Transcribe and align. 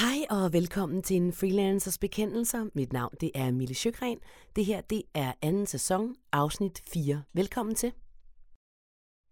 Hej 0.00 0.24
og 0.30 0.52
velkommen 0.52 1.02
til 1.02 1.16
en 1.16 1.32
Freelancers 1.32 1.98
Bekendelser. 1.98 2.66
Mit 2.74 2.92
navn 2.92 3.14
det 3.20 3.30
er 3.34 3.50
Mille 3.50 3.74
Sjøgren. 3.74 4.18
Det 4.56 4.64
her 4.64 4.80
det 4.80 5.02
er 5.14 5.32
anden 5.42 5.66
sæson, 5.66 6.14
afsnit 6.32 6.82
4. 6.92 7.22
Velkommen 7.32 7.74
til. 7.74 7.92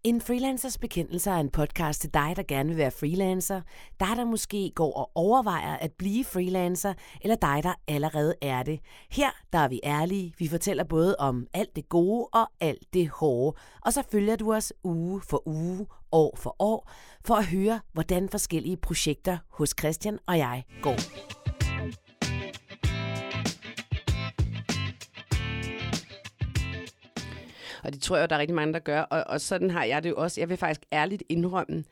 En 0.05 0.21
Freelancers 0.21 0.77
Bekendelser 0.77 1.31
er 1.31 1.39
en 1.39 1.49
podcast 1.49 2.01
til 2.01 2.13
dig, 2.13 2.33
der 2.35 2.43
gerne 2.47 2.69
vil 2.69 2.77
være 2.77 2.91
freelancer, 2.91 3.61
dig, 3.99 4.07
der 4.15 4.25
måske 4.25 4.71
går 4.75 4.93
og 4.93 5.11
overvejer 5.15 5.75
at 5.77 5.91
blive 5.91 6.23
freelancer, 6.23 6.93
eller 7.21 7.35
dig, 7.35 7.59
der 7.63 7.73
allerede 7.87 8.35
er 8.41 8.63
det. 8.63 8.79
Her 9.11 9.29
der 9.53 9.59
er 9.59 9.67
vi 9.67 9.79
ærlige. 9.83 10.33
Vi 10.39 10.47
fortæller 10.47 10.83
både 10.83 11.15
om 11.19 11.47
alt 11.53 11.75
det 11.75 11.89
gode 11.89 12.27
og 12.33 12.47
alt 12.59 12.93
det 12.93 13.09
hårde. 13.09 13.57
Og 13.81 13.93
så 13.93 14.03
følger 14.11 14.35
du 14.35 14.53
os 14.53 14.73
uge 14.83 15.21
for 15.21 15.47
uge, 15.47 15.87
år 16.11 16.35
for 16.37 16.55
år, 16.59 16.91
for 17.25 17.35
at 17.35 17.45
høre, 17.45 17.79
hvordan 17.93 18.29
forskellige 18.29 18.77
projekter 18.77 19.37
hos 19.49 19.75
Christian 19.79 20.19
og 20.27 20.37
jeg 20.37 20.63
går. 20.81 21.42
Og 27.83 27.93
det 27.93 28.01
tror 28.01 28.17
jeg, 28.17 28.29
der 28.29 28.35
er 28.35 28.39
rigtig 28.39 28.55
mange, 28.55 28.73
der 28.73 28.79
gør. 28.79 29.01
Og, 29.01 29.23
og 29.27 29.41
sådan 29.41 29.69
har 29.69 29.83
jeg 29.83 30.03
det 30.03 30.09
jo 30.09 30.15
også. 30.15 30.41
Jeg 30.41 30.49
vil 30.49 30.57
faktisk 30.57 30.81
ærligt 30.93 31.23
indrømme, 31.29 31.83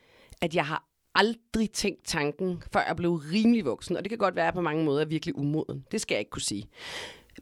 at 0.41 0.55
jeg 0.55 0.66
har 0.66 0.84
aldrig 1.16 1.72
tænkt 1.72 2.05
tanken, 2.05 2.64
før 2.73 2.84
jeg 2.88 2.95
blev 2.95 3.14
rimelig 3.14 3.66
voksen. 3.66 3.98
Og 3.98 4.04
det 4.04 4.09
kan 4.09 4.17
godt 4.17 4.36
være 4.36 4.54
på 4.54 4.62
mange 4.62 4.84
måder 4.84 5.05
virkelig 5.05 5.38
umoden. 5.38 5.86
Det 5.91 6.02
skal 6.02 6.16
jeg 6.16 6.20
ikke 6.20 6.31
kunne 6.31 6.41
sige. 6.41 6.70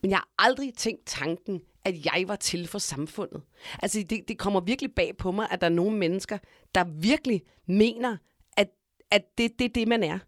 Men 0.02 0.12
jeg 0.12 0.18
har 0.18 0.30
aldrig 0.40 0.74
tænkt 0.74 1.06
tanken, 1.06 1.62
at 1.86 2.06
jeg 2.06 2.24
var 2.28 2.36
til 2.36 2.68
for 2.68 2.80
samfundet. 2.80 3.42
Altså, 3.82 4.04
det, 4.10 4.28
det 4.28 4.38
kommer 4.38 4.60
virkelig 4.60 4.92
bag 4.96 5.18
på 5.18 5.32
mig, 5.32 5.48
at 5.52 5.62
der 5.62 5.68
er 5.68 5.72
nogle 5.72 5.98
mennesker, 5.98 6.38
der 6.76 6.84
virkelig 6.84 7.42
mener, 7.66 8.18
at, 8.58 8.68
at 9.12 9.38
det 9.38 9.46
er 9.46 9.50
det, 9.60 9.76
det, 9.76 9.88
man 9.88 10.04
er. 10.04 10.20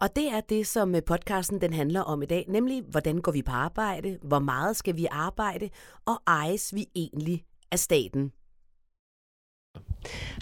Og 0.00 0.16
det 0.16 0.28
er 0.28 0.40
det, 0.40 0.66
som 0.66 0.94
øh, 0.94 1.02
podcasten 1.06 1.60
den 1.60 1.72
handler 1.72 2.00
om 2.00 2.22
i 2.22 2.26
dag, 2.26 2.44
nemlig 2.48 2.82
hvordan 2.82 3.20
går 3.20 3.32
vi 3.32 3.42
på 3.42 3.52
arbejde, 3.52 4.18
hvor 4.22 4.38
meget 4.38 4.76
skal 4.76 4.96
vi 4.96 5.06
arbejde, 5.10 5.70
og 6.06 6.22
ejes 6.26 6.74
vi 6.74 6.86
egentlig 6.94 7.44
af 7.70 7.78
staten. 7.78 8.32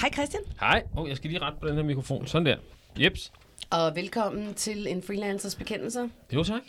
Hej 0.01 0.11
Christian. 0.13 0.43
Hej. 0.61 0.83
Oh, 0.97 1.09
jeg 1.09 1.17
skal 1.17 1.31
lige 1.31 1.41
rette 1.41 1.59
på 1.61 1.69
den 1.69 1.75
her 1.77 1.83
mikrofon. 1.83 2.27
Sådan 2.27 2.47
der. 2.47 2.57
Jeps. 3.01 3.33
Og 3.71 3.97
velkommen 3.97 4.55
til 4.55 4.87
en 4.87 5.03
freelancers 5.03 5.55
bekendelser. 5.55 6.09
Jo, 6.33 6.45
tak. 6.45 6.63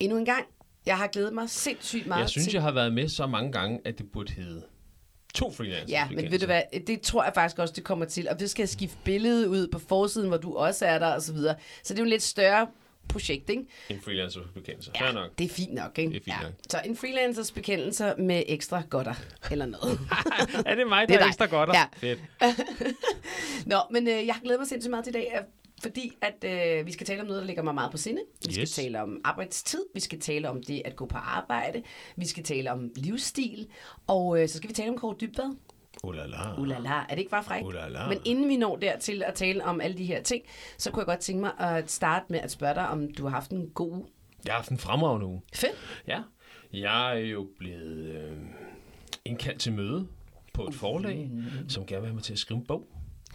Endnu 0.00 0.18
en 0.18 0.24
gang. 0.24 0.44
Jeg 0.86 0.98
har 0.98 1.06
glædet 1.06 1.32
mig 1.32 1.50
sindssygt 1.50 2.06
meget 2.06 2.20
Jeg 2.20 2.28
synes, 2.28 2.46
til... 2.46 2.52
jeg 2.52 2.62
har 2.62 2.72
været 2.72 2.92
med 2.92 3.08
så 3.08 3.26
mange 3.26 3.52
gange, 3.52 3.80
at 3.84 3.98
det 3.98 4.12
burde 4.12 4.32
hedde 4.32 4.62
to 5.36 5.52
freelancers. 5.52 5.90
Ja, 5.90 6.08
men 6.10 6.30
ved 6.30 6.38
du 6.38 6.46
hvad, 6.46 6.62
det 6.86 7.00
tror 7.00 7.24
jeg 7.24 7.34
faktisk 7.34 7.58
også, 7.58 7.74
det 7.76 7.84
kommer 7.84 8.04
til. 8.04 8.28
Og 8.28 8.40
vi 8.40 8.46
skal 8.46 8.68
skifte 8.68 8.96
billedet 9.04 9.46
ud 9.46 9.68
på 9.68 9.78
forsiden, 9.78 10.28
hvor 10.28 10.36
du 10.36 10.56
også 10.56 10.86
er 10.86 10.98
der, 10.98 11.06
og 11.06 11.22
så 11.22 11.32
videre. 11.32 11.54
Så 11.82 11.94
det 11.94 11.98
er 11.98 12.02
jo 12.02 12.04
en 12.04 12.10
lidt 12.10 12.22
større 12.22 12.66
projekt, 13.08 13.50
ikke? 13.50 13.62
En 13.90 14.00
freelancer 14.00 14.40
bekendelse. 14.54 14.90
Ja, 14.94 15.04
Fair 15.04 15.12
nok. 15.12 15.38
det 15.38 15.44
er 15.44 15.48
fint 15.48 15.74
nok, 15.74 15.98
ikke? 15.98 16.12
Det 16.12 16.16
er 16.20 16.24
fint 16.24 16.36
ja. 16.36 16.42
nok. 16.42 16.52
Så 16.70 16.80
en 16.84 16.96
freelancers 16.96 17.50
bekendelser 17.52 18.16
med 18.16 18.42
ekstra 18.46 18.82
godter, 18.90 19.14
eller 19.50 19.66
noget. 19.66 19.98
er 20.66 20.74
det 20.74 20.88
mig, 20.88 21.08
Det 21.08 21.14
er 21.14 21.18
der 21.18 21.24
er 21.24 21.28
ekstra 21.28 21.46
godt? 21.46 21.70
Ja. 21.74 21.84
Fedt. 21.96 22.18
Nå, 23.72 23.76
men 23.90 24.08
øh, 24.08 24.26
jeg 24.26 24.34
har 24.34 24.42
glædet 24.42 24.60
mig 24.60 24.68
sindssygt 24.68 24.90
meget 24.90 25.04
til 25.04 25.10
i 25.10 25.18
dag, 25.18 25.32
øh, 25.36 25.42
fordi 25.82 26.12
at 26.22 26.44
øh, 26.80 26.86
vi 26.86 26.92
skal 26.92 27.06
tale 27.06 27.20
om 27.20 27.26
noget, 27.26 27.40
der 27.40 27.46
ligger 27.46 27.62
mig 27.62 27.74
meget 27.74 27.90
på 27.90 27.96
sinde. 27.96 28.20
Vi 28.46 28.52
skal 28.52 28.62
Yes. 28.62 28.72
tale 28.74 29.02
om 29.02 29.20
arbejdstid, 29.24 29.80
vi 29.94 30.00
skal 30.00 30.20
tale 30.20 30.48
om 30.50 30.62
det 30.62 30.82
at 30.84 30.96
gå 30.96 31.06
på 31.06 31.16
arbejde, 31.18 31.82
vi 32.16 32.26
skal 32.26 32.44
tale 32.44 32.72
om 32.72 32.90
livsstil, 32.96 33.68
og 34.06 34.42
øh, 34.42 34.48
så 34.48 34.56
skal 34.56 34.68
vi 34.68 34.74
tale 34.74 34.90
om 34.90 34.96
Kåre 34.98 35.16
Dybvad. 35.20 35.56
Uh 36.04 36.14
la 36.14 36.26
la. 36.26 36.60
Ulala, 36.60 36.88
er 36.90 37.06
det 37.10 37.18
ikke 37.18 37.30
bare 37.30 37.44
frækt? 37.44 37.66
Uh 37.66 37.72
la 37.74 37.88
la. 37.88 38.08
Men 38.08 38.18
inden 38.24 38.48
vi 38.48 38.56
når 38.56 38.76
dertil 38.76 39.22
at 39.22 39.34
tale 39.34 39.64
om 39.64 39.80
alle 39.80 39.96
de 39.98 40.04
her 40.04 40.22
ting, 40.22 40.42
så 40.78 40.90
kunne 40.90 41.00
jeg 41.00 41.06
godt 41.06 41.20
tænke 41.20 41.40
mig 41.40 41.52
at 41.58 41.90
starte 41.90 42.24
med 42.28 42.38
at 42.38 42.50
spørge 42.50 42.74
dig, 42.74 42.88
om 42.88 43.12
du 43.14 43.22
har 43.22 43.30
haft 43.30 43.50
en 43.50 43.68
god 43.70 43.90
uge. 43.92 44.06
Jeg 44.44 44.52
har 44.52 44.58
haft 44.58 44.70
en 44.70 44.78
fremragende 44.78 45.26
uge. 45.26 45.42
Fedt. 45.54 45.72
Ja. 46.08 46.22
Jeg 46.72 47.16
er 47.20 47.24
jo 47.26 47.48
blevet 47.58 47.96
øh, 48.14 48.36
indkaldt 49.24 49.60
til 49.60 49.72
møde 49.72 50.06
på 50.54 50.66
et 50.66 50.74
forlag, 50.74 51.30
som 51.68 51.86
gerne 51.86 52.00
vil 52.00 52.06
have 52.08 52.14
mig 52.14 52.22
til 52.22 52.32
at 52.32 52.38
skrive 52.38 52.58
en 52.60 52.66
bog. 52.66 52.86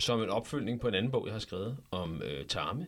Som 0.01 0.23
en 0.23 0.29
opfølgning 0.29 0.79
på 0.79 0.87
en 0.87 0.93
anden 0.93 1.11
bog, 1.11 1.25
jeg 1.25 1.33
har 1.33 1.39
skrevet 1.39 1.77
om 1.91 2.21
øh, 2.21 2.45
tarme. 2.45 2.87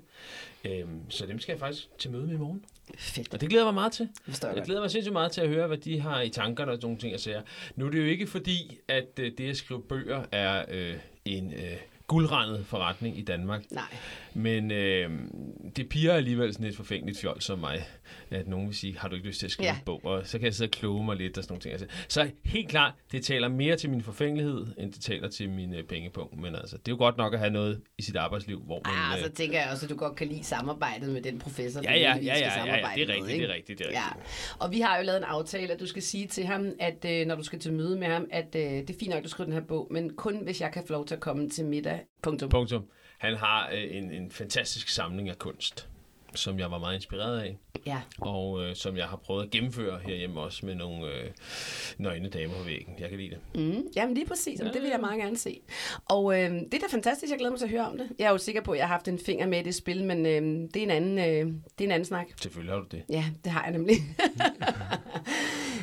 Øhm, 0.65 1.09
så 1.09 1.25
dem 1.25 1.39
skal 1.39 1.53
jeg 1.53 1.59
faktisk 1.59 1.89
til 1.97 2.11
møde 2.11 2.27
med 2.27 2.33
i 2.33 2.37
morgen. 2.37 2.65
Fedt. 2.97 3.33
Og 3.33 3.41
det 3.41 3.49
glæder 3.49 3.63
jeg 3.63 3.73
mig 3.73 3.73
meget 3.73 3.91
til. 3.91 4.09
forstår 4.25 4.47
jeg 4.47 4.57
Jeg 4.57 4.65
glæder 4.65 4.81
mig 4.81 4.91
sindssygt 4.91 5.13
meget 5.13 5.31
til 5.31 5.41
at 5.41 5.49
høre, 5.49 5.67
hvad 5.67 5.77
de 5.77 5.99
har 5.99 6.21
i 6.21 6.29
tankerne 6.29 6.71
og 6.71 6.75
sådan 6.75 6.85
nogle 6.85 6.99
ting, 6.99 7.11
jeg 7.11 7.19
siger. 7.19 7.41
Nu 7.75 7.85
er 7.85 7.89
det 7.89 7.99
jo 7.99 8.05
ikke 8.05 8.27
fordi, 8.27 8.77
at 8.87 9.19
øh, 9.19 9.31
det 9.37 9.49
at 9.49 9.57
skrive 9.57 9.81
bøger 9.81 10.25
er 10.31 10.65
øh, 10.69 10.95
en 11.25 11.53
øh, 11.53 11.77
guldrendet 12.13 12.65
forretning 12.65 13.17
i 13.17 13.21
Danmark. 13.21 13.63
Nej. 13.71 13.83
Men 14.33 14.71
øh, 14.71 15.09
det 15.75 15.89
piger 15.89 16.13
alligevel 16.13 16.53
sådan 16.53 16.67
et 16.67 16.75
forfængeligt 16.75 17.19
fjol 17.19 17.41
som 17.41 17.59
mig, 17.59 17.85
at 18.31 18.47
nogen 18.47 18.67
vil 18.67 18.75
sige, 18.75 18.97
har 18.97 19.07
du 19.07 19.15
ikke 19.15 19.27
lyst 19.27 19.39
til 19.39 19.45
at 19.45 19.51
skrive 19.51 19.67
Ja. 19.69 19.75
en 19.75 19.81
bog? 19.85 20.05
Og 20.05 20.27
så 20.27 20.37
kan 20.39 20.45
jeg 20.45 20.53
sidde 20.53 20.67
og 20.67 20.71
kloge 20.71 21.05
mig 21.05 21.15
lidt 21.17 21.37
og 21.37 21.43
sådan 21.43 21.51
nogle 21.53 21.61
ting. 21.61 21.71
Altså, 21.71 21.87
så 22.07 22.31
helt 22.45 22.69
klart, 22.69 22.93
det 23.11 23.25
taler 23.25 23.47
mere 23.47 23.75
til 23.75 23.89
min 23.89 24.01
forfængelighed, 24.01 24.65
end 24.77 24.93
det 24.93 25.01
taler 25.01 25.29
til 25.29 25.49
min 25.49 25.73
øh, 25.73 25.83
pengepunkt. 25.83 26.39
Men 26.39 26.55
altså, 26.55 26.77
det 26.77 26.87
er 26.87 26.91
jo 26.91 26.97
godt 26.97 27.17
nok 27.17 27.33
at 27.33 27.39
have 27.39 27.51
noget 27.51 27.81
i 27.97 28.01
sit 28.01 28.15
arbejdsliv, 28.15 28.59
hvor 28.59 28.81
man... 28.85 28.93
Ah, 28.95 29.19
øh, 29.19 29.25
så 29.25 29.31
tænker 29.31 29.59
jeg 29.61 29.69
også, 29.71 29.85
at 29.85 29.89
du 29.89 29.95
godt 29.95 30.15
kan 30.15 30.27
lide 30.27 30.43
samarbejdet 30.43 31.09
med 31.13 31.21
den 31.21 31.39
professor, 31.39 31.81
Ja, 31.83 31.89
du 31.89 31.93
ja, 31.99 32.17
lige 32.17 32.25
ja, 32.25 32.37
ja, 32.37 32.39
ja, 32.39 32.45
ja, 32.45 32.53
samarbejde 32.55 33.01
det 33.01 33.03
er 33.03 33.07
med, 33.07 33.15
rigtigt, 33.15 33.33
ikke? 33.33 33.43
det 33.43 33.49
er 33.51 33.55
rigtigt, 33.55 33.79
det 33.79 33.87
er 33.87 33.91
Ja, 33.91 34.07
og 34.59 34.71
vi 34.71 34.79
har 34.79 34.97
jo 34.97 35.03
lavet 35.03 35.17
en 35.17 35.23
aftale, 35.23 35.73
at 35.73 35.79
du 35.79 35.85
skal 35.87 36.01
sige 36.01 36.27
til 36.27 36.45
ham, 36.45 36.67
at 36.79 37.05
øh, 37.05 37.27
når 37.27 37.35
du 37.35 37.43
skal 37.43 37.59
til 37.59 37.73
møde 37.73 37.97
med 37.99 38.07
ham, 38.07 38.27
at 38.31 38.55
øh, 38.55 38.61
det 38.61 38.89
er 38.89 38.93
fint 38.99 39.09
nok, 39.09 39.17
at 39.17 39.23
du 39.23 39.29
skriver 39.29 39.45
den 39.45 39.53
her 39.53 39.61
bog, 39.67 39.87
men 39.91 40.15
kun 40.15 40.37
hvis 40.43 40.61
jeg 40.61 40.71
kan 40.71 40.83
få 40.87 40.93
lov 40.93 41.05
til 41.05 41.15
at 41.15 41.21
komme 41.21 41.49
til 41.49 41.65
middag. 41.65 41.99
Punktum. 42.21 42.49
Punktum. 42.49 42.83
Han 43.17 43.35
har 43.35 43.69
øh, 43.73 43.97
en, 43.97 44.11
en 44.11 44.31
fantastisk 44.31 44.89
samling 44.89 45.29
af 45.29 45.39
kunst, 45.39 45.89
som 46.35 46.59
jeg 46.59 46.71
var 46.71 46.77
meget 46.77 46.95
inspireret 46.95 47.39
af, 47.39 47.57
Ja. 47.85 48.01
og 48.21 48.63
øh, 48.63 48.75
som 48.75 48.97
jeg 48.97 49.05
har 49.05 49.17
prøvet 49.17 49.43
at 49.43 49.49
gennemføre 49.51 49.99
herhjemme 49.99 50.39
også 50.39 50.65
med 50.65 50.75
nogle 50.75 51.07
øh, 51.07 51.29
nøgne 51.97 52.29
damer 52.29 52.53
på 52.57 52.63
væggen. 52.63 52.95
Jeg 52.99 53.09
kan 53.09 53.17
lide 53.19 53.29
det. 53.29 53.39
Mm, 53.61 53.83
jamen 53.95 54.15
lige 54.15 54.25
præcis, 54.27 54.59
ja. 54.59 54.65
det 54.65 54.81
vil 54.81 54.89
jeg 54.89 54.99
meget 54.99 55.19
gerne 55.19 55.37
se. 55.37 55.59
Og 56.05 56.33
øh, 56.39 56.49
det 56.51 56.73
er 56.73 56.79
da 56.79 56.85
fantastisk, 56.91 57.31
jeg 57.31 57.37
glæder 57.39 57.51
mig 57.51 57.59
til 57.59 57.65
at 57.65 57.71
høre 57.71 57.87
om 57.87 57.97
det. 57.97 58.09
Jeg 58.19 58.25
er 58.25 58.31
jo 58.31 58.37
sikker 58.37 58.61
på, 58.61 58.71
at 58.71 58.77
jeg 58.77 58.87
har 58.87 58.93
haft 58.93 59.07
en 59.07 59.19
finger 59.19 59.47
med 59.47 59.59
i 59.59 59.63
det 59.63 59.75
spil, 59.75 60.03
men 60.03 60.25
øh, 60.25 60.69
det, 60.73 60.75
er 60.75 60.83
en 60.83 60.91
anden, 60.91 61.17
øh, 61.19 61.53
det 61.77 61.81
er 61.81 61.85
en 61.85 61.91
anden 61.91 62.05
snak. 62.05 62.27
Selvfølgelig 62.41 62.73
har 62.75 62.79
du 62.81 62.87
det. 62.91 63.03
Ja, 63.09 63.25
det 63.43 63.51
har 63.51 63.63
jeg 63.63 63.71
nemlig. 63.71 63.95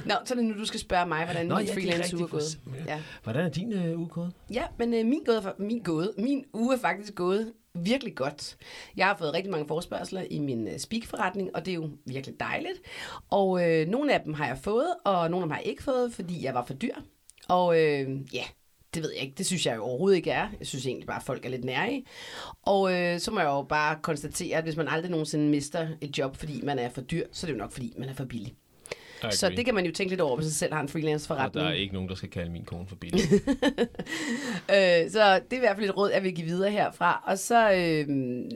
Nå, 0.07 0.15
så 0.25 0.35
er 0.35 0.37
det 0.37 0.45
nu, 0.45 0.55
du 0.59 0.65
skal 0.65 0.81
spørge 0.81 1.07
mig, 1.07 1.25
hvordan 1.25 1.47
Nå, 1.47 1.57
min 1.57 1.67
ja, 1.67 1.75
freelance 1.75 2.17
uge 2.17 2.25
er 2.25 2.29
gået. 2.29 2.59
Ja. 2.87 3.03
Hvordan 3.23 3.45
er 3.45 3.49
din 3.49 3.73
øh, 3.73 3.99
uge 3.99 4.09
gået? 4.09 4.33
Ja, 4.53 4.65
men 4.79 4.95
øh, 4.95 5.07
min, 5.07 5.21
gåde, 5.27 5.55
min, 5.59 5.83
gåde, 5.83 6.13
min 6.19 6.45
uge 6.53 6.75
er 6.75 6.79
faktisk 6.79 7.15
gået 7.15 7.53
virkelig 7.75 8.15
godt. 8.15 8.57
Jeg 8.97 9.07
har 9.07 9.17
fået 9.17 9.35
rigtig 9.35 9.51
mange 9.51 9.69
forspørgseler 9.69 10.23
i 10.31 10.39
min 10.39 10.69
øh, 10.69 10.79
speak-forretning, 10.79 11.51
og 11.55 11.67
det 11.67 11.73
er 11.73 11.77
jo 11.77 11.91
virkelig 12.07 12.41
dejligt. 12.41 12.81
Og 13.31 13.71
øh, 13.71 13.89
nogle 13.89 14.15
af 14.15 14.21
dem 14.21 14.35
har 14.35 14.47
jeg 14.47 14.59
fået, 14.59 14.95
og 15.05 15.31
nogle 15.31 15.45
af 15.45 15.47
dem 15.47 15.51
har 15.51 15.59
jeg 15.59 15.67
ikke 15.67 15.83
fået, 15.83 16.13
fordi 16.13 16.45
jeg 16.45 16.55
var 16.55 16.65
for 16.65 16.75
dyr. 16.75 16.95
Og 17.49 17.81
øh, 17.81 18.35
ja, 18.35 18.45
det 18.95 19.03
ved 19.03 19.13
jeg 19.13 19.23
ikke. 19.23 19.35
Det 19.39 19.47
synes 19.47 19.67
jeg 19.67 19.77
jo 19.77 19.83
overhovedet 19.83 20.17
ikke 20.17 20.31
er. 20.31 20.49
Jeg 20.59 20.67
synes 20.67 20.87
egentlig 20.87 21.07
bare, 21.07 21.17
at 21.17 21.23
folk 21.23 21.45
er 21.45 21.49
lidt 21.49 21.65
nærige. 21.65 22.05
Og 22.63 22.95
øh, 22.95 23.21
så 23.21 23.31
må 23.31 23.41
jeg 23.41 23.47
jo 23.47 23.63
bare 23.63 23.99
konstatere, 24.03 24.57
at 24.57 24.65
hvis 24.65 24.77
man 24.77 24.89
aldrig 24.89 25.11
nogensinde 25.11 25.49
mister 25.49 25.89
et 26.01 26.19
job, 26.19 26.37
fordi 26.37 26.61
man 26.63 26.79
er 26.79 26.89
for 26.89 27.01
dyr, 27.01 27.27
så 27.33 27.47
er 27.47 27.49
det 27.49 27.55
jo 27.55 27.63
nok, 27.63 27.73
fordi 27.73 27.95
man 27.99 28.09
er 28.09 28.15
for 28.15 28.25
billig. 28.25 28.55
Så 29.31 29.49
det 29.49 29.65
kan 29.65 29.75
man 29.75 29.87
jo 29.87 29.93
tænke 29.93 30.11
lidt 30.13 30.21
over, 30.21 30.37
hvis 30.37 30.45
man 30.47 30.51
selv 30.53 30.73
har 30.73 30.81
en 30.81 30.89
freelance 30.89 31.25
og 31.25 31.37
forretning. 31.37 31.65
der 31.65 31.71
er 31.71 31.75
ikke 31.75 31.95
nogen, 31.95 32.09
der 32.09 32.15
skal 32.15 32.31
kalde 32.31 32.51
min 32.53 32.65
kone 32.65 32.87
for 32.89 32.97
billig. 32.97 33.21
Øh, 34.71 35.11
så 35.11 35.41
det 35.51 35.53
er 35.53 35.57
i 35.57 35.59
hvert 35.59 35.77
fald 35.77 35.89
et 35.89 35.97
råd, 35.97 36.11
jeg 36.11 36.23
vil 36.23 36.35
give 36.35 36.47
videre 36.47 36.71
herfra. 36.71 37.23
Og 37.27 37.39
så, 37.39 37.73
øh, 37.73 38.07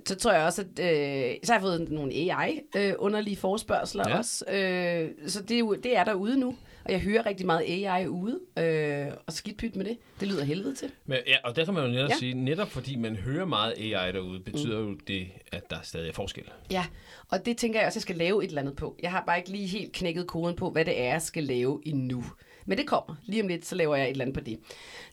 så 0.06 0.14
tror 0.14 0.32
jeg 0.32 0.42
også, 0.44 0.62
at 0.62 0.84
øh, 0.84 1.34
så 1.44 1.52
har 1.52 1.58
jeg 1.58 1.62
fået 1.62 1.90
nogle 1.90 2.12
AI-underlige 2.14 3.36
forspørgseler 3.36 4.04
Ja. 4.08 4.18
også. 4.18 4.44
Øh, 4.48 5.08
så 5.26 5.42
det 5.42 5.58
er, 5.58 5.72
det 5.82 5.96
er 5.96 6.04
derude 6.04 6.40
nu. 6.40 6.54
Og 6.84 6.92
jeg 6.92 7.00
hører 7.00 7.26
rigtig 7.26 7.46
meget 7.46 7.86
AI 7.86 8.06
ude. 8.08 8.40
Øh, 8.58 9.06
og 9.26 9.32
skidt 9.32 9.56
pyt 9.58 9.76
med 9.76 9.84
det. 9.84 9.98
Det 10.20 10.28
lyder 10.28 10.44
helvede 10.44 10.74
til. 10.74 10.90
Men, 11.06 11.18
ja, 11.26 11.36
og 11.44 11.56
der 11.56 11.64
kan 11.64 11.74
man 11.74 11.84
jo 11.84 11.90
netop 11.90 12.10
Ja. 12.10 12.14
sige, 12.18 12.34
netop 12.34 12.70
fordi 12.70 12.96
man 12.96 13.16
hører 13.16 13.44
meget 13.44 13.74
AI 13.78 14.12
derude, 14.12 14.40
betyder 14.40 14.80
mm. 14.80 14.88
jo 14.90 14.98
det, 15.08 15.26
at 15.52 15.70
der 15.70 15.76
stadig 15.82 16.08
er 16.08 16.12
forskel. 16.12 16.44
Ja, 16.70 16.86
og 17.30 17.46
det 17.46 17.56
tænker 17.56 17.78
jeg 17.80 17.86
også, 17.86 17.92
at 17.92 17.96
jeg 17.96 18.02
skal 18.02 18.16
lave 18.16 18.44
et 18.44 18.48
eller 18.48 18.60
andet 18.62 18.76
på. 18.76 18.96
Jeg 19.02 19.10
har 19.10 19.24
bare 19.26 19.38
ikke 19.38 19.50
lige 19.50 19.66
helt 19.66 19.92
knækket 19.92 20.26
koden 20.26 20.56
på, 20.56 20.70
hvad 20.70 20.84
det 20.84 21.00
er, 21.00 21.04
jeg 21.04 21.22
skal 21.22 21.44
lave 21.44 21.80
endnu. 21.86 22.24
Men 22.66 22.78
det 22.78 22.86
kommer. 22.86 23.14
Lige 23.24 23.42
om 23.42 23.48
lidt, 23.48 23.66
så 23.66 23.74
laver 23.74 23.96
jeg 23.96 24.04
et 24.04 24.10
eller 24.10 24.24
andet 24.24 24.34
på 24.34 24.40
det. 24.40 24.58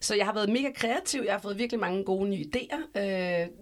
Så 0.00 0.14
jeg 0.14 0.26
har 0.26 0.34
været 0.34 0.48
mega 0.48 0.70
kreativ. 0.74 1.22
Jeg 1.24 1.34
har 1.34 1.40
fået 1.40 1.58
virkelig 1.58 1.80
mange 1.80 2.04
gode 2.04 2.28
nye 2.28 2.44
idéer. 2.54 3.00
Øh, 3.00 3.04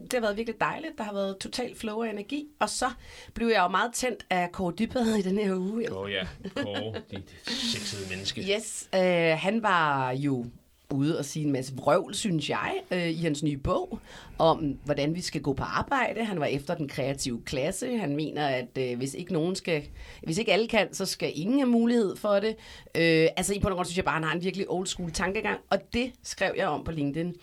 det 0.03 0.13
har 0.13 0.21
været 0.21 0.37
virkelig 0.37 0.61
dejligt. 0.61 0.99
Der 0.99 1.05
har 1.05 1.13
været 1.13 1.39
total 1.39 1.77
flow 1.77 2.03
af 2.03 2.11
energi. 2.11 2.47
Og 2.59 2.71
så 2.71 2.91
blev 3.35 3.49
jeg 3.49 3.63
jo 3.63 3.69
meget 3.69 3.93
tændt 3.95 4.27
af 4.31 4.53
Kåre 4.53 4.73
Dybvad 4.79 5.07
i 5.07 5.23
den 5.23 5.39
her 5.39 5.55
uge. 5.55 5.93
Åh 5.93 5.99
oh, 5.99 6.13
ja, 6.13 6.27
Kåre, 6.57 6.95
dit 7.11 7.35
sexede 7.47 8.09
menneske. 8.11 8.57
Yes, 8.57 8.89
øh, 8.95 9.01
han 9.39 9.63
var 9.63 10.11
jo 10.13 10.47
ude 10.93 11.19
og 11.19 11.25
sige 11.25 11.47
en 11.47 11.53
masse 11.53 11.77
vrøvl, 11.77 12.15
synes 12.15 12.51
jeg, 12.51 12.73
øh, 12.91 13.11
i 13.11 13.17
hans 13.17 13.43
nye 13.43 13.57
bog, 13.57 13.99
om 14.39 14.79
hvordan 14.85 15.15
vi 15.15 15.21
skal 15.21 15.43
gå 15.43 15.53
på 15.53 15.63
arbejde. 15.63 16.25
Han 16.25 16.41
var 16.41 16.47
efter 16.47 16.75
den 16.75 16.89
kreative 16.89 17.43
klasse. 17.45 17.99
Han 17.99 18.17
mener, 18.17 18.47
at 18.47 18.79
øh, 18.79 18.97
hvis 18.97 19.15
ikke 19.15 19.33
nogen 19.33 19.57
skal, 19.57 19.83
hvis 20.23 20.39
ikke 20.39 20.53
alle 20.53 20.69
kan, 20.69 20.95
så 20.95 21.07
skal 21.07 21.33
ingen 21.35 21.59
have 21.59 21.71
mulighed 21.71 22.17
for 22.17 22.41
det. 22.41 22.57
Øh, 22.95 23.29
altså 23.37 23.55
i 23.55 23.59
på 23.61 23.69
grund 23.69 23.87
synes 23.87 23.97
jeg 23.97 24.05
bare, 24.05 24.17
at 24.17 24.23
han 24.23 24.29
har 24.29 24.35
en 24.35 24.45
virkelig 24.45 24.71
old 24.71 24.87
school 24.87 25.11
tankegang, 25.11 25.59
og 25.71 25.79
det 25.93 26.13
skrev 26.23 26.55
jeg 26.57 26.67
om 26.67 26.85
på 26.85 26.91
LinkedIn. 26.91 27.35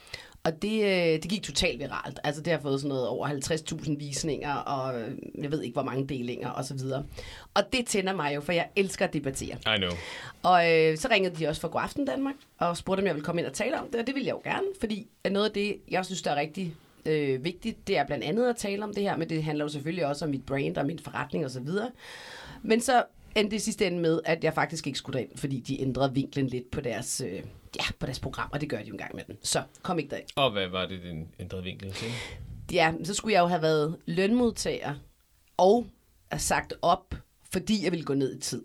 Og 0.48 0.62
det, 0.62 0.84
øh, 0.84 1.22
det 1.22 1.30
gik 1.30 1.44
totalt 1.44 1.80
viralt. 1.80 2.20
Altså 2.24 2.42
det 2.42 2.54
har 2.54 2.60
fået 2.60 2.80
sådan 2.80 2.90
noget 2.90 3.08
over 3.08 3.28
50.000 3.28 3.98
visninger, 3.98 4.56
og 4.56 5.02
øh, 5.02 5.12
jeg 5.42 5.52
ved 5.52 5.62
ikke, 5.62 5.74
hvor 5.74 5.84
mange 5.84 6.08
delinger 6.08 6.50
og 6.50 6.66
så 6.66 6.74
videre. 6.74 7.06
Og 7.54 7.64
det 7.74 7.86
tænder 7.86 8.16
mig 8.16 8.36
jo, 8.36 8.42
for 8.42 8.52
jeg 8.52 8.68
elsker 8.76 9.06
at 9.06 9.14
debattere. 9.14 9.76
I 9.76 9.78
know. 9.78 9.92
Og 10.44 10.74
øh, 10.74 10.98
så 10.98 11.08
ringede 11.12 11.36
de 11.36 11.48
også 11.48 11.62
fra 11.62 11.68
Godaften 11.68 12.06
Danmark, 12.06 12.36
og 12.58 12.78
spurgte, 12.78 13.02
om 13.02 13.06
jeg 13.06 13.16
ville 13.16 13.26
komme 13.26 13.42
ind 13.42 13.48
og 13.48 13.54
tale 13.54 13.80
om 13.80 13.88
det, 13.92 14.02
og 14.02 14.08
det 14.08 14.16
ville 14.16 14.28
jeg 14.28 14.34
jo 14.34 14.42
gerne, 14.52 14.68
fordi 14.80 15.08
noget 15.32 15.46
af 15.46 15.52
det, 15.52 15.78
jeg 15.92 16.06
synes, 16.06 16.22
der 16.22 16.32
er 16.32 16.36
rigtig 16.36 16.76
øh, 17.06 17.44
vigtigt, 17.44 17.88
det 17.88 17.98
er 17.98 18.06
blandt 18.06 18.24
andet 18.24 18.50
at 18.50 18.56
tale 18.56 18.84
om 18.84 18.94
det 18.94 19.04
her, 19.04 19.18
men 19.18 19.30
det 19.30 19.44
handler 19.44 19.66
jo 19.66 19.70
selvfølgelig 19.70 20.06
også 20.06 20.26
om 20.26 20.32
mit 20.32 20.46
brand 20.46 20.78
og 20.78 20.86
min 20.86 21.00
forretning 21.00 21.46
og 21.46 21.52
så 21.52 21.60
videre. 21.60 21.92
Men 22.64 22.82
så 22.82 23.04
endte 23.36 23.54
det 23.54 23.62
sidste 23.62 23.88
ende 23.88 24.00
med, 24.00 24.20
at 24.26 24.44
jeg 24.44 24.54
faktisk 24.54 24.88
ikke 24.88 25.00
skulle 25.00 25.20
derind, 25.20 25.38
fordi 25.38 25.60
de 25.60 25.82
ændrede 25.82 26.14
vinklen 26.14 26.48
lidt 26.48 26.72
på 26.72 26.82
deres, 26.82 27.22
øh, 27.26 27.44
ja, 27.80 27.92
på 28.00 28.06
deres 28.06 28.20
program, 28.20 28.50
og 28.54 28.62
det 28.62 28.70
gør 28.70 28.78
de 28.78 28.84
jo 28.88 28.94
en 28.94 28.98
gang 28.98 29.16
med 29.16 29.24
den. 29.28 29.38
Så 29.42 29.64
kom 29.82 30.00
ikke 30.00 30.10
derind. 30.10 30.28
Og 30.36 30.52
hvad 30.52 30.68
var 30.68 30.86
det, 30.86 31.04
den 31.04 31.28
ændrede 31.40 31.64
vinkel 31.64 31.92
til? 31.92 32.08
Ja, 32.72 32.94
så 33.04 33.14
skulle 33.14 33.34
jeg 33.34 33.40
jo 33.42 33.46
have 33.48 33.62
været 33.62 33.98
lønmodtager 34.06 34.96
og 35.58 35.88
sagt 36.38 36.74
op, 36.82 37.16
fordi 37.52 37.84
jeg 37.84 37.92
ville 37.92 38.06
gå 38.06 38.14
ned 38.14 38.38
i 38.38 38.40
tid. 38.40 38.64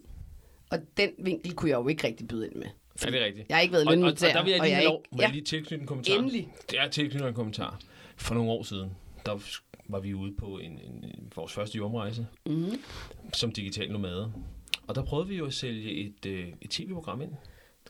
Og 0.70 0.78
den 0.96 1.10
vinkel 1.18 1.54
kunne 1.54 1.70
jeg 1.70 1.76
jo 1.76 1.88
ikke 1.88 2.06
rigtig 2.06 2.28
byde 2.28 2.46
ind 2.46 2.54
med. 2.54 2.66
Er 3.02 3.10
det 3.10 3.20
rigtigt? 3.24 3.48
Jeg 3.48 3.56
har 3.56 3.62
ikke 3.62 3.72
været 3.72 3.86
Og, 3.86 3.88
og, 3.88 3.92
og 3.92 3.96
lønmodtager. 3.96 4.32
der 4.32 4.44
vil 4.44 4.50
jeg 4.50 4.60
lige 4.60 4.72
og 4.72 4.76
jeg 4.76 4.84
lov, 4.84 5.02
ikke, 5.12 5.22
jeg 5.22 5.32
lige 5.32 5.44
tilknytte 5.44 5.82
en 5.82 5.86
kommentar? 5.86 6.14
Endelig. 6.14 6.48
Det 6.70 6.80
er 6.80 6.88
tilknyttet 6.88 7.28
en 7.28 7.34
kommentar. 7.34 7.80
For 8.16 8.34
nogle 8.34 8.50
år 8.50 8.62
siden, 8.62 8.90
der 9.26 9.38
var 9.88 10.00
vi 10.00 10.14
ude 10.14 10.34
på 10.38 10.58
en, 10.58 10.72
en, 10.72 11.04
en 11.04 11.32
vores 11.36 11.52
første 11.52 11.78
jomrejse 11.78 12.26
mm, 12.46 12.72
som 13.32 13.52
digital 13.52 13.92
nomade. 13.92 14.32
Og 14.86 14.94
der 14.94 15.04
prøvede 15.04 15.28
vi 15.28 15.36
jo 15.36 15.46
at 15.46 15.54
sælge 15.54 15.90
et, 15.90 16.26
øh, 16.26 16.48
et 16.60 16.70
tv-program 16.70 17.22
ind 17.22 17.32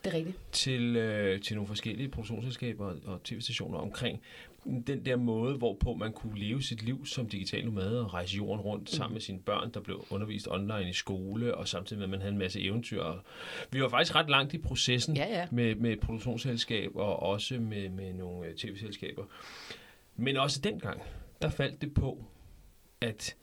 det 0.04 0.12
er 0.12 0.16
rigtigt. 0.16 0.36
til, 0.52 0.96
øh, 0.96 1.40
til 1.40 1.56
nogle 1.56 1.68
forskellige 1.68 2.08
produktionsselskaber 2.08 2.86
og, 2.86 2.96
og 3.04 3.22
tv-stationer 3.22 3.78
omkring 3.78 4.20
den 4.64 5.06
der 5.06 5.16
måde, 5.16 5.56
hvorpå 5.56 5.94
man 5.94 6.12
kunne 6.12 6.38
leve 6.38 6.62
sit 6.62 6.82
liv 6.82 7.06
som 7.06 7.28
digital 7.28 7.64
nomade 7.64 8.04
og 8.04 8.14
rejse 8.14 8.36
jorden 8.36 8.60
rundt 8.60 8.90
sammen 8.90 9.14
med 9.14 9.20
sine 9.20 9.38
børn, 9.38 9.70
der 9.74 9.80
blev 9.80 10.06
undervist 10.10 10.48
online 10.50 10.90
i 10.90 10.92
skole, 10.92 11.54
og 11.54 11.68
samtidig 11.68 11.98
med, 11.98 12.04
at 12.04 12.10
man 12.10 12.20
havde 12.20 12.32
en 12.32 12.38
masse 12.38 12.60
eventyr. 12.60 13.04
Vi 13.70 13.82
var 13.82 13.88
faktisk 13.88 14.14
ret 14.14 14.30
langt 14.30 14.54
i 14.54 14.58
processen 14.58 15.16
Ja, 15.16 15.26
ja. 15.28 15.46
med, 15.50 15.74
med 15.74 15.92
et 15.92 16.00
produktionsselskab 16.00 16.96
og 16.96 17.22
også 17.22 17.54
med, 17.54 17.88
med 17.88 18.12
nogle 18.12 18.48
øh, 18.48 18.54
tv-selskaber. 18.54 19.24
Men 20.16 20.36
også 20.36 20.60
dengang, 20.60 21.02
der 21.42 21.50
faldt 21.50 21.82
det 21.82 21.94
på, 21.94 22.24
at 23.00 23.36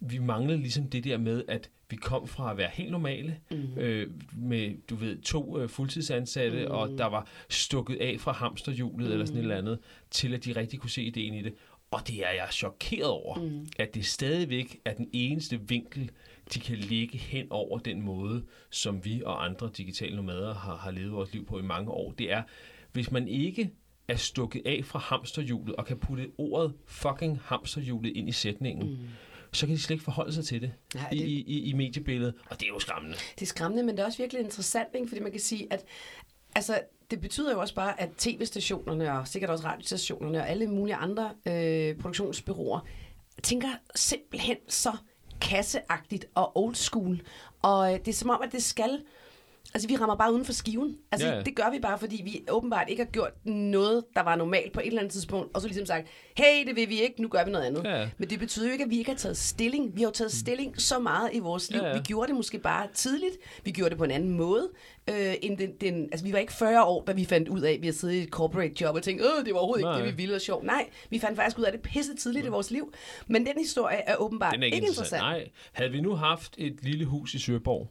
vi 0.00 0.18
manglede 0.18 0.58
ligesom 0.58 0.90
det 0.90 1.04
der 1.04 1.18
med, 1.18 1.44
at 1.48 1.70
vi 1.92 1.96
kom 1.96 2.26
fra 2.28 2.50
at 2.50 2.56
være 2.56 2.70
helt 2.72 2.90
normale, 2.90 3.36
Mm. 3.50 3.78
øh, 3.78 4.10
med, 4.36 4.74
du 4.90 4.94
ved, 4.94 5.18
to 5.22 5.58
øh, 5.60 5.68
fuldtidsansatte, 5.68 6.64
Mm. 6.66 6.70
og 6.70 6.88
der 6.98 7.06
var 7.06 7.26
stukket 7.48 7.96
af 8.00 8.16
fra 8.20 8.32
hamsterhjulet 8.32 9.06
mm. 9.06 9.12
eller 9.12 9.26
sådan 9.26 9.38
et 9.38 9.42
eller 9.42 9.56
andet, 9.56 9.78
til 10.10 10.34
at 10.34 10.44
de 10.44 10.52
rigtig 10.56 10.80
kunne 10.80 10.90
se 10.90 11.02
ideen 11.02 11.34
i 11.34 11.42
det. 11.42 11.54
Og 11.90 12.08
det 12.08 12.16
er 12.26 12.30
jeg 12.30 12.48
chokeret 12.50 13.10
over, 13.10 13.38
mm. 13.38 13.66
at 13.78 13.94
det 13.94 14.06
stadigvæk 14.06 14.80
er 14.84 14.94
den 14.94 15.08
eneste 15.12 15.60
vinkel, 15.68 16.10
de 16.54 16.60
kan 16.60 16.76
ligge 16.78 17.18
hen 17.18 17.46
over 17.50 17.78
den 17.78 18.02
måde, 18.02 18.42
som 18.70 19.04
vi 19.04 19.22
og 19.26 19.44
andre 19.44 19.70
digitale 19.76 20.16
nomader 20.16 20.54
har, 20.54 20.76
har 20.76 20.90
levet 20.90 21.12
vores 21.12 21.32
liv 21.32 21.46
på 21.46 21.58
i 21.58 21.62
mange 21.62 21.90
år. 21.90 22.12
Det 22.12 22.32
er, 22.32 22.42
hvis 22.92 23.10
man 23.10 23.28
ikke 23.28 23.70
er 24.08 24.16
stukket 24.16 24.62
af 24.66 24.80
fra 24.84 24.98
hamsterhjulet 24.98 25.76
og 25.76 25.86
kan 25.86 25.96
putte 25.98 26.28
ordet 26.38 26.72
fucking 26.86 27.40
hamsterhjulet 27.44 28.16
ind 28.16 28.28
i 28.28 28.32
sætningen, 28.32 28.88
mm. 28.90 28.98
Så 29.52 29.66
kan 29.66 29.74
de 29.76 29.80
slet 29.80 29.94
ikke 29.94 30.04
forholde 30.04 30.32
sig 30.32 30.44
til 30.44 30.60
det, 30.60 30.72
Nej, 30.94 31.08
i, 31.12 31.18
det- 31.18 31.26
i, 31.26 31.40
i, 31.40 31.62
i 31.70 31.72
mediebilledet. 31.72 32.34
Og 32.50 32.60
det 32.60 32.66
er 32.66 32.68
jo 32.68 32.78
skræmmende. 32.78 33.16
Det 33.34 33.42
er 33.42 33.46
skræmmende, 33.46 33.82
men 33.82 33.96
det 33.96 34.02
er 34.02 34.06
også 34.06 34.18
virkelig 34.18 34.42
interessant, 34.42 34.88
ikke? 34.94 35.08
fordi 35.08 35.20
man 35.20 35.30
kan 35.30 35.40
sige, 35.40 35.66
at 35.72 35.84
altså, 36.54 36.80
det 37.10 37.20
betyder 37.20 37.52
jo 37.52 37.60
også 37.60 37.74
bare, 37.74 38.00
at 38.00 38.08
tv-stationerne 38.18 39.12
og 39.12 39.28
sikkert 39.28 39.50
også 39.50 39.64
radiostationerne 39.64 40.38
og 40.40 40.48
alle 40.48 40.66
mulige 40.66 40.94
andre 40.94 41.30
øh, 41.46 41.96
produktionsbyråer 41.96 42.80
tænker 43.42 43.68
simpelthen 43.94 44.56
så 44.68 44.92
kasseagtigt 45.40 46.26
og 46.34 46.56
old 46.58 46.74
school. 46.74 47.20
Og 47.62 47.92
øh, 47.92 47.98
det 47.98 48.08
er 48.08 48.12
som 48.12 48.30
om, 48.30 48.42
at 48.42 48.52
det 48.52 48.62
skal... 48.62 49.00
Altså, 49.74 49.88
vi 49.88 49.96
rammer 49.96 50.16
bare 50.16 50.32
uden 50.32 50.44
for 50.44 50.52
skiven. 50.52 50.96
Altså, 51.12 51.28
Ja, 51.28 51.34
ja. 51.36 51.42
det 51.42 51.56
gør 51.56 51.70
vi 51.70 51.78
bare, 51.78 51.98
fordi 51.98 52.20
vi 52.24 52.44
åbenbart 52.50 52.88
ikke 52.88 53.02
har 53.04 53.10
gjort 53.10 53.46
noget, 53.46 54.04
der 54.14 54.22
var 54.22 54.36
normalt 54.36 54.72
på 54.72 54.80
et 54.80 54.86
eller 54.86 55.00
andet 55.00 55.12
tidspunkt, 55.12 55.54
og 55.54 55.60
så 55.60 55.66
ligesom 55.66 55.86
sagt, 55.86 56.06
hey, 56.36 56.66
det 56.66 56.76
vil 56.76 56.88
vi 56.88 57.00
ikke, 57.00 57.22
nu 57.22 57.28
gør 57.28 57.44
vi 57.44 57.50
noget 57.50 57.64
andet. 57.64 57.84
Ja. 57.84 58.08
Men 58.18 58.30
det 58.30 58.38
betyder 58.38 58.66
jo 58.66 58.72
ikke, 58.72 58.84
at 58.84 58.90
vi 58.90 58.98
ikke 58.98 59.10
har 59.10 59.18
taget 59.18 59.36
stilling. 59.36 59.96
Vi 59.96 60.00
har 60.00 60.08
jo 60.08 60.12
taget 60.12 60.32
stilling 60.32 60.80
så 60.80 60.98
meget 60.98 61.30
i 61.32 61.38
vores 61.38 61.70
liv. 61.70 61.80
Ja, 61.80 61.88
ja. 61.88 61.94
Vi 61.94 62.00
gjorde 62.02 62.28
det 62.28 62.36
måske 62.36 62.58
bare 62.58 62.86
tidligt. 62.94 63.36
Vi 63.64 63.70
gjorde 63.70 63.90
det 63.90 63.98
på 63.98 64.04
en 64.04 64.10
anden 64.10 64.30
måde. 64.30 64.68
Øh, 65.10 65.34
end 65.42 65.58
den, 65.58 65.70
den, 65.80 66.02
altså, 66.12 66.26
vi 66.26 66.32
var 66.32 66.38
ikke 66.38 66.52
40 66.52 66.84
år, 66.84 67.04
da 67.04 67.12
vi 67.12 67.24
fandt 67.24 67.48
ud 67.48 67.60
af, 67.60 67.72
at 67.72 67.80
vi 67.80 67.86
havde 67.86 67.96
siddet 67.96 68.14
i 68.14 68.22
et 68.22 68.28
corporate 68.28 68.74
job 68.80 68.94
og 68.94 69.02
tænkt, 69.02 69.22
øh, 69.22 69.44
det 69.44 69.54
var 69.54 69.58
overhovedet 69.60 69.84
Nej. 69.84 69.96
ikke 69.96 70.06
det, 70.06 70.16
vi 70.16 70.22
ville 70.22 70.34
og 70.34 70.40
sjovt. 70.40 70.64
Nej, 70.64 70.86
vi 71.10 71.18
fandt 71.18 71.36
faktisk 71.36 71.58
ud 71.58 71.64
af 71.64 71.72
det 71.72 71.82
pisse 71.82 72.14
tidligt 72.16 72.46
i 72.46 72.48
vores 72.48 72.70
liv. 72.70 72.92
Men 73.26 73.46
den 73.46 73.54
historie 73.58 73.96
er 73.96 74.16
åbenbart 74.16 74.54
Den 74.54 74.62
er 74.62 74.66
ikke, 74.66 74.74
ikke 74.76 74.86
interessant. 74.86 75.22
interessant. 75.22 75.42
Nej. 75.42 75.50
Havde 75.72 75.90
vi 75.90 76.00
nu 76.00 76.14
haft 76.14 76.54
et 76.58 76.76
lille 76.82 77.04
hus 77.04 77.34
i 77.34 77.38
Søborg, 77.38 77.90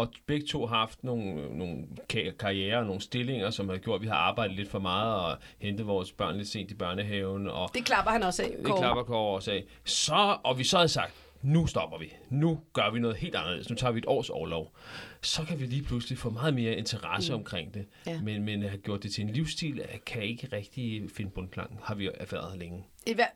og 0.00 0.08
begge 0.26 0.46
to 0.46 0.66
har 0.66 0.76
haft 0.76 1.04
nogle, 1.04 1.58
nogle 1.58 1.76
ka- 2.12 2.36
karriere 2.36 2.78
og 2.78 2.86
nogle 2.86 3.00
stillinger, 3.00 3.50
som 3.50 3.68
har 3.68 3.76
gjort, 3.76 3.94
at 3.96 4.02
vi 4.02 4.06
har 4.06 4.14
arbejdet 4.16 4.56
lidt 4.56 4.70
for 4.70 4.78
meget 4.78 5.14
og 5.24 5.36
hentet 5.58 5.86
vores 5.86 6.12
børn 6.12 6.36
lidt 6.36 6.48
sent 6.48 6.70
i 6.70 6.74
børnehaven, 6.74 7.48
og 7.48 7.70
Det 7.74 7.84
klapper 7.84 8.10
han 8.10 8.22
også 8.22 8.42
af. 8.42 8.48
det 8.56 8.64
Kåre. 8.66 8.78
klapper 8.78 9.02
Kåre 9.02 9.34
og 9.36 9.42
sagde, 9.42 9.62
så, 9.84 10.36
og 10.44 10.58
vi 10.58 10.64
så 10.64 10.76
havde 10.76 10.88
sagt, 10.88 11.12
nu 11.42 11.66
stopper 11.66 11.98
vi. 11.98 12.12
Nu 12.30 12.60
gør 12.72 12.90
vi 12.92 12.98
noget 13.00 13.16
helt 13.16 13.34
anderledes. 13.34 13.70
Nu 13.70 13.76
tager 13.76 13.92
vi 13.92 13.98
et 13.98 14.04
års 14.08 14.30
overlov. 14.30 14.72
Så 15.22 15.44
kan 15.44 15.60
vi 15.60 15.66
lige 15.66 15.82
pludselig 15.82 16.18
få 16.18 16.30
meget 16.30 16.54
mere 16.54 16.74
interesse 16.74 17.32
mm. 17.32 17.38
omkring 17.38 17.74
det. 17.74 17.86
Ja. 18.06 18.20
Men, 18.22 18.44
men 18.44 18.62
at 18.62 18.68
have 18.70 18.80
gjort 18.80 19.02
det 19.02 19.12
til 19.12 19.24
en 19.24 19.30
livsstil, 19.30 19.82
kan 20.06 20.22
ikke 20.22 20.48
rigtig 20.52 21.10
finde 21.16 21.30
bundklang. 21.30 21.78
Har 21.82 21.94
vi 21.94 22.08
erfaret 22.14 22.58
længe. 22.58 22.84
I 23.06 23.14
hver, 23.14 23.26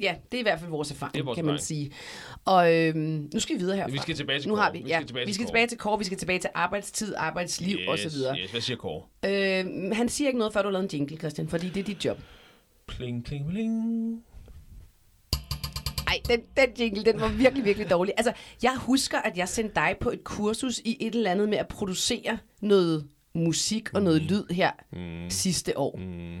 ja, 0.00 0.14
det 0.32 0.38
er 0.38 0.40
i 0.40 0.42
hvert 0.42 0.60
fald 0.60 0.70
vores 0.70 0.90
erfaring, 0.90 1.14
Det 1.14 1.20
er 1.20 1.24
vores 1.24 1.36
kan 1.36 1.44
man 1.44 1.54
erfaring. 1.54 1.66
sige. 1.66 1.92
Og 2.44 2.74
øhm, 2.74 3.30
nu 3.34 3.40
skal 3.40 3.54
vi 3.56 3.60
videre 3.60 3.76
herfra. 3.76 3.92
Vi 3.92 3.98
skal 3.98 4.14
tilbage 4.14 4.40
til 4.40 4.48
nu 4.48 4.54
Kåre. 4.54 4.64
har 4.64 4.72
vi, 4.72 4.78
Vi 4.78 4.88
ja, 4.88 4.96
skal 4.96 5.06
tilbage 5.06 5.26
vi 5.26 5.32
skal 5.32 5.46
tilbage 5.46 5.66
til 5.66 5.78
Kåre, 5.78 5.98
vi 5.98 6.04
skal 6.04 6.18
tilbage 6.18 6.38
til 6.38 6.50
arbejdstid, 6.54 7.14
arbejdsliv 7.16 7.78
yes, 7.78 7.88
og 7.88 7.98
så 7.98 8.08
videre. 8.08 8.38
Yes. 8.38 8.50
Hvad 8.50 8.60
siger 8.60 8.76
Kåre? 8.76 9.02
Øh, 9.24 9.92
han 9.96 10.08
siger 10.08 10.28
ikke 10.28 10.38
noget, 10.38 10.52
før 10.52 10.62
du 10.62 10.70
lavet 10.70 10.92
en 10.92 10.98
jingle, 10.98 11.16
Christian, 11.16 11.48
fordi 11.48 11.68
det 11.68 11.80
er 11.80 11.84
dit 11.84 12.04
job. 12.04 12.18
Pling, 12.86 13.24
pling, 13.24 13.48
pling. 13.50 14.24
Ej, 16.10 16.20
den, 16.28 16.40
den 16.56 16.68
jingle, 16.78 17.04
den 17.04 17.20
var 17.20 17.28
virkelig, 17.28 17.64
virkelig 17.64 17.90
dårlig. 17.90 18.14
Altså, 18.16 18.32
jeg 18.62 18.76
husker, 18.76 19.18
at 19.18 19.36
jeg 19.38 19.48
sendte 19.48 19.74
dig 19.74 19.96
på 20.00 20.10
et 20.10 20.24
kursus 20.24 20.78
i 20.78 20.96
et 21.00 21.14
eller 21.14 21.30
andet 21.30 21.48
med 21.48 21.58
at 21.58 21.68
producere 21.68 22.38
noget 22.60 23.08
musik 23.34 23.94
og 23.94 24.02
noget 24.02 24.22
lyd 24.22 24.44
her 24.50 24.70
Mm. 24.92 25.30
sidste 25.30 25.78
år. 25.78 25.96
Mm. 25.96 26.40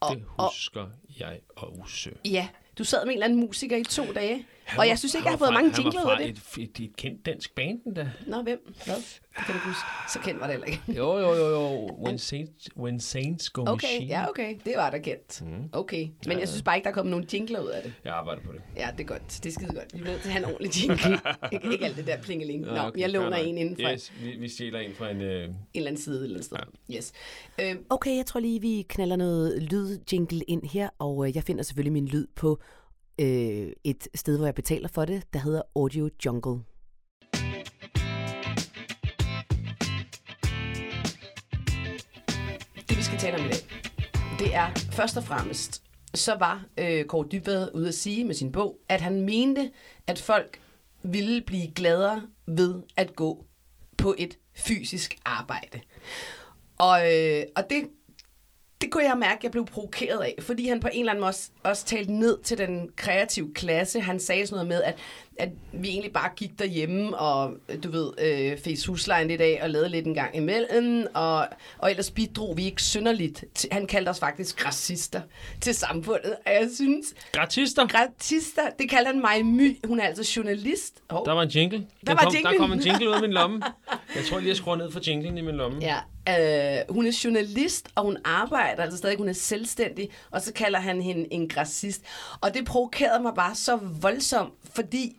Og, 0.00 0.16
Det 0.16 0.24
og, 0.36 0.44
husker 0.50 0.86
jeg 1.20 1.38
også. 1.56 2.10
ja, 2.24 2.48
du 2.78 2.84
sad 2.84 3.04
med 3.04 3.12
en 3.12 3.16
eller 3.16 3.24
anden 3.26 3.40
musiker 3.40 3.76
i 3.76 3.84
to 3.84 4.12
dage, 4.12 4.46
Han 4.66 4.80
og 4.80 4.88
jeg 4.88 4.98
synes 4.98 5.14
ikke, 5.14 5.24
jeg 5.24 5.32
har 5.32 5.38
fået 5.38 5.48
fra- 5.48 5.54
mange 5.54 5.72
jingler 5.78 6.04
ud 6.04 6.10
af 6.10 6.18
det. 6.18 6.28
Et, 6.58 6.62
et, 6.80 6.84
et 6.84 6.96
kendt 6.96 7.26
dansk 7.26 7.54
band, 7.54 7.80
den 7.84 7.96
der. 7.96 8.06
Nå, 8.26 8.42
hvem? 8.42 8.58
Hvad? 8.84 8.94
Det 8.96 9.44
kan 9.46 9.54
du 9.54 9.60
huske. 9.60 9.82
Så 10.12 10.18
kendt 10.20 10.40
var 10.40 10.46
det 10.46 10.52
heller 10.54 10.66
ikke. 10.66 10.82
Jo, 10.88 11.18
jo, 11.18 11.34
jo, 11.34 11.46
jo. 11.50 11.86
When 12.06 12.18
Saints, 12.18 12.68
when 12.76 13.00
Saints 13.00 13.50
Go 13.50 13.60
Okay, 13.62 13.72
Machine. 13.72 14.06
ja, 14.06 14.28
okay. 14.28 14.54
Det 14.64 14.72
var 14.76 14.90
da 14.90 14.98
kendt. 14.98 15.42
Mm. 15.42 15.68
Okay, 15.72 16.08
men 16.26 16.38
jeg 16.40 16.48
synes 16.48 16.62
bare 16.62 16.76
ikke, 16.76 16.84
der 16.84 16.90
er 16.90 16.94
kommet 16.94 17.10
nogen 17.10 17.26
jingler 17.32 17.60
ud 17.60 17.68
af 17.68 17.82
det. 17.82 17.92
Jeg 18.04 18.14
arbejder 18.14 18.42
på 18.42 18.52
det. 18.52 18.60
Ja, 18.76 18.88
det 18.92 19.00
er 19.00 19.04
godt. 19.08 19.40
Det 19.42 19.46
er 19.46 19.52
skide 19.54 19.74
godt. 19.74 19.94
Vi 19.94 19.98
bliver 19.98 20.10
nødt 20.12 20.22
til 20.22 20.28
at 20.28 20.32
have 20.32 20.44
en 20.48 20.52
ordentlig 20.54 20.82
jingle. 20.82 21.20
ikke, 21.52 21.72
ikke 21.72 21.84
alt 21.84 21.96
det 21.96 22.06
der 22.06 22.16
plingeling. 22.22 22.60
Nå, 22.62 22.74
Ja, 22.74 22.86
okay, 22.86 23.00
jeg 23.00 23.10
låner 23.10 23.36
en 23.36 23.58
inden 23.58 23.76
fra 23.82 23.92
Yes, 23.92 24.12
vi, 24.22 24.30
vi 24.30 24.48
stjæler 24.48 24.78
en 24.80 24.94
fra 24.94 25.10
en... 25.10 25.20
Øh, 25.20 25.44
en 25.48 25.54
eller 25.74 25.88
anden 25.90 26.02
side 26.02 26.16
et 26.18 26.22
eller 26.24 26.36
andet 26.36 26.44
sted. 26.44 26.96
Yes. 26.96 27.12
Øhm, 27.60 27.84
Okay, 27.90 28.16
jeg 28.16 28.26
tror 28.26 28.40
lige, 28.40 28.60
vi 28.60 28.86
knaller 28.88 29.16
noget 29.16 29.62
lydjingle 29.62 30.42
ind 30.48 30.62
her, 30.70 30.88
og 30.98 31.28
øh, 31.28 31.36
jeg 31.36 31.42
finder 31.42 31.62
selvfølgelig 31.62 31.92
min 31.92 32.08
lyd 32.08 32.26
på 32.36 32.60
øh, 33.20 33.72
et 33.84 34.08
sted, 34.14 34.36
hvor 34.36 34.46
jeg 34.46 34.54
betaler 34.54 34.88
for 34.88 35.04
det, 35.04 35.22
der 35.32 35.38
hedder 35.38 35.62
Audio 35.76 36.10
Jungle. 36.24 36.60
det 42.88 42.96
vi 42.96 43.02
skal 43.02 43.18
tale 43.18 43.36
om 43.36 43.44
i 43.44 43.48
dag, 43.48 43.60
det 44.38 44.54
er 44.54 44.70
først 44.92 45.16
og 45.16 45.24
fremmest, 45.24 45.82
så 46.14 46.34
var 46.34 46.64
øh, 46.78 47.04
Kåre 47.04 47.28
Dybvad 47.32 47.68
ude 47.74 47.88
at 47.88 47.94
sige 47.94 48.24
med 48.24 48.34
sin 48.34 48.52
bog, 48.52 48.78
at 48.88 49.00
han 49.00 49.20
mente, 49.20 49.70
at 50.06 50.18
folk 50.18 50.60
ville 51.02 51.42
blive 51.42 51.72
gladere 51.74 52.22
ved 52.46 52.82
at 52.96 53.16
gå 53.16 53.44
på 53.98 54.14
et 54.18 54.38
fysisk 54.54 55.18
arbejde. 55.24 55.80
Og, 56.78 57.14
øh, 57.14 57.42
og 57.56 57.62
det 57.70 57.88
det 58.80 58.90
kunne 58.90 59.04
jeg 59.04 59.18
mærke, 59.18 59.38
at 59.38 59.42
jeg 59.44 59.50
blev 59.50 59.66
provokeret 59.66 60.20
af, 60.20 60.34
fordi 60.40 60.68
han 60.68 60.80
på 60.80 60.88
en 60.92 61.00
eller 61.00 61.12
anden 61.12 61.20
måde 61.20 61.28
også, 61.28 61.50
også 61.62 61.84
talte 61.86 62.12
ned 62.12 62.38
til 62.42 62.58
den 62.58 62.90
kreative 62.96 63.54
klasse. 63.54 64.00
Han 64.00 64.20
sagde 64.20 64.46
sådan 64.46 64.54
noget 64.54 64.68
med, 64.68 64.82
at, 64.82 64.98
at 65.38 65.48
vi 65.72 65.88
egentlig 65.88 66.12
bare 66.12 66.30
gik 66.36 66.58
derhjemme 66.58 67.18
og, 67.18 67.52
du 67.84 67.90
ved, 67.90 68.12
øh, 68.18 68.58
fes 68.58 68.86
huslejen 68.86 69.28
lidt 69.28 69.40
af 69.40 69.58
og 69.62 69.70
lavede 69.70 69.88
lidt 69.88 70.06
en 70.06 70.14
gang 70.14 70.36
imellem, 70.36 71.06
og, 71.14 71.48
og 71.78 71.90
ellers 71.90 72.10
bidrog 72.10 72.56
vi 72.56 72.64
ikke 72.64 72.82
synderligt. 72.82 73.44
Til, 73.54 73.68
han 73.72 73.86
kaldte 73.86 74.08
os 74.08 74.18
faktisk 74.18 74.66
racister 74.66 75.20
til 75.60 75.74
samfundet, 75.74 76.36
og 76.46 76.52
jeg 76.52 76.68
synes... 76.74 77.14
Gratister. 77.32 77.86
Gratister, 77.86 78.62
det 78.78 78.90
kaldte 78.90 79.06
han 79.06 79.20
mig 79.20 79.46
My. 79.46 79.78
Hun 79.86 80.00
er 80.00 80.04
altså 80.04 80.32
journalist. 80.36 81.02
Oh. 81.08 81.24
Der 81.24 81.32
var 81.32 81.42
en 81.42 81.48
jingle. 81.48 81.78
Der, 81.78 81.84
der, 82.06 82.12
var 82.12 82.22
kom, 82.22 82.34
jingle. 82.34 82.50
der 82.52 82.58
kom 82.58 82.72
en 82.72 82.80
jingle 82.80 83.08
ud 83.08 83.14
af 83.14 83.20
min 83.20 83.32
lomme. 83.32 83.62
Jeg 84.16 84.24
tror 84.24 84.38
lige, 84.38 84.48
jeg 84.48 84.56
skruer 84.56 84.76
ned 84.76 84.90
for 84.90 85.00
jinglen 85.06 85.38
i 85.38 85.40
min 85.40 85.54
lomme. 85.54 85.78
Ja, 85.80 85.98
øh, 86.78 86.94
hun 86.94 87.06
er 87.06 87.20
journalist, 87.24 87.88
og 87.94 88.04
hun 88.04 88.16
arbejder 88.24 88.82
altså 88.82 88.98
stadig, 88.98 89.18
hun 89.18 89.28
er 89.28 89.32
selvstændig, 89.32 90.08
og 90.30 90.40
så 90.40 90.52
kalder 90.52 90.78
han 90.78 91.02
hende 91.02 91.32
en 91.32 91.48
græsist. 91.48 92.02
Og 92.40 92.54
det 92.54 92.64
provokerede 92.64 93.22
mig 93.22 93.34
bare 93.34 93.54
så 93.54 93.76
voldsomt, 93.76 94.52
fordi 94.74 95.16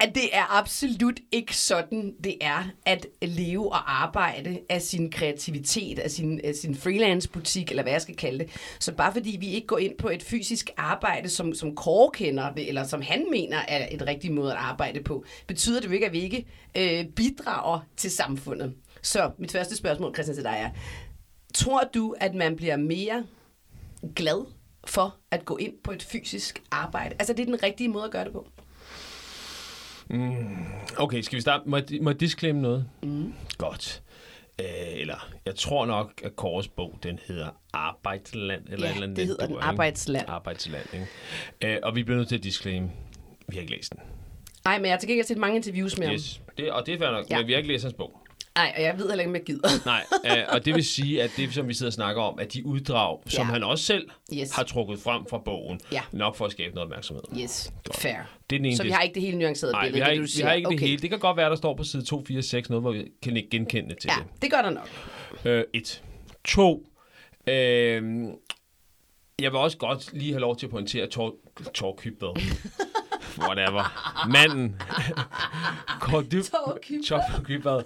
at 0.00 0.14
det 0.14 0.28
er 0.32 0.58
absolut 0.58 1.20
ikke 1.32 1.56
sådan, 1.56 2.14
det 2.24 2.36
er 2.40 2.64
at 2.86 3.06
leve 3.22 3.72
og 3.72 4.02
arbejde 4.02 4.60
af 4.68 4.82
sin 4.82 5.10
kreativitet, 5.10 5.98
af 5.98 6.10
sin, 6.10 6.40
af 6.44 6.54
sin 6.54 6.74
freelance-butik, 6.74 7.70
eller 7.70 7.82
hvad 7.82 7.92
jeg 7.92 8.02
skal 8.02 8.16
kalde 8.16 8.38
det. 8.38 8.50
Så 8.80 8.92
bare 8.92 9.12
fordi 9.12 9.36
vi 9.40 9.46
ikke 9.46 9.66
går 9.66 9.78
ind 9.78 9.98
på 9.98 10.08
et 10.08 10.22
fysisk 10.22 10.70
arbejde, 10.76 11.28
som, 11.28 11.54
som 11.54 11.76
Kåre 11.76 12.10
kender, 12.10 12.52
eller 12.56 12.84
som 12.84 13.02
han 13.02 13.26
mener 13.30 13.58
er 13.68 13.88
et 13.90 14.06
rigtigt 14.06 14.34
måde 14.34 14.52
at 14.52 14.58
arbejde 14.58 15.02
på, 15.02 15.24
betyder 15.46 15.80
det 15.80 15.88
jo 15.88 15.92
ikke, 15.92 16.06
at 16.06 16.12
vi 16.12 16.20
ikke 16.20 16.46
øh, 16.76 17.06
bidrager 17.06 17.80
til 17.96 18.10
samfundet. 18.10 18.74
Så 19.02 19.30
mit 19.38 19.52
første 19.52 19.76
spørgsmål, 19.76 20.14
Christian, 20.14 20.36
til 20.36 20.44
dig 20.44 20.56
er, 20.60 20.70
tror 21.54 21.82
du, 21.94 22.14
at 22.20 22.34
man 22.34 22.56
bliver 22.56 22.76
mere 22.76 23.24
glad 24.16 24.46
for 24.84 25.16
at 25.30 25.44
gå 25.44 25.56
ind 25.56 25.74
på 25.84 25.92
et 25.92 26.02
fysisk 26.02 26.62
arbejde? 26.70 27.16
Altså, 27.18 27.32
det 27.32 27.40
er 27.40 27.46
den 27.46 27.62
rigtige 27.62 27.88
måde 27.88 28.04
at 28.04 28.10
gøre 28.10 28.24
det 28.24 28.32
på? 28.32 28.46
Mm, 30.10 30.64
okay, 30.96 31.20
skal 31.20 31.36
vi 31.36 31.40
starte? 31.40 31.68
Må 31.68 31.76
jeg, 31.76 31.84
må 32.02 32.10
jeg 32.10 32.20
disclaim 32.20 32.56
noget? 32.56 32.88
Mm. 33.02 33.34
Godt. 33.58 34.02
Øh, 34.60 34.66
eller, 35.00 35.28
jeg 35.46 35.54
tror 35.54 35.86
nok, 35.86 36.22
at 36.24 36.36
Kåres 36.36 36.68
bog, 36.68 36.98
den 37.02 37.18
hedder 37.26 37.48
Arbejdsland. 37.72 38.62
Eller 38.68 38.88
ja, 38.88 38.94
eller 38.94 39.14
det 39.14 39.26
hedder 39.26 39.46
den, 39.46 39.56
Arbejdsland. 39.60 40.28
Arbejdsland, 40.28 40.86
ikke? 40.92 41.74
Øh, 41.74 41.80
og 41.82 41.96
vi 41.96 42.02
bliver 42.02 42.16
nødt 42.18 42.28
til 42.28 42.36
at 42.36 42.44
disclaim, 42.44 42.90
vi 43.48 43.56
har 43.56 43.60
ikke 43.60 43.72
læst 43.72 43.92
den. 43.92 44.00
Nej, 44.64 44.78
men 44.78 44.84
jeg 44.84 44.92
har 44.92 44.98
til 44.98 45.08
gengæld 45.08 45.26
set 45.26 45.38
mange 45.38 45.56
interviews 45.56 45.98
med 45.98 46.12
yes. 46.12 46.36
ham. 46.36 46.54
Det, 46.56 46.72
og 46.72 46.86
det 46.86 46.94
er 46.94 46.98
fair 46.98 47.10
nok, 47.10 47.30
ja. 47.30 47.38
men 47.38 47.46
vi 47.46 47.52
har 47.52 47.56
ikke 47.56 47.72
læst 47.72 47.84
hans 47.84 47.94
bog. 47.94 48.25
Nej, 48.56 48.72
og 48.76 48.82
jeg 48.82 48.98
ved 48.98 49.08
heller 49.08 49.22
ikke, 49.22 49.28
om 49.28 49.34
jeg 49.34 49.44
gider. 49.44 49.68
Nej, 49.92 50.04
øh, 50.38 50.44
og 50.48 50.64
det 50.64 50.74
vil 50.74 50.84
sige, 50.84 51.22
at 51.22 51.30
det, 51.36 51.54
som 51.54 51.68
vi 51.68 51.74
sidder 51.74 51.90
og 51.90 51.94
snakker 51.94 52.22
om, 52.22 52.38
at 52.38 52.52
de 52.52 52.66
uddrag, 52.66 53.18
ja. 53.26 53.30
som 53.30 53.46
han 53.46 53.62
også 53.62 53.84
selv 53.84 54.10
yes. 54.34 54.54
har 54.54 54.62
trukket 54.62 55.00
frem 55.00 55.26
fra 55.30 55.38
bogen, 55.38 55.80
ja. 55.92 56.02
nok 56.12 56.36
for 56.36 56.44
at 56.44 56.52
skabe 56.52 56.74
noget 56.74 56.84
opmærksomhed. 56.86 57.22
Yes, 57.42 57.72
Godt. 57.84 57.96
fair. 57.96 58.16
Det 58.50 58.56
er 58.56 58.58
den 58.58 58.64
ene 58.64 58.76
så 58.76 58.82
vi 58.82 58.90
har 58.90 59.02
ikke 59.02 59.14
det 59.14 59.22
hele 59.22 59.38
nuancerede 59.38 59.72
Nej, 59.72 59.84
billede, 59.84 59.94
vi 59.94 60.00
har 60.00 60.06
det, 60.06 60.12
ikke, 60.12 60.22
du 60.22 60.30
siger. 60.30 60.44
vi 60.44 60.48
har 60.48 60.54
ikke 60.54 60.66
okay. 60.66 60.78
det 60.78 60.88
hele. 60.88 61.02
Det 61.02 61.10
kan 61.10 61.18
godt 61.18 61.36
være, 61.36 61.50
der 61.50 61.56
står 61.56 61.74
på 61.76 61.84
side 61.84 62.04
246 62.04 62.62
noget, 62.68 62.82
hvor 62.82 62.92
vi 62.92 63.04
kan 63.22 63.36
ikke 63.36 63.50
genkende 63.50 63.94
til 64.00 64.10
ja, 64.16 64.22
det. 64.22 64.42
det 64.42 64.50
gør 64.50 64.62
der 64.62 64.70
nok. 64.70 64.88
Øh, 65.44 65.64
et. 65.72 66.02
To. 66.44 66.86
Øh, 67.46 68.02
jeg 69.38 69.52
vil 69.52 69.60
også 69.60 69.78
godt 69.78 70.12
lige 70.12 70.32
have 70.32 70.40
lov 70.40 70.56
til 70.56 70.66
at 70.66 70.70
pointere 70.70 71.06
Tor, 71.06 71.34
Tor 71.74 71.94
Kybad. 71.98 72.42
Whatever. 73.38 73.84
Manden. 74.28 74.76
Tor 77.02 77.42
Kybad. 77.44 77.82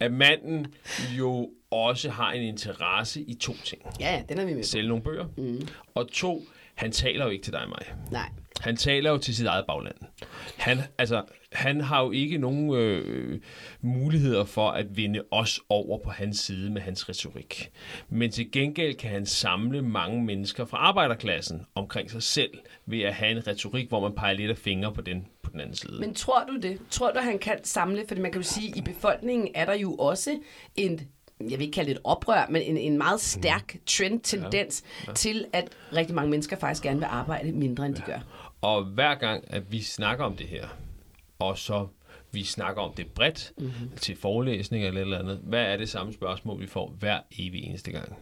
At 0.00 0.12
manden 0.12 0.74
jo 1.18 1.50
også 1.70 2.10
har 2.10 2.32
en 2.32 2.42
interesse 2.42 3.20
i 3.20 3.34
to 3.34 3.52
ting. 3.64 3.82
Ja, 4.00 4.22
den 4.28 4.38
er 4.38 4.44
vi 4.44 4.54
med 4.54 4.64
Sælge 4.64 4.88
nogle 4.88 5.02
bøger. 5.02 5.26
Mm. 5.36 5.68
Og 5.94 6.08
to, 6.08 6.42
han 6.74 6.92
taler 6.92 7.24
jo 7.24 7.30
ikke 7.30 7.44
til 7.44 7.52
dig 7.52 7.62
og 7.62 7.68
mig. 7.68 7.94
Nej. 8.10 8.28
Han 8.60 8.76
taler 8.76 9.10
jo 9.10 9.18
til 9.18 9.36
sit 9.36 9.46
eget 9.46 9.66
bagland. 9.66 9.94
Han, 10.56 10.78
altså, 10.98 11.22
han 11.52 11.80
har 11.80 12.02
jo 12.02 12.10
ikke 12.10 12.38
nogen 12.38 12.74
øh, 12.74 13.40
muligheder 13.80 14.44
for 14.44 14.70
at 14.70 14.96
vinde 14.96 15.22
os 15.30 15.60
over 15.68 15.98
på 15.98 16.10
hans 16.10 16.38
side 16.38 16.70
med 16.70 16.82
hans 16.82 17.08
retorik. 17.08 17.70
Men 18.08 18.30
til 18.30 18.52
gengæld 18.52 18.94
kan 18.94 19.10
han 19.10 19.26
samle 19.26 19.82
mange 19.82 20.22
mennesker 20.22 20.64
fra 20.64 20.76
arbejderklassen 20.76 21.66
omkring 21.74 22.10
sig 22.10 22.22
selv 22.22 22.58
ved 22.86 23.00
at 23.00 23.14
have 23.14 23.30
en 23.30 23.46
retorik, 23.46 23.88
hvor 23.88 24.00
man 24.00 24.14
peger 24.14 24.32
lidt 24.32 24.50
af 24.50 24.58
fingre 24.58 24.92
på 24.92 25.00
den 25.00 25.26
på 25.42 25.50
den 25.50 25.60
anden 25.60 25.74
side. 25.74 26.00
Men 26.00 26.14
tror 26.14 26.44
du 26.44 26.56
det? 26.56 26.78
Tror 26.90 27.10
du, 27.12 27.20
han 27.20 27.38
kan 27.38 27.64
samle? 27.64 28.04
Fordi 28.08 28.20
man 28.20 28.32
kan 28.32 28.40
jo 28.40 28.46
sige, 28.48 28.68
at 28.70 28.76
i 28.76 28.80
befolkningen 28.80 29.48
er 29.54 29.64
der 29.64 29.74
jo 29.74 29.94
også 29.94 30.38
en 30.76 31.00
jeg 31.50 31.58
vil 31.58 31.60
ikke 31.60 31.74
kalde 31.74 31.90
det 31.90 31.96
et 31.96 32.02
oprør, 32.04 32.46
men 32.50 32.62
en, 32.62 32.76
en 32.76 32.98
meget 32.98 33.20
stærk 33.20 33.76
trend-tendens 33.86 34.84
ja, 34.84 35.10
ja. 35.10 35.14
til, 35.14 35.46
at 35.52 35.68
rigtig 35.92 36.14
mange 36.14 36.30
mennesker 36.30 36.56
faktisk 36.56 36.82
gerne 36.82 36.98
vil 36.98 37.06
arbejde 37.10 37.52
mindre, 37.52 37.86
end 37.86 37.94
de 37.94 38.02
gør. 38.06 38.18
Og 38.60 38.84
hver 38.84 39.14
gang, 39.14 39.44
at 39.46 39.72
vi 39.72 39.80
snakker 39.80 40.24
om 40.24 40.36
det 40.36 40.46
her, 40.46 40.68
og 41.38 41.58
så 41.58 41.86
vi 42.32 42.44
snakker 42.44 42.82
om 42.82 42.94
det 42.94 43.06
bredt 43.06 43.52
mm-hmm. 43.58 43.96
til 43.96 44.16
forelæsning 44.16 44.84
eller 44.84 45.00
eller 45.00 45.18
andet, 45.18 45.40
hvad 45.42 45.64
er 45.64 45.76
det 45.76 45.88
samme 45.88 46.12
spørgsmål, 46.12 46.60
vi 46.60 46.66
får 46.66 46.94
hver 46.98 47.20
evig 47.38 47.64
eneste 47.64 47.92
gang? 47.92 48.16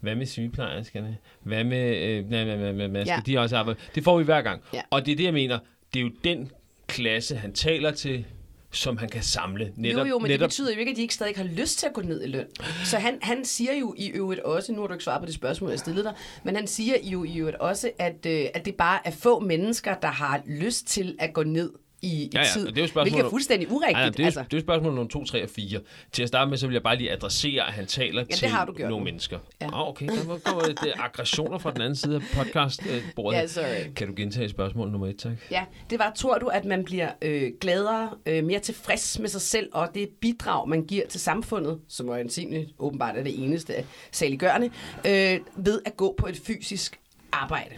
Hvad 0.00 0.14
med 0.14 0.26
sygeplejerskerne? 0.26 1.16
Hvad 1.42 1.64
med, 1.64 1.96
øh, 1.96 2.30
nej, 2.30 2.44
nej, 2.44 2.72
nej, 2.72 2.86
nej, 2.86 3.04
skal 3.04 3.22
ja. 3.26 3.32
de 3.32 3.38
også 3.38 3.56
arbejde? 3.56 3.80
Det 3.94 4.04
får 4.04 4.18
vi 4.18 4.24
hver 4.24 4.42
gang. 4.42 4.62
Ja. 4.74 4.82
Og 4.90 5.06
det 5.06 5.12
er 5.12 5.16
det, 5.16 5.24
jeg 5.24 5.32
mener. 5.32 5.58
Det 5.94 6.00
er 6.00 6.04
jo 6.04 6.10
den 6.24 6.50
klasse, 6.86 7.36
han 7.36 7.52
taler 7.52 7.90
til, 7.90 8.24
som 8.70 8.96
han 8.96 9.08
kan 9.08 9.22
samle. 9.22 9.72
Netop, 9.76 10.06
jo, 10.06 10.10
jo, 10.10 10.18
men 10.18 10.30
netop... 10.30 10.40
det 10.40 10.48
betyder 10.48 10.72
jo 10.72 10.78
ikke, 10.78 10.90
at 10.90 10.96
de 10.96 11.02
ikke 11.02 11.14
stadig 11.14 11.34
har 11.36 11.44
lyst 11.44 11.78
til 11.78 11.86
at 11.86 11.92
gå 11.92 12.00
ned 12.00 12.24
i 12.24 12.26
løn. 12.26 12.46
Så 12.84 12.98
han, 12.98 13.18
han 13.22 13.44
siger 13.44 13.74
jo 13.74 13.94
i 13.98 14.08
øvrigt 14.08 14.40
også, 14.40 14.72
nu 14.72 14.80
har 14.80 14.86
du 14.86 14.92
ikke 14.92 15.04
svaret 15.04 15.20
på 15.20 15.26
det 15.26 15.34
spørgsmål, 15.34 15.70
jeg 15.70 15.78
stillede 15.78 16.04
dig, 16.04 16.14
men 16.44 16.56
han 16.56 16.66
siger 16.66 16.94
jo 17.02 17.24
i 17.24 17.36
øvrigt 17.36 17.56
også, 17.56 17.90
at, 17.98 18.26
øh, 18.26 18.46
at 18.54 18.64
det 18.64 18.74
bare 18.74 18.98
er 19.04 19.10
få 19.10 19.40
mennesker, 19.40 19.94
der 19.94 20.08
har 20.08 20.42
lyst 20.46 20.86
til 20.86 21.16
at 21.18 21.32
gå 21.32 21.42
ned 21.42 21.70
i, 22.02 22.06
i 22.06 22.30
ja, 22.34 22.40
ja, 22.40 22.46
tid, 22.52 22.66
det 22.66 22.78
er 22.78 22.82
jo 22.82 22.88
spørgsmål, 22.88 23.10
hvilket 23.10 23.26
er 23.26 23.30
fuldstændig 23.30 23.72
urigtigt. 23.72 23.98
Ja, 23.98 24.04
ja, 24.04 24.10
det, 24.10 24.20
er, 24.20 24.24
altså. 24.24 24.40
det 24.40 24.52
er 24.52 24.56
jo 24.56 24.60
spørgsmål 24.60 24.94
nummer 24.94 25.08
2, 25.10 25.24
3 25.24 25.42
og 25.42 25.50
4. 25.50 25.80
Til 26.12 26.22
at 26.22 26.28
starte 26.28 26.48
med, 26.50 26.58
så 26.58 26.66
vil 26.66 26.74
jeg 26.74 26.82
bare 26.82 26.96
lige 26.96 27.12
adressere, 27.12 27.66
at 27.66 27.72
han 27.72 27.86
taler 27.86 28.24
ja, 28.30 28.34
til 28.34 28.50
nogle 28.50 28.88
nu. 28.88 28.98
mennesker. 28.98 29.38
Ja. 29.60 29.66
Ah, 29.66 29.88
okay, 29.88 30.06
der 30.06 30.38
kommer 30.44 30.62
det 30.62 30.92
aggressioner 30.96 31.58
fra 31.58 31.70
den 31.70 31.80
anden 31.80 31.96
side 31.96 32.14
af 32.16 32.22
podcastbordet. 32.34 33.38
Ja, 33.38 33.46
sorry. 33.46 33.92
Kan 33.96 34.08
du 34.08 34.14
gentage 34.16 34.48
spørgsmål 34.48 34.90
nummer 34.90 35.06
1, 35.06 35.18
tak? 35.18 35.32
Ja, 35.50 35.64
det 35.90 35.98
var, 35.98 36.12
tror 36.16 36.38
du, 36.38 36.46
at 36.46 36.64
man 36.64 36.84
bliver 36.84 37.10
øh, 37.22 37.52
gladere, 37.60 38.10
øh, 38.26 38.44
mere 38.44 38.60
tilfreds 38.60 39.18
med 39.18 39.28
sig 39.28 39.40
selv, 39.40 39.68
og 39.72 39.88
det 39.94 40.08
bidrag, 40.20 40.68
man 40.68 40.84
giver 40.84 41.06
til 41.06 41.20
samfundet, 41.20 41.80
som 41.88 42.08
øjensynligt 42.08 42.70
åbenbart 42.78 43.16
er 43.16 43.22
det 43.22 43.44
eneste 43.44 43.72
saliggørende, 44.12 44.70
øh, 45.06 45.40
ved 45.56 45.80
at 45.86 45.96
gå 45.96 46.14
på 46.18 46.26
et 46.26 46.40
fysisk 46.46 47.00
arbejde? 47.32 47.74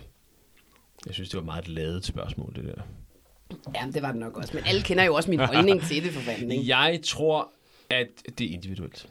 Jeg 1.07 1.15
synes, 1.15 1.29
det 1.29 1.37
var 1.37 1.45
meget 1.45 1.63
et 1.63 1.69
ladet 1.69 2.05
spørgsmål, 2.05 2.53
det 2.57 2.65
der. 2.65 2.83
Ja, 3.75 3.87
det 3.95 4.03
var 4.03 4.11
det 4.11 4.21
nok 4.21 4.37
også. 4.37 4.51
Men 4.55 4.65
alle 4.67 4.83
kender 4.83 5.05
jo 5.05 5.15
også 5.15 5.31
min 5.31 5.41
holdning 5.41 5.83
til 5.83 6.05
det, 6.05 6.13
for 6.13 6.21
fanden, 6.21 6.51
ikke? 6.51 6.77
Jeg 6.77 7.01
tror, 7.05 7.53
at 7.91 8.09
det 8.39 8.51
er 8.51 8.55
individuelt. 8.55 9.09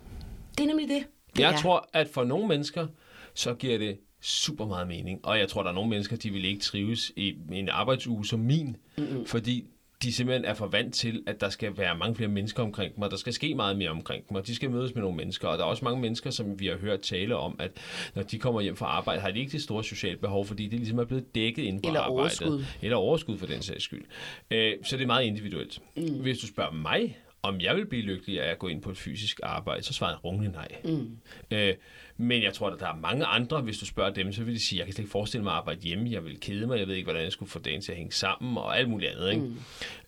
Det 0.57 0.63
er 0.63 0.67
nemlig 0.67 0.89
det. 0.89 1.03
det 1.35 1.41
jeg 1.41 1.53
er. 1.53 1.57
tror, 1.57 1.89
at 1.93 2.07
for 2.07 2.23
nogle 2.23 2.47
mennesker, 2.47 2.87
så 3.33 3.53
giver 3.53 3.77
det 3.77 3.97
super 4.21 4.65
meget 4.65 4.87
mening. 4.87 5.25
Og 5.25 5.39
jeg 5.39 5.49
tror, 5.49 5.63
der 5.63 5.69
er 5.69 5.73
nogle 5.73 5.89
mennesker, 5.89 6.15
de 6.15 6.29
vil 6.29 6.45
ikke 6.45 6.61
trives 6.61 7.11
i 7.15 7.35
en 7.51 7.69
arbejdsuge 7.69 8.25
som 8.25 8.39
min, 8.39 8.77
mm-hmm. 8.97 9.25
fordi 9.25 9.65
de 10.03 10.13
simpelthen 10.13 10.45
er 10.45 10.53
for 10.53 10.67
vant 10.67 10.93
til, 10.93 11.23
at 11.27 11.41
der 11.41 11.49
skal 11.49 11.77
være 11.77 11.97
mange 11.97 12.15
flere 12.15 12.29
mennesker 12.29 12.63
omkring 12.63 12.95
dem, 12.95 13.01
og 13.03 13.11
der 13.11 13.17
skal 13.17 13.33
ske 13.33 13.55
meget 13.55 13.77
mere 13.77 13.89
omkring 13.89 14.29
dem, 14.29 14.37
og 14.37 14.47
de 14.47 14.55
skal 14.55 14.69
mødes 14.71 14.95
med 14.95 15.01
nogle 15.01 15.17
mennesker. 15.17 15.47
Og 15.47 15.57
der 15.57 15.63
er 15.63 15.67
også 15.67 15.85
mange 15.85 16.01
mennesker, 16.01 16.29
som 16.29 16.59
vi 16.59 16.67
har 16.67 16.77
hørt 16.77 17.01
tale 17.01 17.35
om, 17.35 17.55
at 17.59 17.71
når 18.15 18.23
de 18.23 18.39
kommer 18.39 18.61
hjem 18.61 18.75
fra 18.75 18.85
arbejde, 18.85 19.21
har 19.21 19.31
de 19.31 19.39
ikke 19.39 19.51
det 19.51 19.61
store 19.61 19.83
sociale 19.83 20.17
behov, 20.17 20.45
fordi 20.45 20.67
det 20.67 20.79
ligesom 20.79 20.99
er 20.99 21.05
blevet 21.05 21.35
dækket 21.35 21.63
inden 21.63 21.81
på 21.81 21.87
Eller 21.87 21.99
arbejdet. 22.01 22.19
overskud. 22.21 22.63
Eller 22.81 22.97
overskud 22.97 23.37
for 23.37 23.45
den 23.45 23.61
sags 23.61 23.83
skyld. 23.83 24.05
Øh, 24.51 24.73
så 24.83 24.97
det 24.97 25.03
er 25.03 25.07
meget 25.07 25.25
individuelt. 25.25 25.79
Mm. 25.95 26.21
Hvis 26.21 26.37
du 26.39 26.47
spørger 26.47 26.71
mig, 26.71 27.17
om 27.41 27.61
jeg 27.61 27.75
vil 27.75 27.85
blive 27.85 28.03
lykkelig 28.03 28.41
af 28.41 28.51
at 28.51 28.59
gå 28.59 28.67
ind 28.67 28.81
på 28.81 28.89
et 28.89 28.97
fysisk 28.97 29.39
arbejde, 29.43 29.83
så 29.83 29.93
svarer 29.93 30.11
jeg 30.11 30.25
rungende 30.25 30.51
nej. 30.51 30.67
Mm. 30.83 31.17
Øh, 31.51 31.75
men 32.17 32.43
jeg 32.43 32.53
tror, 32.53 32.69
at 32.69 32.79
der 32.79 32.87
er 32.87 32.95
mange 32.95 33.25
andre, 33.25 33.61
hvis 33.61 33.77
du 33.77 33.85
spørger 33.85 34.13
dem, 34.13 34.33
så 34.33 34.43
vil 34.43 34.53
de 34.53 34.59
sige, 34.59 34.79
jeg 34.79 34.85
kan 34.85 34.93
slet 34.93 35.03
ikke 35.03 35.11
forestille 35.11 35.43
mig 35.43 35.51
at 35.51 35.57
arbejde 35.57 35.81
hjemme, 35.81 36.11
jeg 36.11 36.25
vil 36.25 36.39
kede 36.39 36.67
mig, 36.67 36.79
jeg 36.79 36.87
ved 36.87 36.95
ikke, 36.95 37.05
hvordan 37.05 37.23
jeg 37.23 37.31
skulle 37.31 37.49
få 37.49 37.59
dagen 37.59 37.81
til 37.81 37.91
at 37.91 37.97
hænge 37.97 38.11
sammen, 38.11 38.57
og 38.57 38.77
alt 38.77 38.89
muligt 38.89 39.11
andet. 39.11 39.31
Ikke? 39.31 39.45
Mm. 39.45 39.55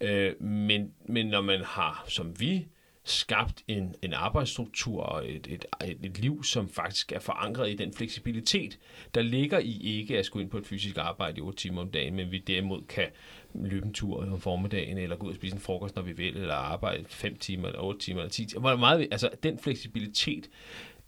Øh, 0.02 0.42
men, 0.44 0.92
men 1.06 1.28
når 1.28 1.42
man 1.42 1.62
har, 1.64 2.06
som 2.08 2.40
vi, 2.40 2.66
skabt 3.04 3.64
en, 3.68 3.96
en 4.02 4.14
arbejdsstruktur 4.14 5.04
og 5.04 5.30
et, 5.30 5.48
et, 5.50 5.66
et, 5.84 5.98
et 6.04 6.20
liv, 6.20 6.44
som 6.44 6.70
faktisk 6.70 7.12
er 7.12 7.20
forankret 7.20 7.72
i 7.72 7.76
den 7.76 7.94
fleksibilitet, 7.94 8.80
der 9.16 9.22
ligger 9.22 9.60
i 9.60 9.80
ikke 9.82 10.18
at 10.18 10.26
skulle 10.26 10.44
ind 10.44 10.52
på 10.52 10.58
et 10.58 10.68
fysisk 10.68 10.98
arbejde 10.98 11.38
i 11.38 11.42
8 11.42 11.58
timer 11.58 11.82
om 11.82 11.92
dagen, 11.92 12.16
men 12.16 12.32
vi 12.32 12.38
derimod 12.38 12.82
kan 12.90 13.08
løbe 13.56 13.86
en 13.86 13.94
tur 13.94 14.32
om 14.32 14.40
formiddagen, 14.40 14.98
eller 14.98 15.16
gå 15.16 15.26
ud 15.26 15.32
og 15.32 15.36
spise 15.36 15.56
en 15.56 15.62
frokost, 15.62 15.96
når 15.96 16.04
vi 16.04 16.12
vil, 16.12 16.38
eller 16.38 16.54
arbejde 16.54 17.04
5 17.08 17.36
timer, 17.36 17.68
eller 17.68 17.82
8 17.82 18.00
timer, 18.00 18.20
eller 18.20 18.32
10 18.32 18.46
timer. 18.46 18.62
Hvor 18.62 18.76
meget, 18.76 19.08
altså, 19.12 19.30
den 19.44 19.60
fleksibilitet 19.60 20.50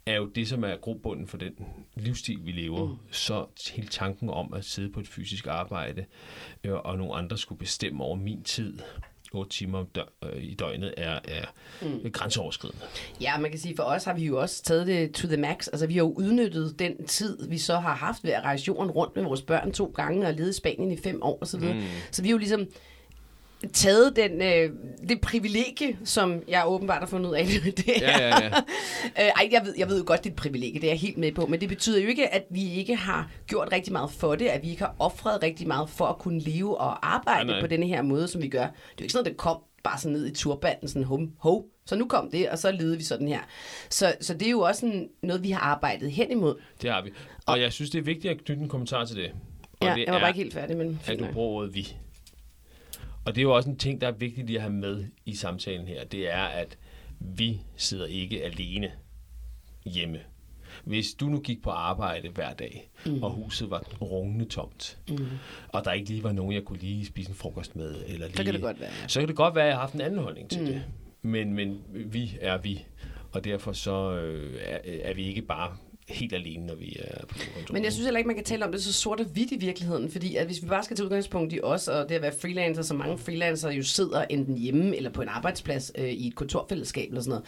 er 0.06 0.16
jo 0.16 0.26
det, 0.26 0.48
som 0.48 0.64
er 0.64 0.76
grobunden 0.76 1.26
for 1.26 1.36
den 1.36 1.54
livsstil, 1.94 2.38
vi 2.46 2.52
lever. 2.52 2.88
Mm. 2.88 2.96
Så 3.10 3.46
hele 3.74 3.88
tanken 3.88 4.30
om 4.30 4.54
at 4.54 4.64
sidde 4.64 4.92
på 4.92 5.00
et 5.00 5.08
fysisk 5.08 5.46
arbejde, 5.46 6.04
øh, 6.64 6.72
og 6.72 6.98
nogle 6.98 7.14
andre 7.14 7.38
skulle 7.38 7.58
bestemme 7.58 8.04
over 8.04 8.16
min 8.16 8.42
tid, 8.42 8.78
8 9.34 9.50
timer 9.50 9.84
øh, 10.22 10.44
i 10.44 10.54
døgnet 10.54 10.94
er, 10.96 11.18
er 11.24 11.44
mm. 11.82 12.10
grænseoverskridende. 12.12 12.82
Ja, 13.20 13.38
man 13.38 13.50
kan 13.50 13.60
sige, 13.60 13.76
for 13.76 13.82
os 13.82 14.04
har 14.04 14.14
vi 14.14 14.24
jo 14.24 14.40
også 14.40 14.62
taget 14.62 14.86
det 14.86 15.12
to 15.12 15.28
the 15.28 15.36
max. 15.36 15.68
Altså, 15.68 15.86
vi 15.86 15.94
har 15.94 15.98
jo 15.98 16.12
udnyttet 16.12 16.78
den 16.78 17.06
tid, 17.06 17.48
vi 17.48 17.58
så 17.58 17.76
har 17.76 17.94
haft 17.94 18.24
ved 18.24 18.30
at 18.30 18.42
rejse 18.42 18.64
jorden 18.68 18.90
rundt 18.90 19.16
med 19.16 19.24
vores 19.24 19.42
børn 19.42 19.72
to 19.72 19.92
gange 19.96 20.26
og 20.26 20.34
lede 20.34 20.50
i 20.50 20.52
Spanien 20.52 20.92
i 20.92 20.96
fem 20.96 21.22
år 21.22 21.38
osv. 21.42 21.60
Mm. 21.60 21.82
Så 22.10 22.22
vi 22.22 22.28
har 22.28 22.32
jo 22.32 22.38
ligesom 22.38 22.66
taget 23.72 24.16
den, 24.16 24.42
øh, 24.42 24.70
det 25.08 25.20
privilegie, 25.20 25.98
som 26.04 26.42
jeg 26.48 26.64
åbenbart 26.66 26.98
har 26.98 27.06
fundet 27.06 27.30
ud 27.30 27.34
af. 27.34 27.46
Det 27.76 27.88
er, 27.88 28.18
Ja, 28.18 28.28
ja, 28.28 28.44
ja. 28.44 28.48
øh, 29.06 29.30
ej, 29.36 29.48
jeg 29.52 29.62
ved, 29.64 29.74
jeg 29.78 29.88
ved 29.88 29.98
jo 29.98 30.04
godt, 30.06 30.24
det 30.24 30.30
er 30.30 30.32
et 30.32 30.36
privilegie, 30.36 30.80
det 30.80 30.84
er 30.86 30.90
jeg 30.90 30.98
helt 31.00 31.18
med 31.18 31.32
på, 31.32 31.46
men 31.46 31.60
det 31.60 31.68
betyder 31.68 32.00
jo 32.00 32.08
ikke, 32.08 32.34
at 32.34 32.44
vi 32.50 32.72
ikke 32.72 32.96
har 32.96 33.30
gjort 33.46 33.68
rigtig 33.72 33.92
meget 33.92 34.10
for 34.10 34.34
det, 34.34 34.46
at 34.46 34.62
vi 34.62 34.70
ikke 34.70 34.82
har 34.82 34.94
offret 34.98 35.42
rigtig 35.42 35.66
meget 35.68 35.90
for 35.90 36.06
at 36.06 36.18
kunne 36.18 36.40
leve 36.40 36.78
og 36.78 37.14
arbejde 37.14 37.44
Nej, 37.46 37.54
nej. 37.54 37.60
på 37.60 37.66
denne 37.66 37.86
her 37.86 38.02
måde, 38.02 38.28
som 38.28 38.42
vi 38.42 38.48
gør. 38.48 38.60
Det 38.60 38.68
er 38.68 38.72
jo 39.00 39.04
ikke 39.04 39.12
sådan, 39.12 39.26
at 39.26 39.30
det 39.30 39.36
kom 39.38 39.56
bare 39.84 39.98
sådan 39.98 40.12
ned 40.12 40.26
i 40.26 40.34
turbanden, 40.34 40.88
sådan 40.88 41.04
hum, 41.04 41.30
ho, 41.38 41.62
så 41.86 41.96
nu 41.96 42.06
kom 42.06 42.30
det, 42.30 42.48
og 42.50 42.58
så 42.58 42.72
levede 42.72 42.96
vi 42.96 43.02
sådan 43.04 43.28
her. 43.28 43.40
Så, 43.90 44.14
så 44.20 44.34
det 44.34 44.46
er 44.46 44.50
jo 44.50 44.60
også 44.60 44.80
sådan 44.80 45.08
noget, 45.22 45.42
vi 45.42 45.50
har 45.50 45.60
arbejdet 45.60 46.10
hen 46.12 46.30
imod. 46.30 46.54
Det 46.82 46.90
har 46.90 47.02
vi. 47.02 47.10
Og 47.46 47.60
jeg 47.60 47.72
synes, 47.72 47.90
det 47.90 47.98
er 47.98 48.02
vigtigt 48.02 48.30
at 48.30 48.44
knytte 48.44 48.62
en 48.62 48.68
kommentar 48.68 49.04
til 49.04 49.16
det. 49.16 49.30
Og 49.80 49.86
Ja, 49.86 49.94
det 49.94 50.04
jeg 50.04 50.12
var 50.12 50.18
er, 50.18 50.22
bare 50.22 50.30
ikke 50.30 50.42
helt 50.42 50.54
færdig, 50.54 50.76
men 50.76 51.00
at 51.06 51.18
du 51.18 51.26
bruger 51.32 51.48
ordet 51.48 51.74
vi. 51.74 51.96
Og 53.26 53.34
det 53.34 53.40
er 53.40 53.42
jo 53.42 53.54
også 53.54 53.70
en 53.70 53.76
ting, 53.76 54.00
der 54.00 54.06
er 54.08 54.12
vigtigt 54.12 54.50
at 54.50 54.60
have 54.60 54.72
med 54.72 55.04
i 55.24 55.34
samtalen 55.34 55.86
her. 55.86 56.04
Det 56.04 56.30
er, 56.32 56.42
at 56.42 56.78
vi 57.20 57.60
sidder 57.76 58.06
ikke 58.06 58.44
alene 58.44 58.92
hjemme. 59.86 60.20
Hvis 60.84 61.14
du 61.14 61.26
nu 61.26 61.40
gik 61.40 61.62
på 61.62 61.70
arbejde 61.70 62.28
hver 62.28 62.52
dag, 62.52 62.90
mm. 63.06 63.22
og 63.22 63.30
huset 63.30 63.70
var 63.70 63.80
rungende 64.00 64.44
tomt, 64.44 64.98
mm. 65.08 65.26
og 65.68 65.84
der 65.84 65.92
ikke 65.92 66.08
lige 66.08 66.22
var 66.22 66.32
nogen, 66.32 66.52
jeg 66.52 66.64
kunne 66.64 66.78
lige 66.78 67.06
spise 67.06 67.28
en 67.30 67.34
frokost 67.34 67.76
med, 67.76 67.94
eller 68.06 68.26
lige, 68.26 68.36
Så 68.36 68.44
kan 68.44 68.54
det 68.54 68.62
godt 68.62 68.80
være. 68.80 68.90
så 69.08 69.20
kan 69.20 69.28
det 69.28 69.36
godt 69.36 69.54
være, 69.54 69.64
at 69.64 69.68
jeg 69.68 69.76
har 69.76 69.80
haft 69.80 69.94
en 69.94 70.00
anden 70.00 70.20
holdning 70.20 70.50
til 70.50 70.60
mm. 70.60 70.66
det. 70.66 70.82
Men, 71.22 71.54
men 71.54 71.82
vi 71.90 72.38
er 72.40 72.58
vi, 72.58 72.84
og 73.32 73.44
derfor 73.44 73.72
så 73.72 74.12
øh, 74.12 74.54
er, 74.62 74.78
er 75.02 75.14
vi 75.14 75.22
ikke 75.24 75.42
bare 75.42 75.76
helt 76.08 76.32
alene, 76.32 76.66
når 76.66 76.74
vi 76.74 76.96
er 77.00 77.26
på 77.26 77.34
kontoret. 77.34 77.72
Men 77.72 77.84
jeg 77.84 77.92
synes 77.92 78.06
heller 78.06 78.18
ikke, 78.18 78.28
man 78.28 78.36
kan 78.36 78.44
tale 78.44 78.64
om 78.64 78.72
det 78.72 78.82
så 78.82 78.92
sort 78.92 79.20
og 79.20 79.26
hvidt 79.26 79.52
i 79.52 79.56
virkeligheden, 79.56 80.10
fordi 80.10 80.36
at 80.36 80.46
hvis 80.46 80.62
vi 80.62 80.68
bare 80.68 80.84
skal 80.84 80.96
tage 80.96 81.04
udgangspunkt 81.04 81.52
i 81.52 81.60
os, 81.62 81.88
og 81.88 82.08
det 82.08 82.14
at 82.14 82.22
være 82.22 82.32
freelancer, 82.40 82.82
så 82.82 82.94
mange 82.94 83.18
freelancer 83.18 83.70
jo 83.70 83.82
sidder 83.82 84.24
enten 84.30 84.58
hjemme 84.58 84.96
eller 84.96 85.10
på 85.10 85.22
en 85.22 85.28
arbejdsplads 85.28 85.92
øh, 85.98 86.08
i 86.08 86.26
et 86.26 86.34
kontorfællesskab 86.34 87.08
eller 87.08 87.20
sådan 87.20 87.30
noget. 87.30 87.44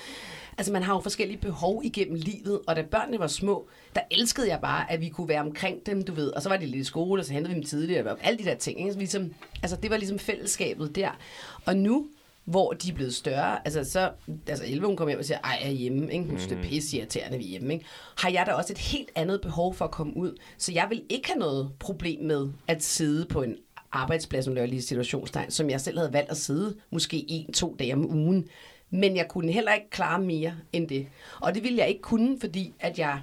Altså 0.58 0.72
man 0.72 0.82
har 0.82 0.94
jo 0.94 1.00
forskellige 1.00 1.38
behov 1.38 1.82
igennem 1.84 2.14
livet, 2.14 2.60
og 2.66 2.76
da 2.76 2.82
børnene 2.82 3.18
var 3.18 3.26
små, 3.26 3.68
der 3.94 4.00
elskede 4.10 4.48
jeg 4.48 4.58
bare, 4.62 4.92
at 4.92 5.00
vi 5.00 5.08
kunne 5.08 5.28
være 5.28 5.40
omkring 5.40 5.86
dem, 5.86 6.02
du 6.02 6.14
ved. 6.14 6.28
Og 6.28 6.42
så 6.42 6.48
var 6.48 6.56
de 6.56 6.66
lidt 6.66 6.80
i 6.80 6.84
skole, 6.84 7.22
og 7.22 7.26
så 7.26 7.32
hentede 7.32 7.54
vi 7.54 7.60
dem 7.60 7.66
tidligere, 7.68 8.10
og 8.10 8.18
alle 8.20 8.38
de 8.38 8.44
der 8.44 8.54
ting. 8.54 8.80
Ikke? 8.80 8.92
Så 8.92 8.98
Ligesom, 8.98 9.34
altså 9.62 9.76
det 9.82 9.90
var 9.90 9.96
ligesom 9.96 10.18
fællesskabet 10.18 10.96
der. 10.96 11.18
Og 11.64 11.76
nu, 11.76 12.06
hvor 12.46 12.72
de 12.72 12.90
er 12.90 12.94
blevet 12.94 13.14
større, 13.14 13.66
altså 13.66 13.84
så, 13.92 14.10
altså 14.46 14.64
11 14.64 14.86
hun 14.86 14.96
kommer 14.96 15.10
hjem 15.10 15.18
og 15.18 15.24
siger, 15.24 15.38
ej, 15.44 15.58
jeg 15.60 15.68
er 15.68 15.72
hjemme, 15.72 16.12
ikke? 16.12 16.24
Hun 16.24 16.38
synes, 16.38 16.46
det 16.46 16.58
er 16.58 16.62
pisse 16.62 16.96
irriterende, 16.96 17.38
vi 17.38 17.44
er 17.44 17.48
hjemme, 17.48 17.74
ikke? 17.74 17.86
Har 18.18 18.30
jeg 18.30 18.44
da 18.46 18.52
også 18.52 18.72
et 18.72 18.78
helt 18.78 19.10
andet 19.14 19.40
behov 19.40 19.74
for 19.74 19.84
at 19.84 19.90
komme 19.90 20.16
ud, 20.16 20.36
så 20.58 20.72
jeg 20.72 20.86
vil 20.90 21.02
ikke 21.08 21.28
have 21.28 21.38
noget 21.38 21.70
problem 21.78 22.24
med 22.24 22.48
at 22.66 22.82
sidde 22.82 23.26
på 23.26 23.42
en 23.42 23.56
arbejdsplads, 23.92 24.46
nu 24.46 24.54
laver 24.54 24.66
lige 24.66 24.82
situationstegn, 24.82 25.50
som 25.50 25.70
jeg 25.70 25.80
selv 25.80 25.98
havde 25.98 26.12
valgt 26.12 26.30
at 26.30 26.36
sidde, 26.36 26.76
måske 26.90 27.24
en, 27.28 27.52
to 27.52 27.76
dage 27.78 27.94
om 27.94 28.10
ugen, 28.10 28.48
men 28.90 29.16
jeg 29.16 29.28
kunne 29.28 29.52
heller 29.52 29.74
ikke 29.74 29.90
klare 29.90 30.20
mere 30.20 30.54
end 30.72 30.88
det. 30.88 31.06
Og 31.40 31.54
det 31.54 31.62
ville 31.62 31.78
jeg 31.78 31.88
ikke 31.88 32.02
kunne, 32.02 32.40
fordi 32.40 32.74
at 32.80 32.98
jeg 32.98 33.20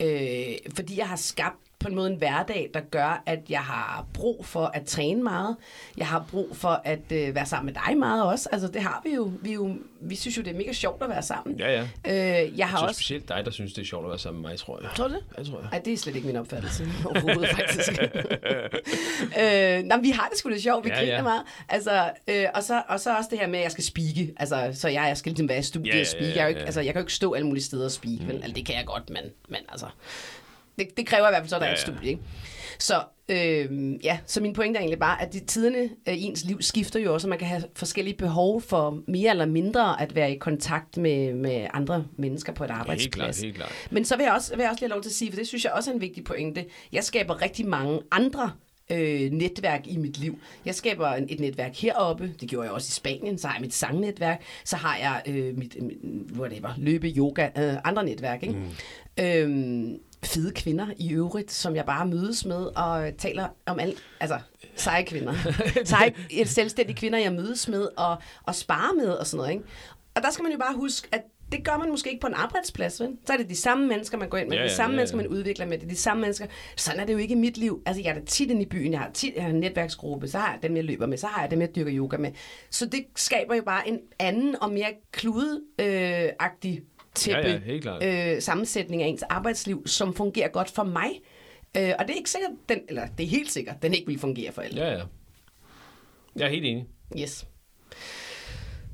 øh, 0.00 0.56
fordi 0.74 0.98
jeg 0.98 1.08
har 1.08 1.16
skabt 1.16 1.67
på 1.80 1.88
en 1.88 1.94
måde 1.94 2.10
en 2.10 2.16
hverdag, 2.16 2.70
der 2.74 2.80
gør, 2.80 3.22
at 3.26 3.38
jeg 3.48 3.60
har 3.60 4.06
brug 4.14 4.46
for 4.46 4.66
at 4.74 4.84
træne 4.86 5.22
meget. 5.22 5.56
Jeg 5.96 6.06
har 6.06 6.26
brug 6.30 6.56
for 6.56 6.80
at 6.84 7.12
øh, 7.12 7.34
være 7.34 7.46
sammen 7.46 7.74
med 7.74 7.82
dig 7.86 7.98
meget 7.98 8.24
også. 8.24 8.48
Altså 8.52 8.68
det 8.68 8.82
har 8.82 9.00
vi 9.04 9.14
jo. 9.14 9.32
Vi, 9.42 9.52
jo, 9.52 9.74
vi 10.00 10.16
synes 10.16 10.36
jo, 10.36 10.42
det 10.42 10.52
er 10.52 10.56
mega 10.56 10.72
sjovt 10.72 11.02
at 11.02 11.08
være 11.08 11.22
sammen. 11.22 11.58
Ja, 11.58 11.72
ja. 12.04 12.42
Øh, 12.44 12.58
jeg 12.58 12.68
har 12.68 12.78
Så 12.78 12.84
også... 12.84 12.94
specielt 12.98 13.28
dig, 13.28 13.42
der 13.44 13.50
synes, 13.50 13.72
det 13.72 13.82
er 13.82 13.86
sjovt 13.86 14.04
at 14.04 14.10
være 14.10 14.18
sammen 14.18 14.42
med 14.42 14.50
mig, 14.50 14.58
tror 14.58 14.80
jeg. 14.82 14.90
Tror 14.96 15.08
du 15.08 15.14
det? 15.14 15.22
Ja, 15.38 15.42
tror 15.42 15.60
jeg. 15.60 15.68
Ej, 15.72 15.78
det 15.78 15.92
er 15.92 15.96
slet 15.96 16.16
ikke 16.16 16.26
min 16.26 16.36
opfattelse 16.36 16.88
overhovedet, 17.06 17.48
faktisk. 17.48 17.92
øh, 19.42 19.82
nej, 19.84 19.98
vi 19.98 20.10
har 20.10 20.28
det 20.28 20.38
sgu 20.38 20.50
da 20.50 20.58
sjovt, 20.58 20.84
vi 20.84 20.88
Ja, 20.90 20.94
ja, 20.94 21.00
griner 21.00 21.16
ja. 21.16 21.22
meget. 21.22 21.42
Altså, 21.68 22.10
øh, 22.28 22.44
og, 22.54 22.62
så, 22.62 22.82
og 22.88 23.00
så 23.00 23.16
også 23.16 23.28
det 23.30 23.38
her 23.38 23.46
med, 23.46 23.58
at 23.58 23.62
jeg 23.62 23.72
skal 23.72 23.84
speake. 23.84 24.32
Altså, 24.36 24.70
så 24.74 24.88
jeg, 24.88 25.04
jeg 25.08 25.16
skal 25.16 25.30
ligesom 25.30 25.48
være 25.48 25.58
i 25.58 25.62
studiet 25.62 25.92
Ja, 25.92 25.94
ja, 25.96 26.00
og 26.00 26.06
speake. 26.06 26.28
ja, 26.28 26.34
Jeg, 26.36 26.42
jo 26.42 26.48
ikke, 26.48 26.60
ja. 26.60 26.66
altså, 26.66 26.80
jeg 26.80 26.92
kan 26.92 27.00
jo 27.00 27.04
ikke 27.04 27.12
stå 27.14 27.32
alle 27.34 27.46
mulige 27.46 27.64
steder 27.64 27.84
og 27.84 27.90
speake, 27.90 28.18
mm. 28.22 28.28
vel? 28.28 28.34
Altså, 28.36 28.52
det 28.52 28.66
kan 28.66 28.76
jeg 28.76 28.86
godt, 28.86 29.10
men, 29.10 29.22
men 29.48 29.60
altså... 29.68 29.86
Det, 30.78 30.96
det 30.96 31.06
kræver 31.06 31.28
i 31.28 31.30
hvert 31.30 31.42
fald 31.42 31.48
så, 31.48 31.56
at 31.56 31.60
der 31.60 31.66
Ja, 31.66 31.72
er 31.72 31.76
et 31.76 31.80
studie, 31.80 32.08
ikke? 32.10 32.22
Så, 32.78 33.02
øh, 33.28 33.94
ja, 34.04 34.18
så 34.26 34.40
min 34.40 34.52
pointe 34.52 34.76
er 34.76 34.80
egentlig 34.80 34.98
bare, 34.98 35.22
at 35.22 35.32
de 35.32 35.40
tiderne 35.40 35.88
i 36.06 36.22
ens 36.22 36.44
liv 36.44 36.62
skifter 36.62 37.00
jo 37.00 37.14
også, 37.14 37.26
og 37.26 37.28
man 37.28 37.38
kan 37.38 37.48
have 37.48 37.62
forskellige 37.76 38.16
behov 38.16 38.60
for 38.60 38.98
mere 39.08 39.30
eller 39.30 39.46
mindre 39.46 40.02
at 40.02 40.14
være 40.14 40.32
i 40.32 40.38
kontakt 40.38 40.96
med, 40.96 41.34
med 41.34 41.66
andre 41.74 42.04
mennesker 42.16 42.52
på 42.52 42.64
et 42.64 42.70
Helt 42.70 42.80
arbejdsplads. 42.80 43.14
klart, 43.14 43.36
helt 43.44 43.56
klart. 43.56 43.72
Men 43.90 44.04
så 44.04 44.16
vil 44.16 44.24
jeg 44.24 44.32
også, 44.32 44.56
vil 44.56 44.62
jeg 44.62 44.70
også 44.70 44.80
lige 44.80 44.88
have 44.90 44.94
lov 44.96 45.02
til 45.02 45.08
at 45.10 45.14
sige, 45.14 45.30
for 45.32 45.36
det 45.38 45.46
synes 45.48 45.64
jeg 45.64 45.72
også 45.72 45.90
er 45.90 45.94
en 45.94 46.00
vigtig 46.00 46.24
pointe. 46.24 46.64
Jeg 46.92 47.04
skaber 47.04 47.42
rigtig 47.42 47.66
mange 47.66 48.00
andre 48.10 48.50
øh, 48.90 49.30
netværk 49.32 49.86
i 49.86 49.96
mit 49.96 50.18
liv. 50.18 50.38
Jeg 50.64 50.74
skaber 50.74 51.06
et 51.08 51.40
netværk 51.40 51.76
heroppe, 51.76 52.32
det 52.40 52.48
gjorde 52.48 52.64
jeg 52.66 52.72
også 52.72 52.88
i 52.90 52.92
Spanien, 52.92 53.38
så 53.38 53.46
har 53.46 53.54
jeg 53.54 53.60
mit 53.62 53.74
sangnetværk, 53.74 54.42
så 54.64 54.76
har 54.76 54.96
jeg 54.96 55.22
øh, 55.34 55.58
mit, 55.58 55.76
mit 55.82 55.96
whatever, 56.38 56.74
løbe, 56.78 57.06
yoga, 57.16 57.48
øh, 57.58 57.74
andre 57.84 58.04
netværk. 58.04 58.42
Ikke? 58.42 58.54
Mm. 58.54 59.24
Øhm, 59.24 59.98
fede 60.22 60.52
kvinder 60.52 60.86
i 60.96 61.12
øvrigt, 61.12 61.52
som 61.52 61.76
jeg 61.76 61.84
bare 61.84 62.06
mødes 62.06 62.44
med 62.44 62.56
og 62.56 63.12
taler 63.18 63.48
om 63.66 63.80
alt, 63.80 63.98
altså 64.20 64.38
seje 64.76 65.04
kvinder. 65.04 65.34
seje 65.84 66.14
selvstændige 66.44 66.96
kvinder, 66.96 67.18
jeg 67.18 67.32
mødes 67.32 67.68
med 67.68 67.88
og, 67.96 68.16
og 68.42 68.54
sparer 68.54 68.94
med 68.94 69.08
og 69.08 69.26
sådan 69.26 69.36
noget. 69.36 69.52
Ikke? 69.52 69.64
Og 70.14 70.22
der 70.22 70.30
skal 70.30 70.42
man 70.42 70.52
jo 70.52 70.58
bare 70.58 70.74
huske, 70.74 71.08
at 71.12 71.22
det 71.52 71.64
gør 71.64 71.78
man 71.78 71.90
måske 71.90 72.10
ikke 72.10 72.20
på 72.20 72.26
en 72.26 72.34
arbejdsplads, 72.34 73.00
vel? 73.00 73.16
Så 73.26 73.32
er 73.32 73.36
det 73.36 73.48
de 73.48 73.56
samme 73.56 73.86
mennesker, 73.86 74.18
man 74.18 74.28
går 74.28 74.38
ind 74.38 74.48
med, 74.48 74.56
Ja, 74.56 74.64
de 74.64 74.70
samme 74.70 74.90
ja, 74.90 74.94
ja. 74.94 74.96
mennesker, 74.96 75.16
man 75.16 75.26
udvikler 75.26 75.66
med, 75.66 75.78
det 75.78 75.84
er 75.84 75.88
de 75.88 75.96
samme 75.96 76.20
mennesker. 76.20 76.46
Sådan 76.76 77.00
er 77.00 77.04
det 77.04 77.12
jo 77.12 77.18
ikke 77.18 77.32
i 77.32 77.38
mit 77.38 77.56
liv. 77.56 77.82
Altså, 77.86 78.02
jeg 78.02 78.10
er 78.10 78.14
da 78.14 78.24
tit 78.24 78.50
inde 78.50 78.62
i 78.62 78.66
byen, 78.66 78.92
jeg 78.92 79.00
har 79.00 79.10
tit 79.14 79.34
jeg 79.34 79.42
har 79.42 79.50
en 79.50 79.60
netværksgruppe, 79.60 80.28
så 80.28 80.38
har 80.38 80.52
jeg 80.52 80.62
dem, 80.62 80.76
jeg 80.76 80.84
løber 80.84 81.06
med, 81.06 81.18
så 81.18 81.26
har 81.26 81.42
jeg 81.42 81.50
dem, 81.50 81.60
jeg 81.60 81.74
dyrker 81.76 81.92
yoga 81.94 82.16
med. 82.16 82.32
Så 82.70 82.86
det 82.86 83.04
skaber 83.16 83.54
jo 83.54 83.62
bare 83.62 83.88
en 83.88 83.98
anden 84.18 84.62
og 84.62 84.72
mere 84.72 84.92
kludeagtig 85.12 86.82
tæppe 87.18 87.62
Ja, 87.66 87.72
ja, 87.74 87.78
klart. 87.80 88.02
øh, 88.36 88.42
sammensætning 88.42 89.02
af 89.02 89.06
ens 89.06 89.22
arbejdsliv, 89.22 89.86
som 89.86 90.14
fungerer 90.14 90.48
godt 90.48 90.70
for 90.70 90.82
mig. 90.84 91.10
Øh, 91.76 91.92
og 91.98 92.04
det 92.06 92.10
er 92.12 92.16
ikke 92.16 92.30
sikkert, 92.30 92.50
den, 92.68 92.78
eller 92.88 93.06
det 93.18 93.24
er 93.24 93.28
helt 93.30 93.52
sikkert, 93.52 93.82
den 93.82 93.94
ikke 93.94 94.06
vil 94.06 94.18
fungere 94.18 94.52
for 94.52 94.62
alle. 94.62 94.84
Ja, 94.84 94.92
ja. 94.92 95.02
Jeg 96.36 96.44
er 96.44 96.50
helt 96.50 96.64
enig. 96.66 96.86
Yes. 97.20 97.46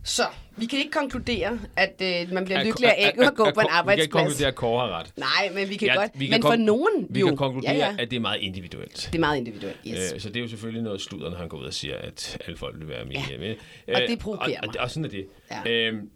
Så, 0.07 0.23
vi 0.57 0.67
kan 0.67 0.79
ikke 0.79 0.91
konkludere, 0.91 1.59
at 1.77 2.03
øh, 2.03 2.33
man 2.33 2.45
bliver 2.45 2.65
lykkelig 2.65 2.89
af 2.99 3.13
ikke 3.15 3.27
at 3.27 3.35
gå 3.35 3.45
på 3.45 3.49
en 3.49 3.51
Vi 3.51 3.55
kan 3.55 3.63
ikke 3.65 3.73
arbejdsplads. 3.73 4.09
konkludere, 4.13 4.49
at 4.49 4.55
Kåre 4.55 4.89
har 4.89 4.99
ret. 5.01 5.13
Nej, 5.17 5.51
men 5.55 5.69
vi 5.69 5.77
kan 5.77 5.89
Ja, 5.89 5.95
godt. 5.95 6.11
vi 6.15 6.27
kan 6.27 6.35
men 6.35 6.43
for 6.43 6.57
nogen 6.57 7.07
Vi 7.11 7.21
jo. 7.21 7.27
kan 7.27 7.37
konkludere, 7.37 7.73
ja, 7.73 7.79
ja. 7.79 7.97
at 7.99 8.11
det 8.11 8.17
er 8.17 8.21
meget 8.21 8.41
individuelt. 8.41 9.09
Det 9.13 9.19
er 9.19 9.21
meget 9.21 9.37
individuelt, 9.39 9.77
yes. 9.87 10.13
Øh, 10.15 10.21
så 10.21 10.29
det 10.29 10.37
er 10.37 10.41
jo 10.41 10.49
selvfølgelig 10.49 10.83
noget 10.83 11.01
sludder, 11.01 11.31
når 11.31 11.37
han 11.37 11.49
går 11.49 11.59
ud 11.59 11.65
og 11.65 11.75
siger, 11.75 11.97
at 11.97 12.39
alle 12.47 12.57
folk 12.57 12.79
vil 12.79 12.89
være 12.89 13.05
med 13.05 13.13
Ja. 13.15 13.27
hjemme. 13.29 13.55
Og 13.89 14.03
Øh, 14.03 14.09
det 14.09 14.19
provokerer 14.19 14.61
og, 14.61 14.67
mig. 14.67 14.79
og, 14.81 14.85
og 14.85 14.91
sådan 14.91 15.05
er 15.05 15.09
det. 15.09 15.27
Ja. 15.67 15.71
Øhm, 15.71 16.11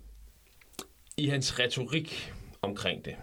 I 1.18 1.26
hans 1.28 1.59
retorik 1.59 2.33
omkring 2.62 3.04
det, 3.04 3.14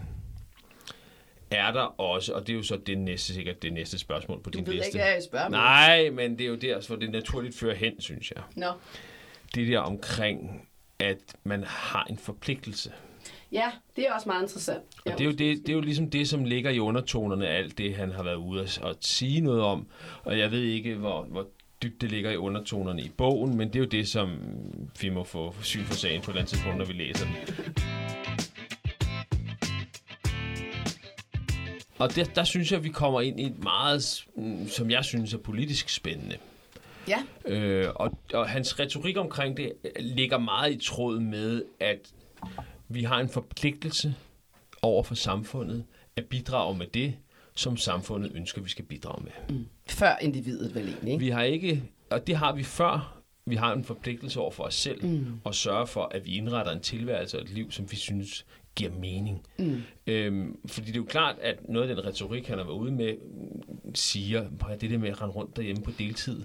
er 1.50 1.72
der 1.72 2.00
også, 2.00 2.32
og 2.32 2.46
det 2.46 2.52
er 2.52 2.56
jo 2.56 2.62
så 2.62 2.76
det 2.76 2.98
næste, 2.98 3.34
sikkert 3.34 3.62
det 3.62 3.72
næste 3.72 3.98
spørgsmål 3.98 4.42
på 4.42 4.50
Du 4.50 4.58
din 4.58 4.66
ved 4.66 4.72
liste. 4.74 4.88
ikke, 4.88 4.98
hvad 4.98 5.12
jeg 5.12 5.22
spørger. 5.22 5.48
Nej, 5.48 6.10
men 6.10 6.38
det 6.38 6.40
er 6.44 6.48
jo 6.48 6.54
der, 6.54 6.86
hvor 6.86 6.96
det 6.96 7.10
naturligt 7.10 7.56
fører 7.56 7.74
hen, 7.74 8.00
synes 8.00 8.30
jeg. 8.30 8.42
Nå. 8.56 8.66
Det 9.54 9.68
der 9.68 9.78
omkring, 9.78 10.68
at 10.98 11.18
man 11.44 11.64
har 11.64 12.06
en 12.10 12.18
forpligtelse. 12.18 12.92
Ja, 13.52 13.70
det 13.96 14.06
er 14.08 14.12
også 14.14 14.28
meget 14.28 14.42
interessant. 14.42 14.82
Og 15.06 15.12
det 15.12 15.20
er, 15.20 15.24
jo 15.24 15.30
det, 15.30 15.38
det 15.38 15.68
er 15.68 15.72
jo 15.72 15.80
ligesom 15.80 16.10
det, 16.10 16.28
som 16.28 16.44
ligger 16.44 16.70
i 16.70 16.78
undertonerne 16.78 17.48
af 17.48 17.58
alt 17.58 17.78
det, 17.78 17.94
han 17.94 18.12
har 18.12 18.22
været 18.22 18.36
ude 18.36 18.62
at, 18.62 18.80
at 18.84 18.96
sige 19.00 19.40
noget 19.40 19.62
om. 19.62 19.86
Og 20.24 20.38
jeg 20.38 20.50
ved 20.50 20.62
ikke, 20.62 20.94
hvor, 20.94 21.22
hvor 21.22 21.46
dybt 21.82 22.00
det 22.00 22.10
ligger 22.10 22.30
i 22.30 22.36
undertonerne 22.36 23.02
i 23.02 23.08
bogen, 23.08 23.56
men 23.56 23.68
det 23.68 23.76
er 23.76 23.80
jo 23.80 23.86
det, 23.86 24.08
som 24.08 24.38
vi 25.00 25.08
må 25.08 25.24
få 25.24 25.54
syn 25.62 25.84
for 25.84 25.94
sagen 25.94 26.22
på 26.22 26.30
et 26.30 26.32
eller 26.34 26.40
andet 26.40 26.50
tidspunkt, 26.50 26.78
når 26.78 26.84
vi 26.84 26.92
læser 26.92 27.24
den. 27.24 27.34
Og 31.98 32.14
der, 32.16 32.24
der 32.24 32.44
synes 32.44 32.72
jeg, 32.72 32.84
vi 32.84 32.88
kommer 32.88 33.20
ind 33.20 33.40
i 33.40 33.46
et 33.46 33.62
meget, 33.62 34.26
mm, 34.36 34.68
som 34.68 34.90
jeg 34.90 35.04
synes 35.04 35.34
er 35.34 35.38
politisk 35.38 35.88
spændende. 35.88 36.36
Ja, 37.08 37.22
Øh, 37.44 37.88
og, 37.94 38.18
og 38.34 38.48
hans 38.48 38.80
retorik 38.80 39.16
omkring 39.16 39.56
det 39.56 39.72
øh, 39.84 39.90
ligger 39.98 40.38
meget 40.38 40.72
i 40.72 40.86
tråd 40.86 41.20
med, 41.20 41.62
at 41.80 41.98
vi 42.88 43.02
har 43.02 43.20
en 43.20 43.28
forpligtelse 43.28 44.14
over 44.82 45.02
for 45.02 45.14
samfundet 45.14 45.84
at 46.16 46.24
bidrage 46.24 46.78
med 46.78 46.86
det, 46.86 47.14
som 47.54 47.76
samfundet 47.76 48.32
ønsker, 48.34 48.62
vi 48.62 48.68
skal 48.68 48.84
bidrage 48.84 49.24
med. 49.24 49.64
før 49.88 50.16
individet 50.20 50.74
vel 50.74 50.88
egentlig, 50.88 51.12
ikke? 51.12 51.24
Vi 51.24 51.30
har 51.30 51.42
ikke, 51.42 51.82
og 52.10 52.26
det 52.26 52.36
har 52.36 52.52
vi 52.52 52.62
før, 52.62 53.20
vi 53.46 53.56
har 53.56 53.72
en 53.72 53.84
forpligtelse 53.84 54.40
over 54.40 54.50
for 54.50 54.64
os 54.64 54.74
selv, 54.74 55.04
mm. 55.04 55.40
og 55.44 55.54
sørge 55.54 55.86
for, 55.86 56.10
at 56.14 56.26
vi 56.26 56.36
indretter 56.36 56.72
en 56.72 56.80
tilværelse 56.80 57.38
og 57.38 57.42
et 57.44 57.50
liv, 57.50 57.70
som 57.70 57.90
vi 57.90 57.96
synes 57.96 58.46
giver 58.76 58.90
mening. 59.00 59.42
Mm. 59.58 59.82
Øhm, 60.06 60.58
fordi 60.66 60.86
det 60.86 60.92
er 60.94 61.00
jo 61.00 61.04
klart, 61.04 61.36
at 61.42 61.68
noget 61.68 61.90
af 61.90 61.96
den 61.96 62.04
retorik, 62.06 62.46
han 62.48 62.58
har 62.58 62.64
været 62.64 62.76
ude 62.76 62.92
med, 62.92 63.14
siger, 63.94 64.44
at 64.70 64.80
det 64.80 64.90
der 64.90 64.98
med 64.98 65.08
at 65.08 65.22
rende 65.22 65.34
rundt 65.34 65.56
derhjemme 65.56 65.82
på 65.82 65.90
deltid, 65.98 66.42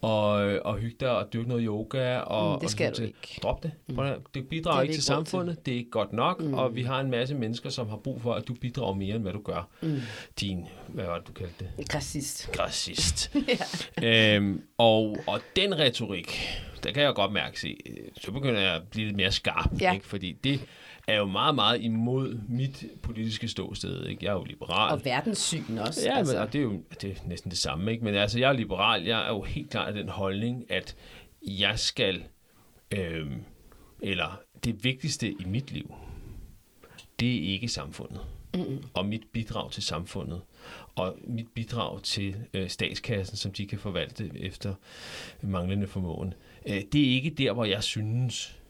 og, 0.00 0.30
og 0.64 0.76
hygge 0.78 0.96
dig 1.00 1.10
og 1.10 1.32
dyrke 1.32 1.48
noget 1.48 1.64
yoga. 1.66 2.18
Og, 2.18 2.54
Mm, 2.54 2.60
det 2.60 2.70
skal 2.70 2.86
og 2.86 2.90
du 2.90 2.94
sådan 2.96 3.08
ikke. 3.08 3.40
Drop 3.42 3.62
det. 3.62 3.70
Mm. 3.88 3.96
Det 4.34 4.48
bidrager 4.48 4.80
Det 4.80 4.88
ikke 4.88 4.92
til 4.92 5.14
råd 5.14 5.24
til. 5.24 5.30
samfundet, 5.30 5.66
det 5.66 5.74
er 5.74 5.78
ikke 5.78 5.90
godt 5.90 6.12
nok, 6.12 6.40
mm. 6.40 6.54
og 6.54 6.74
vi 6.74 6.82
har 6.82 7.00
en 7.00 7.10
masse 7.10 7.34
mennesker, 7.34 7.70
som 7.70 7.88
har 7.88 7.96
brug 7.96 8.22
for, 8.22 8.34
at 8.34 8.48
du 8.48 8.54
bidrager 8.54 8.94
mere, 8.94 9.14
end 9.14 9.22
hvad 9.22 9.32
du 9.32 9.42
gør. 9.42 9.68
Mm. 9.82 9.98
Din, 10.40 10.64
hvad 10.88 11.04
var 11.04 11.18
det, 11.18 11.26
du 11.28 11.32
kaldte 11.32 11.68
det? 11.78 11.88
Græsist. 11.88 12.52
Græsist. 12.52 13.36
øhm, 14.04 14.62
og, 14.78 15.16
og 15.26 15.40
den 15.56 15.78
retorik, 15.78 16.48
der 16.84 16.92
kan 16.92 17.02
jeg 17.02 17.14
godt 17.14 17.32
mærke, 17.32 17.60
se, 17.60 17.76
øh, 17.86 17.96
så 18.20 18.32
begynder 18.32 18.60
jeg 18.60 18.74
at 18.74 18.82
blive 18.90 19.06
lidt 19.06 19.16
mere 19.16 19.32
skarp, 19.32 19.70
Ja. 19.80 19.92
ikke? 19.94 20.06
fordi 20.06 20.32
det 20.32 20.60
er 21.06 21.16
jo 21.16 21.26
meget, 21.26 21.54
meget 21.54 21.82
imod 21.82 22.40
mit 22.48 22.84
politiske 23.02 23.48
ståsted. 23.48 24.06
Ikke? 24.06 24.24
Jeg 24.24 24.30
er 24.30 24.34
jo 24.34 24.44
liberal. 24.44 24.92
Og 24.92 25.04
verdenssyn 25.04 25.78
også. 25.78 26.00
Ja, 26.08 26.16
altså. 26.16 26.34
men, 26.34 26.42
og 26.42 26.52
det 26.52 26.58
er 26.58 26.62
jo 26.62 26.82
det 27.00 27.10
er 27.10 27.14
næsten 27.26 27.50
det 27.50 27.58
samme, 27.58 27.92
ikke? 27.92 28.04
Men 28.04 28.14
altså, 28.14 28.38
jeg 28.38 28.48
er 28.48 28.52
liberal. 28.52 29.02
Jeg 29.04 29.26
er 29.26 29.28
jo 29.28 29.42
helt 29.42 29.70
klart 29.70 29.88
af 29.88 29.94
den 29.94 30.08
holdning, 30.08 30.70
at 30.70 30.96
jeg 31.42 31.78
skal, 31.78 32.24
øhm, 32.90 33.44
eller 34.02 34.40
det 34.64 34.84
vigtigste 34.84 35.30
i 35.30 35.44
mit 35.46 35.72
liv, 35.72 35.94
det 37.20 37.36
er 37.36 37.52
ikke 37.52 37.68
samfundet. 37.68 38.20
Mm-hmm. 38.54 38.84
Og 38.94 39.06
mit 39.06 39.22
bidrag 39.32 39.70
til 39.70 39.82
samfundet. 39.82 40.40
Og 40.94 41.18
mit 41.24 41.48
bidrag 41.54 42.02
til 42.02 42.36
øh, 42.54 42.68
statskassen, 42.68 43.36
som 43.36 43.52
de 43.52 43.66
kan 43.66 43.78
forvalte 43.78 44.30
efter 44.34 44.74
manglende 45.42 45.86
formåen. 45.86 46.34
Øh, 46.66 46.82
det 46.92 47.08
er 47.08 47.14
ikke 47.14 47.30
der, 47.30 47.52
hvor 47.52 47.64
jeg 47.64 47.82
synes, 47.82 48.61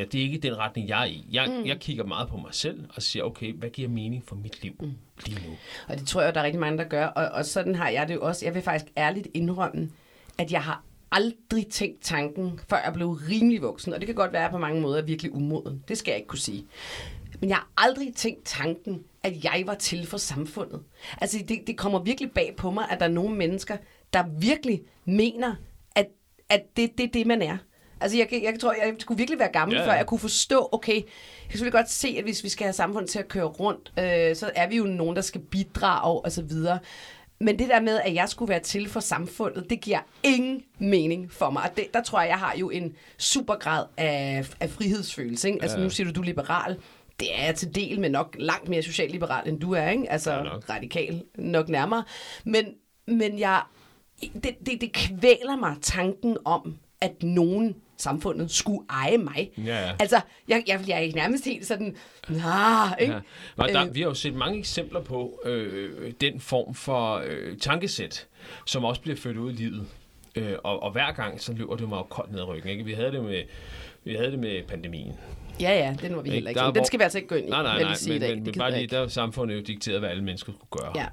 ja, 0.00 0.04
det 0.04 0.20
er 0.20 0.22
ikke 0.22 0.38
den 0.38 0.58
retning, 0.58 0.88
jeg 0.88 1.00
er 1.00 1.06
i. 1.06 1.26
Jeg, 1.32 1.48
mm. 1.48 1.66
jeg 1.66 1.80
kigger 1.80 2.04
meget 2.04 2.28
på 2.28 2.36
mig 2.36 2.54
selv 2.54 2.84
og 2.94 3.02
siger, 3.02 3.24
okay, 3.24 3.52
hvad 3.52 3.70
giver 3.70 3.88
mening 3.88 4.24
for 4.26 4.36
mit 4.36 4.62
liv 4.62 4.74
mm. 4.80 4.92
lige 5.26 5.48
nu? 5.48 5.56
Og 5.88 5.98
det 5.98 6.06
tror 6.06 6.22
jeg, 6.22 6.34
der 6.34 6.40
er 6.40 6.44
rigtig 6.44 6.60
mange, 6.60 6.78
der 6.78 6.84
gør. 6.84 7.06
Og, 7.06 7.28
og 7.28 7.44
sådan 7.44 7.74
har 7.74 7.88
jeg 7.88 8.08
det 8.08 8.14
jo 8.14 8.20
også. 8.22 8.46
Jeg 8.46 8.54
vil 8.54 8.62
faktisk 8.62 8.92
ærligt 8.96 9.28
indrømme, 9.34 9.90
at 10.38 10.52
jeg 10.52 10.62
har 10.62 10.82
aldrig 11.12 11.66
tænkt 11.66 12.02
tanken, 12.02 12.60
før 12.68 12.76
jeg 12.84 12.92
blev 12.92 13.08
rimelig 13.08 13.62
voksen. 13.62 13.92
Og 13.92 14.00
det 14.00 14.06
kan 14.06 14.14
godt 14.14 14.32
være 14.32 14.50
på 14.50 14.58
mange 14.58 14.80
måder 14.80 15.02
virkelig 15.02 15.34
umoden. 15.34 15.84
Det 15.88 15.98
skal 15.98 16.12
jeg 16.12 16.18
ikke 16.18 16.28
kunne 16.28 16.38
sige. 16.38 16.66
Men 17.40 17.48
jeg 17.48 17.56
har 17.56 17.68
aldrig 17.76 18.14
tænkt 18.14 18.44
tanken, 18.44 19.04
at 19.22 19.44
jeg 19.44 19.62
var 19.66 19.74
til 19.74 20.06
for 20.06 20.16
samfundet. 20.16 20.82
Altså, 21.20 21.44
det, 21.48 21.58
det 21.66 21.76
kommer 21.76 21.98
virkelig 21.98 22.30
bag 22.32 22.54
på 22.56 22.70
mig, 22.70 22.86
at 22.90 23.00
der 23.00 23.06
er 23.06 23.10
nogle 23.10 23.36
mennesker, 23.36 23.76
der 24.12 24.24
virkelig 24.38 24.82
mener, 25.04 25.54
at, 25.94 26.06
at 26.48 26.62
det 26.76 26.84
er 26.84 26.88
det, 26.98 27.14
det, 27.14 27.26
man 27.26 27.42
er. 27.42 27.56
Altså, 28.00 28.18
jeg, 28.18 28.28
jeg 28.42 28.60
tror, 28.60 28.72
jeg 28.72 28.94
skulle 28.98 29.18
virkelig 29.18 29.38
være 29.38 29.52
gammel, 29.52 29.74
Ja, 29.74 29.80
ja, 29.80 29.86
ja. 29.86 29.92
før 29.92 29.96
jeg 29.96 30.06
kunne 30.06 30.20
forstå, 30.20 30.68
okay, 30.72 30.94
jeg 30.94 31.02
kan 31.48 31.50
selvfølgelig 31.52 31.72
godt 31.72 31.90
se, 31.90 32.14
at 32.18 32.24
hvis 32.24 32.44
vi 32.44 32.48
skal 32.48 32.64
have 32.64 32.72
samfundet 32.72 33.10
til 33.10 33.18
at 33.18 33.28
køre 33.28 33.44
rundt, 33.44 33.92
øh, 33.98 34.36
så 34.36 34.50
er 34.54 34.68
vi 34.68 34.76
jo 34.76 34.84
nogen, 34.84 35.16
der 35.16 35.22
skal 35.22 35.40
bidrage 35.40 36.20
og 36.20 36.32
så 36.32 36.42
videre. 36.42 36.78
Men 37.40 37.58
det 37.58 37.68
der 37.68 37.80
med, 37.80 38.00
at 38.04 38.14
jeg 38.14 38.28
skulle 38.28 38.48
være 38.48 38.60
til 38.60 38.88
for 38.88 39.00
samfundet, 39.00 39.70
det 39.70 39.80
giver 39.80 39.98
ingen 40.22 40.62
mening 40.78 41.32
for 41.32 41.50
mig. 41.50 41.62
Og 41.62 41.76
det, 41.76 41.94
der 41.94 42.02
tror 42.02 42.20
jeg, 42.20 42.28
jeg 42.28 42.38
har 42.38 42.54
jo 42.56 42.70
en 42.70 42.94
super 43.18 43.54
grad 43.54 43.84
af, 43.96 44.46
af 44.60 44.70
frihedsfølelse. 44.70 45.48
Ikke? 45.48 45.62
Altså, 45.62 45.78
nu 45.78 45.90
siger 45.90 46.06
du, 46.06 46.12
du 46.12 46.20
er 46.20 46.24
liberal. 46.24 46.76
Det 47.20 47.28
er 47.40 47.44
jeg 47.44 47.54
til 47.54 47.74
del, 47.74 48.00
men 48.00 48.10
nok 48.12 48.36
langt 48.38 48.68
mere 48.68 48.82
socialliberal, 48.82 49.48
end 49.48 49.60
du 49.60 49.72
er. 49.74 49.88
Ikke? 49.88 50.10
Altså, 50.12 50.32
Ja, 50.32 50.42
nok. 50.42 50.70
radikal 50.70 51.22
nok 51.34 51.68
nærmere. 51.68 52.04
Men, 52.44 52.64
men 53.06 53.38
jeg, 53.38 53.62
det, 54.20 54.56
det, 54.66 54.80
det 54.80 54.92
kvæler 54.92 55.56
mig 55.56 55.76
tanken 55.82 56.36
om, 56.44 56.76
at 57.00 57.22
nogen 57.22 57.76
samfundet 58.00 58.50
skulle 58.50 58.80
eje 58.90 59.18
mig. 59.18 59.50
Ja, 59.58 59.86
ja. 59.86 59.92
Altså, 60.00 60.20
jeg, 60.48 60.64
jeg, 60.66 60.80
jeg 60.88 61.06
er 61.08 61.12
nærmest 61.14 61.44
helt 61.44 61.66
sådan, 61.66 61.96
nah, 62.28 62.92
ikke? 63.00 63.12
Ja. 63.14 63.20
Og 63.56 63.68
der, 63.68 63.86
Øh. 63.86 63.94
vi 63.94 64.00
har 64.00 64.08
jo 64.08 64.14
set 64.14 64.34
mange 64.34 64.58
eksempler 64.58 65.00
på 65.00 65.40
øh, 65.44 66.12
den 66.20 66.40
form 66.40 66.74
for 66.74 67.22
øh, 67.26 67.58
tankesæt, 67.58 68.26
som 68.66 68.84
også 68.84 69.00
bliver 69.00 69.16
ført 69.16 69.36
ud 69.36 69.52
i 69.52 69.54
livet. 69.54 69.86
Øh, 70.34 70.54
og, 70.64 70.82
og 70.82 70.92
hver 70.92 71.12
gang, 71.12 71.40
så 71.40 71.52
løber 71.52 71.76
det 71.76 71.88
mig 71.88 72.02
koldt 72.10 72.32
ned 72.32 72.40
ad 72.40 72.48
ryggen. 72.48 72.70
Ikke? 72.70 72.84
Vi 72.84 72.92
havde 72.92 73.12
det 73.12 73.24
med 73.24 73.42
vi 74.04 74.14
havde 74.14 74.30
det 74.30 74.38
med 74.38 74.62
pandemien. 74.62 75.12
Ja, 75.60 75.70
ja, 75.78 75.96
den 76.02 76.16
var 76.16 76.22
vi 76.22 76.30
heller 76.30 76.50
ikke. 76.50 76.58
Der 76.60 76.66
er 76.66 76.70
Den 76.72 76.84
skal 76.84 76.98
vi 76.98 77.02
altså 77.02 77.18
ikke 77.18 77.28
gå 77.28 77.34
ind 77.34 77.46
i. 77.46 77.50
Nej, 77.50 77.62
nej, 77.62 77.82
nej, 77.82 77.94
sige 77.94 78.16
i 78.16 78.18
men, 78.18 78.20
dag. 78.20 78.30
men, 78.36 78.46
Det 78.46 78.56
men 78.56 78.58
bare 78.60 78.70
lige, 78.72 78.86
der 78.86 79.00
er 79.00 79.08
samfundet 79.08 79.56
jo 79.56 79.60
dikteret, 79.60 79.98
hvad 80.00 80.08
alle 80.10 80.24
mennesker 80.24 80.52
skulle 80.52 80.82
gøre, 80.84 80.92
Ja. 80.96 81.06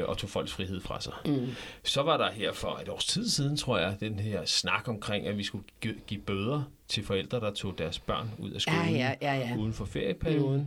øh, 0.00 0.08
og 0.08 0.18
tog 0.18 0.30
folks 0.30 0.52
frihed 0.52 0.80
fra 0.80 1.00
sig. 1.00 1.12
Mm. 1.26 1.46
Så 1.84 2.02
var 2.02 2.16
der 2.16 2.30
her 2.30 2.52
for 2.52 2.78
et 2.82 2.88
års 2.88 3.04
tid 3.06 3.28
siden, 3.28 3.56
tror 3.56 3.78
jeg, 3.78 3.96
den 4.00 4.18
her 4.18 4.44
snak 4.44 4.88
omkring, 4.88 5.26
at 5.26 5.38
vi 5.38 5.42
skulle 5.42 5.64
gi- 5.80 6.00
give 6.06 6.20
bøder 6.20 6.62
til 6.88 7.04
forældre, 7.04 7.40
der 7.40 7.50
tog 7.52 7.78
deres 7.78 7.98
børn 7.98 8.30
ud 8.38 8.50
af 8.50 8.60
skolen 8.60 8.94
Ja, 8.94 9.14
ja, 9.22 9.34
ja, 9.34 9.48
ja. 9.48 9.56
uden 9.58 9.72
for 9.72 9.84
ferieperioden. 9.84 10.60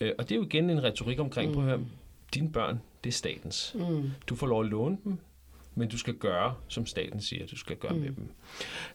Mm. 0.00 0.06
Øh, 0.06 0.12
og 0.18 0.28
det 0.28 0.34
er 0.34 0.36
jo 0.36 0.44
igen 0.44 0.70
en 0.70 0.82
retorik 0.82 1.20
omkring, 1.20 1.48
mm. 1.48 1.54
prøv 1.54 1.64
at 1.64 1.70
høre, 1.70 1.80
dine 2.34 2.52
børn, 2.52 2.80
det 3.04 3.10
er 3.10 3.14
statens. 3.14 3.72
Mm. 3.78 4.10
Du 4.26 4.34
får 4.36 4.46
lov 4.46 4.60
at 4.60 4.66
låne 4.70 4.98
dem, 5.04 5.18
men 5.74 5.88
du 5.88 5.98
skal 5.98 6.14
gøre, 6.14 6.54
som 6.68 6.86
staten 6.86 7.20
siger, 7.20 7.46
du 7.46 7.56
skal 7.56 7.76
gøre 7.76 7.92
mm. 7.92 8.00
med 8.00 8.10
dem. 8.10 8.28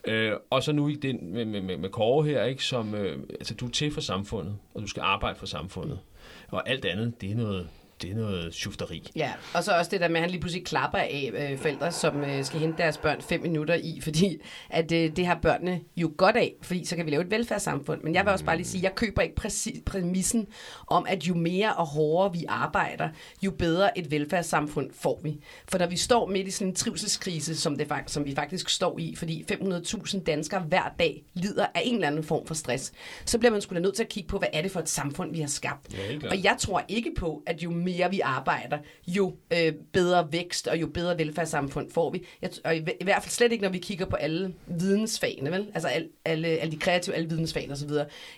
Øh, 0.08 0.38
og 0.50 0.64
så 0.64 0.72
nu 0.72 0.88
i 0.88 0.96
den 0.96 1.34
med, 1.34 1.46
med, 1.46 1.62
med, 1.62 1.78
med 1.78 1.90
Kåre 1.90 2.26
her, 2.26 2.44
ikke, 2.44 2.64
som, 2.64 2.96
øh, 2.96 3.20
altså 3.30 3.54
du 3.56 3.66
er 3.66 3.72
til 3.72 3.92
for 3.92 4.02
samfundet, 4.02 4.58
og 4.74 4.82
du 4.82 4.88
skal 4.88 5.02
arbejde 5.02 5.40
for 5.40 5.46
samfundet. 5.46 6.00
Og 6.48 6.70
alt 6.70 6.86
andet, 6.86 7.22
det 7.22 7.32
er 7.32 7.36
noget, 7.36 7.70
det 8.02 8.12
er 8.12 8.16
noget 8.16 8.54
sjufteri. 8.54 9.12
Ja, 9.16 9.34
og 9.54 9.64
så 9.64 9.72
også 9.78 9.92
det 9.92 10.02
der 10.02 10.08
med, 10.08 10.16
at 10.16 10.22
han 10.22 10.30
lige 10.30 10.42
pludselig 10.42 10.66
klapper 10.66 10.98
af 10.98 11.32
øh, 11.34 11.58
forældre, 11.58 11.92
som 11.92 12.24
øh, 12.24 12.46
skal 12.46 12.60
hente 12.60 12.78
deres 12.78 12.98
børn 12.98 13.22
fem 13.22 13.42
minutter 13.42 13.76
i, 13.76 14.00
fordi 14.04 14.38
at 14.70 14.92
øh, 14.92 15.16
det 15.16 15.26
har 15.26 15.40
børnene 15.42 15.82
jo 15.98 16.12
godt 16.18 16.36
af, 16.36 16.54
fordi 16.62 16.86
så 16.86 16.96
kan 16.96 17.06
vi 17.06 17.12
lave 17.12 17.24
et 17.24 17.32
velfærdssamfund. 17.32 18.02
Men 18.04 18.14
jeg 18.14 18.26
vil 18.26 18.32
også 18.32 18.46
bare 18.46 18.58
lige 18.58 18.68
sige, 18.68 18.84
jeg 18.84 18.96
køber 18.96 19.22
ikke 19.22 19.36
præcis 19.36 19.82
præmissen 19.86 20.48
om, 20.88 21.06
at 21.10 21.24
jo 21.24 21.36
mere 21.36 21.76
og 21.76 21.86
hårdere 21.86 22.34
vi 22.34 22.46
arbejder, 22.48 23.10
jo 23.42 23.52
bedre 23.52 23.98
et 23.98 24.12
velfærdssamfund 24.12 24.90
får 24.94 25.20
vi. 25.24 25.40
For 25.68 25.78
når 25.78 25.88
vi 25.88 25.98
står 25.98 26.28
midt 26.28 26.48
i 26.48 26.52
sådan 26.52 26.68
en 26.68 26.76
trivselskrise, 26.76 27.56
som, 27.56 27.78
det, 27.78 27.92
som 28.08 28.26
vi 28.26 28.36
faktisk 28.36 28.70
står 28.70 29.00
i, 29.00 29.16
fordi 29.16 29.46
500.000 29.52 30.24
danskere 30.24 30.62
hver 30.62 30.94
dag 31.00 31.24
lider 31.34 31.66
af 31.76 31.82
en 31.84 31.96
eller 31.96 32.08
anden 32.08 32.24
form 32.24 32.48
for 32.48 32.54
stress, 32.54 32.94
så 33.26 33.38
bliver 33.38 33.52
man 33.52 33.62
sgu 33.62 33.76
da 33.76 33.80
nødt 33.80 33.96
til 33.96 34.04
at 34.04 34.10
kigge 34.10 34.28
på, 34.28 34.38
hvad 34.38 34.48
er 34.54 34.62
det 34.62 34.72
for 34.72 34.80
et 34.80 34.90
samfund, 34.90 35.32
vi 35.32 35.40
har 35.40 35.48
skabt. 35.48 35.94
Ja, 35.94 36.30
og 36.30 36.44
jeg 36.44 36.56
tror 36.60 36.86
ikke 36.88 37.12
på, 37.18 37.44
at 37.46 37.64
jo 37.64 37.70
mere 37.86 38.10
vi 38.10 38.20
arbejder, 38.20 38.78
jo 39.08 39.36
øh, 39.54 39.74
bedre 39.94 40.28
vækst 40.32 40.68
og 40.68 40.82
jo 40.82 40.88
bedre 40.88 41.18
velfærdssamfund 41.18 41.92
får 41.92 42.10
vi. 42.10 42.26
Jeg, 42.42 42.50
og 42.64 42.76
i, 42.76 42.80
i 42.80 43.04
hvert 43.04 43.24
fald 43.24 43.32
slet 43.32 43.52
ikke, 43.52 43.64
når 43.64 43.72
vi 43.72 43.78
kigger 43.78 44.06
på 44.06 44.16
alle 44.16 44.54
vidensfagene, 44.68 45.52
vel? 45.52 45.68
Altså 45.74 45.88
al, 45.88 46.10
alle, 46.26 46.48
alle 46.48 46.72
de 46.72 46.78
kreative, 46.78 47.16
alle 47.16 47.30
vidensfagene 47.30 47.74
osv. 47.74 47.90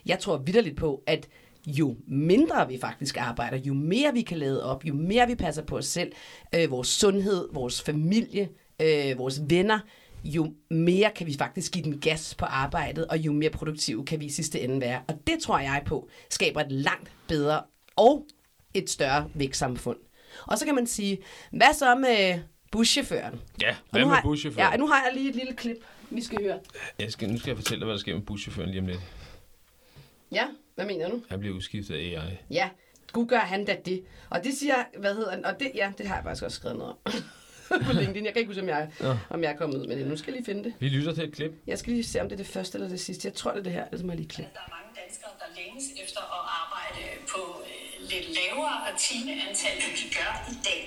Jeg 0.05 0.19
tror 0.19 0.38
vidderligt 0.38 0.77
på, 0.77 1.03
at 1.07 1.27
jo 1.67 1.95
mindre 2.07 2.67
vi 2.67 2.77
faktisk 2.79 3.17
arbejder, 3.17 3.57
jo 3.57 3.73
mere 3.73 4.13
vi 4.13 4.21
kan 4.21 4.38
lade 4.38 4.63
op, 4.63 4.86
jo 4.86 4.93
mere 4.93 5.27
vi 5.27 5.36
passer 5.36 5.63
på 5.63 5.77
os 5.77 5.86
selv, 5.86 6.12
øh, 6.55 6.71
vores 6.71 6.88
sundhed, 6.88 7.47
vores 7.53 7.81
familie, 7.81 8.49
øh, 8.81 9.17
vores 9.17 9.41
venner, 9.49 9.79
jo 10.23 10.53
mere 10.69 11.12
kan 11.15 11.27
vi 11.27 11.36
faktisk 11.38 11.71
give 11.71 11.83
den 11.83 11.99
gas 11.99 12.36
på 12.36 12.45
arbejdet, 12.45 13.05
og 13.07 13.17
jo 13.17 13.33
mere 13.33 13.49
produktive 13.49 14.05
kan 14.05 14.19
vi 14.19 14.25
i 14.25 14.29
sidste 14.29 14.62
ende 14.62 14.81
være. 14.81 15.01
Og 15.07 15.15
det 15.27 15.39
tror 15.39 15.60
jeg 15.60 15.81
på 15.86 16.10
skaber 16.29 16.62
et 16.62 16.71
langt 16.71 17.12
bedre 17.27 17.62
og 17.95 18.25
et 18.73 18.89
større 18.89 19.30
vækstsamfund. 19.34 19.97
Og 20.45 20.58
så 20.58 20.65
kan 20.65 20.75
man 20.75 20.88
sige, 20.88 21.17
hvad 21.51 21.73
så 21.73 21.95
med 21.95 22.39
buschaufføren? 22.71 23.41
Ja, 23.62 23.75
hvad 23.91 24.01
med 24.06 24.10
har- 24.10 24.21
buschaufføren? 24.21 24.71
Ja, 24.71 24.77
nu 24.77 24.88
har 24.88 25.03
jeg 25.06 25.13
lige 25.13 25.30
et 25.30 25.36
lille 25.36 25.53
klip, 25.53 25.77
vi 26.10 26.21
skal 26.23 26.41
høre. 26.43 26.60
Jeg 26.99 27.12
skal, 27.12 27.30
nu 27.30 27.39
skal 27.39 27.49
jeg 27.49 27.58
fortælle 27.58 27.80
dig, 27.80 27.86
hvad 27.86 27.93
der 27.93 27.99
sker 27.99 28.13
med 28.15 28.21
buschaufføren 28.21 28.69
lige 28.69 28.80
om 28.82 28.88
lidt. 28.88 28.99
Ja, 30.32 30.45
hvad 30.75 30.86
mener 30.86 31.10
du? 31.10 31.21
Han 31.30 31.39
bliver 31.39 31.56
udskiftet 31.56 31.95
af 31.95 31.99
AI. 31.99 32.38
Ja, 32.51 32.69
gud 33.12 33.25
gør 33.27 33.39
han 33.39 33.65
da 33.65 33.77
det. 33.86 34.03
Og 34.30 34.43
det 34.43 34.53
siger, 34.53 34.75
hvad 34.99 35.13
hedder 35.15 35.32
han? 35.32 35.45
Og 35.45 35.60
det, 35.60 35.71
ja, 35.75 35.91
det 35.97 36.08
har 36.08 36.15
jeg 36.15 36.23
faktisk 36.23 36.43
også 36.43 36.56
skrevet 36.56 36.77
noget 36.77 36.95
om. 37.06 37.12
på 37.86 37.91
LinkedIn. 37.93 38.25
Jeg 38.25 38.34
kan 38.34 38.39
ikke 38.39 38.49
huske, 38.49 38.62
om 38.62 38.67
jeg, 38.69 38.91
Ja. 39.01 39.17
om 39.30 39.43
jeg 39.43 39.51
er 39.51 39.58
kommet 39.58 39.77
ud 39.77 39.88
med 39.88 39.97
det. 39.97 40.08
Nu 40.08 40.17
skal 40.17 40.32
jeg 40.32 40.38
lige 40.41 40.45
finde 40.45 40.63
det. 40.63 40.73
Vi 40.80 40.89
lytter 40.89 41.13
til 41.13 41.23
et 41.23 41.34
klip. 41.34 41.51
Jeg 41.67 41.80
skal 41.80 41.93
lige 41.93 42.03
se, 42.03 42.21
om 42.21 42.30
det 42.30 42.34
er 42.39 42.43
det 42.43 42.47
første 42.47 42.75
eller 42.77 42.89
det 42.89 42.99
sidste. 42.99 43.25
Jeg 43.27 43.34
tror, 43.34 43.51
det 43.51 43.60
er 43.60 43.63
det 43.63 43.71
her. 43.71 43.86
Ellers 43.86 44.03
må 44.03 44.12
jeg 44.12 44.17
lige 44.19 44.30
klippe. 44.30 44.51
Der 44.53 44.60
er 44.60 44.69
mange 44.77 45.01
danskere, 45.03 45.32
der 45.39 45.45
længes 45.62 45.86
efter 46.03 46.19
at 46.19 46.43
arbejde 46.62 47.01
på 47.34 47.41
lidt 48.10 48.28
lavere 48.39 48.78
timeantal, 48.98 49.76
end 49.86 49.98
de 50.02 50.15
gør 50.17 50.32
i 50.54 50.56
dag. 50.70 50.82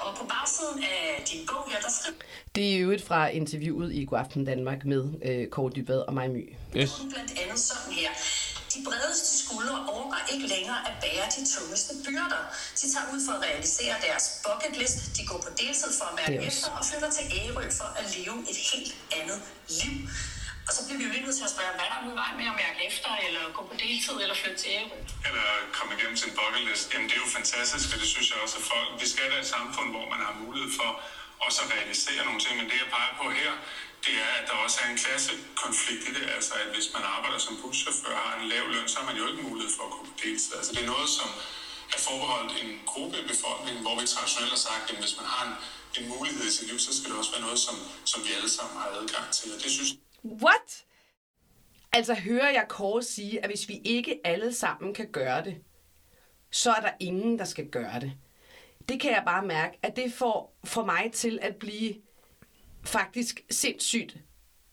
Og 0.00 0.16
på 0.18 0.24
bagsiden 0.26 0.82
af 0.82 1.24
din 1.30 1.46
bog 1.46 1.70
her, 1.70 1.80
der 1.80 1.90
skriver 1.96 2.18
Det 2.54 2.74
er 2.74 2.78
jo 2.78 2.90
et 2.90 3.02
fra 3.08 3.28
interviewet 3.28 3.92
i 3.92 4.04
Godaften 4.04 4.44
Danmark 4.44 4.84
med 4.84 5.02
øh, 5.24 5.48
Kåre 5.48 5.70
Dybvad 5.76 5.98
og 6.08 6.14
mig 6.14 6.30
My. 6.30 6.42
Yes. 6.76 6.90
blandt 7.12 7.32
andet 7.42 7.58
sådan 7.58 7.92
her. 7.92 8.10
De 8.74 8.80
bredeste 8.88 9.30
skuldre 9.42 9.76
overgår 9.92 10.22
ikke 10.34 10.46
længere 10.54 10.80
at 10.88 10.94
bære 11.04 11.26
de 11.36 11.42
tungeste 11.54 11.92
byrder. 12.06 12.42
De 12.80 12.84
tager 12.92 13.06
ud 13.12 13.20
for 13.26 13.32
at 13.38 13.42
realisere 13.48 13.94
deres 14.06 14.26
bucket 14.44 14.72
list. 14.82 14.98
De 15.16 15.22
går 15.30 15.38
på 15.46 15.50
deltid 15.62 15.90
for 15.98 16.06
at 16.10 16.14
mærke 16.20 16.36
er 16.42 16.48
efter 16.48 16.70
og 16.78 16.84
flytter 16.88 17.10
til 17.16 17.24
Ærø 17.40 17.64
for 17.80 17.88
at 18.00 18.04
leve 18.16 18.36
et 18.52 18.58
helt 18.70 18.92
andet 19.18 19.40
liv. 19.80 19.94
Og 20.68 20.72
så 20.76 20.80
bliver 20.84 20.98
vi 21.00 21.04
jo 21.06 21.12
lige 21.14 21.24
nødt 21.26 21.36
til 21.40 21.46
at 21.48 21.52
spørge, 21.56 21.72
hvad 21.76 21.86
er 21.88 21.92
der 21.94 22.00
nu 22.04 22.08
i 22.14 22.18
vejen 22.22 22.36
med 22.40 22.46
at 22.52 22.56
mærke 22.64 22.78
efter, 22.90 23.10
eller 23.26 23.42
gå 23.56 23.60
på 23.70 23.74
deltid, 23.84 24.16
eller 24.24 24.36
flytte 24.40 24.58
til 24.62 24.70
Ærø? 24.78 24.96
eller 25.28 25.46
komme 25.76 25.90
igennem 25.96 26.16
sin 26.22 26.32
bucket 26.38 26.62
list, 26.68 26.86
jamen 26.92 27.06
det 27.08 27.14
er 27.18 27.22
jo 27.26 27.30
fantastisk, 27.38 27.86
og 27.92 27.98
det 28.02 28.08
synes 28.14 28.26
jeg 28.30 28.38
også, 28.44 28.56
at 28.60 28.64
folk, 28.72 28.88
vi 29.02 29.06
skal 29.12 29.26
være 29.32 29.42
et 29.46 29.50
samfund, 29.56 29.88
hvor 29.94 30.06
man 30.14 30.20
har 30.26 30.32
mulighed 30.44 30.70
for 30.78 30.90
også 31.46 31.58
at 31.64 31.68
realisere 31.76 32.20
nogle 32.28 32.40
ting, 32.44 32.54
men 32.58 32.66
det 32.70 32.76
jeg 32.82 32.88
peger 32.96 33.12
på 33.22 33.26
her, 33.40 33.52
det 34.04 34.14
er, 34.26 34.32
at 34.40 34.44
der 34.48 34.56
også 34.64 34.76
er 34.82 34.86
en 34.92 34.98
klassekonflikt 35.02 36.02
i 36.08 36.12
det. 36.16 36.24
Altså, 36.36 36.52
at 36.62 36.68
hvis 36.74 36.88
man 36.96 37.04
arbejder 37.14 37.38
som 37.46 37.54
buschauffør 37.62 38.14
og 38.20 38.24
har 38.28 38.34
en 38.40 38.48
lav 38.52 38.64
løn, 38.74 38.88
så 38.88 38.96
har 39.00 39.06
man 39.10 39.16
jo 39.20 39.24
ikke 39.30 39.42
mulighed 39.48 39.70
for 39.76 39.82
at 39.88 39.92
gå 39.94 40.00
på 40.08 40.14
deltid. 40.22 40.52
Altså, 40.58 40.70
det 40.74 40.82
er 40.82 40.90
noget, 40.94 41.08
som 41.18 41.28
er 41.94 42.00
forbeholdt 42.08 42.52
en 42.62 42.70
gruppe 42.92 43.16
i 43.22 43.24
befolkningen, 43.32 43.80
hvor 43.84 43.94
vi 44.00 44.06
traditionelt 44.14 44.52
har 44.56 44.62
sagt, 44.68 44.84
at 44.92 44.96
hvis 45.02 45.14
man 45.20 45.26
har 45.34 45.42
en, 45.48 45.54
en 45.98 46.04
mulighed 46.14 46.42
i 46.50 46.52
sit 46.56 46.66
liv, 46.70 46.78
så 46.86 46.90
skal 46.96 47.10
det 47.10 47.18
også 47.18 47.32
være 47.34 47.44
noget, 47.46 47.58
som, 47.66 47.76
som 48.12 48.18
vi 48.26 48.30
alle 48.38 48.50
sammen 48.56 48.76
har 48.82 48.88
adgang 48.98 49.26
til. 49.38 49.48
Og 49.54 49.58
det 49.62 49.70
synes 49.76 49.90
What? 50.26 50.84
Altså 51.92 52.14
hører 52.14 52.50
jeg 52.50 52.66
Kåre 52.68 53.02
sige, 53.02 53.44
at 53.44 53.50
hvis 53.50 53.68
vi 53.68 53.80
ikke 53.84 54.20
alle 54.24 54.52
sammen 54.52 54.94
kan 54.94 55.12
gøre 55.12 55.44
det, 55.44 55.56
så 56.50 56.70
er 56.70 56.80
der 56.80 56.90
ingen, 57.00 57.38
der 57.38 57.44
skal 57.44 57.68
gøre 57.68 58.00
det. 58.00 58.12
Det 58.88 59.00
kan 59.00 59.10
jeg 59.10 59.22
bare 59.26 59.46
mærke, 59.46 59.78
at 59.82 59.96
det 59.96 60.12
får, 60.12 60.58
får 60.64 60.84
mig 60.84 61.10
til 61.12 61.38
at 61.42 61.56
blive 61.56 61.94
faktisk 62.84 63.40
sindssygt 63.50 64.16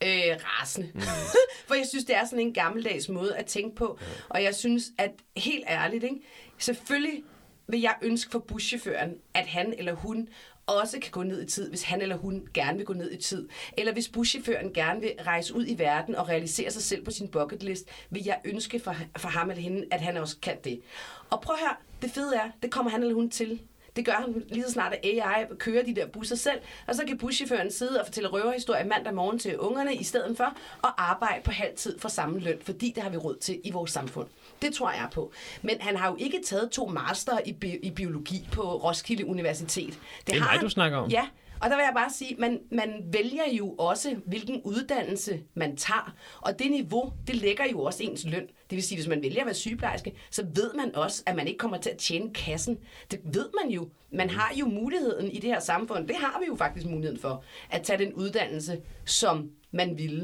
øh, 0.04 0.38
rasende. 0.39 0.92
Mm. 0.94 1.02
For 1.68 1.76
jeg 1.76 1.88
synes, 1.88 2.06
det 2.06 2.16
er 2.16 2.26
sådan 2.26 2.39
en 2.39 2.54
gammeldags 2.54 3.10
måde 3.10 3.36
at 3.36 3.46
tænke 3.46 3.76
på. 3.76 4.00
Og 4.30 4.44
jeg 4.44 4.56
synes, 4.56 4.84
at 4.98 5.12
helt 5.38 5.63
ærligt, 5.68 6.04
ikke? 6.04 6.22
selvfølgelig 6.58 7.24
vil 7.68 7.82
jeg 7.82 7.96
ønske 8.02 8.32
for 8.32 8.39
buschaufføren, 8.39 9.18
at 9.34 9.48
han 9.48 9.74
eller 9.78 9.94
hun 9.94 10.30
også 10.65 10.99
kan 10.99 11.12
gå 11.12 11.23
ned 11.23 11.41
i 11.41 11.45
tid, 11.45 11.69
hvis 11.69 11.84
han 11.84 12.02
eller 12.02 12.15
hun 12.15 12.47
gerne 12.54 12.78
vil 12.78 12.86
gå 12.86 12.93
ned 12.93 13.12
i 13.12 13.17
tid. 13.17 13.49
Eller 13.78 13.93
hvis 13.93 14.10
buschaufføren 14.10 14.73
gerne 14.73 15.02
vil 15.02 15.12
rejse 15.26 15.56
ud 15.56 15.65
i 15.67 15.78
verden 15.78 16.15
og 16.15 16.30
realisere 16.30 16.71
sig 16.71 16.82
selv 16.82 17.06
på 17.06 17.12
sin 17.12 17.28
bucket 17.28 17.63
list, 17.63 17.88
vil 18.10 18.23
jeg 18.23 18.39
ønske 18.45 18.80
for, 18.80 18.95
for 19.17 19.30
ham 19.30 19.49
eller 19.49 19.63
hende, 19.63 19.86
at 19.91 20.02
han 20.02 20.17
også 20.17 20.38
kan 20.41 20.58
det. 20.63 20.82
Og 21.30 21.41
prøv 21.41 21.56
her, 21.60 21.82
det 22.02 22.12
fede 22.12 22.36
er, 22.36 22.49
det 22.63 22.71
kommer 22.71 22.91
han 22.91 23.02
eller 23.02 23.15
hun 23.15 23.30
til. 23.30 23.62
Det 23.95 24.06
gør 24.06 24.12
han 24.13 24.43
lige 24.49 24.63
så 24.63 24.71
snart, 24.71 24.93
at 24.93 24.99
AI 25.06 25.45
kører 25.58 25.84
de 25.84 25.95
der 25.95 26.06
busser 26.06 26.36
selv, 26.36 26.60
og 26.88 26.95
så 26.95 27.06
kan 27.08 27.17
buschaufføren 27.17 27.71
sidde 27.71 27.99
og 27.99 28.06
fortælle 28.06 28.30
røverhistorier 28.30 28.86
mandag 28.86 29.13
morgen 29.13 29.39
til 29.39 29.60
ungerne, 29.60 29.95
i 29.95 30.04
stedet 30.04 30.38
for 30.38 30.43
at 30.84 30.93
arbejde 30.97 31.43
på 31.43 31.52
halv 31.52 31.76
tid 31.76 31.99
for 31.99 32.10
samme 32.10 32.39
løn, 32.39 32.58
fordi 32.62 32.91
det 32.95 33.04
har 33.04 33.10
vi 33.10 33.17
råd 33.17 33.36
til 33.36 33.62
i 33.63 33.71
vores 33.71 33.91
samfund. 33.91 34.28
Det 34.63 34.73
tror 34.76 34.91
jeg 34.91 35.08
på. 35.13 35.32
Men 35.62 35.76
han 35.80 35.95
har 35.97 36.10
jo 36.10 36.15
ikke 36.19 36.39
taget 36.45 36.71
to 36.71 36.86
master 36.86 37.39
i, 37.45 37.54
bi- 37.54 37.80
i 37.84 37.91
biologi 37.91 38.47
på 38.52 38.62
Roskilde 38.62 39.26
Universitet. 39.26 39.99
Det 40.28 40.36
er 40.36 40.39
har 40.39 40.45
mig, 40.45 40.49
han- 40.49 40.60
du 40.62 40.69
snakker 40.69 40.97
om. 40.97 41.10
Ja, 41.10 41.28
og 41.62 41.69
der 41.69 41.76
vil 41.76 41.84
jeg 41.84 41.91
bare 41.95 42.10
sige, 42.10 42.36
man, 42.39 42.60
man 42.71 42.93
vælger 43.13 43.43
jo 43.52 43.69
også, 43.73 44.15
hvilken 44.26 44.62
uddannelse 44.63 45.41
man 45.54 45.76
tager. 45.76 46.13
Og 46.41 46.60
det 46.60 46.71
niveau, 46.71 47.13
det 47.28 47.36
lægger 47.36 47.63
jo 47.71 47.82
også 47.84 48.04
ens 48.04 48.26
løn. 48.26 48.41
Det 48.41 48.76
vil 48.76 48.84
sige, 48.84 48.97
hvis 48.97 49.08
man 49.08 49.21
vælger 49.23 49.39
at 49.39 49.45
være 49.45 49.56
sygeplejerske, 49.56 50.13
så 50.32 50.45
ved 50.56 50.71
man 50.76 50.95
også, 50.95 51.23
at 51.26 51.36
man 51.36 51.47
ikke 51.47 51.58
kommer 51.58 51.78
til 51.78 51.89
at 51.89 51.97
tjene 51.97 52.34
kassen. 52.34 52.78
Det 53.12 53.19
ved 53.23 53.45
man 53.63 53.71
jo. 53.71 53.89
Man 54.12 54.30
har 54.30 54.52
jo 54.56 54.65
muligheden 54.65 55.32
i 55.32 55.36
det 55.39 55.49
her 55.49 55.60
samfund, 55.60 56.08
det 56.08 56.15
har 56.15 56.39
vi 56.39 56.45
jo 56.47 56.56
faktisk 56.56 56.86
muligheden 56.88 57.19
for, 57.21 57.43
at 57.69 57.82
tage 57.84 57.99
den 58.06 58.13
uddannelse, 58.13 58.82
som 59.06 59.49
man 59.71 59.97
ville. 59.97 60.23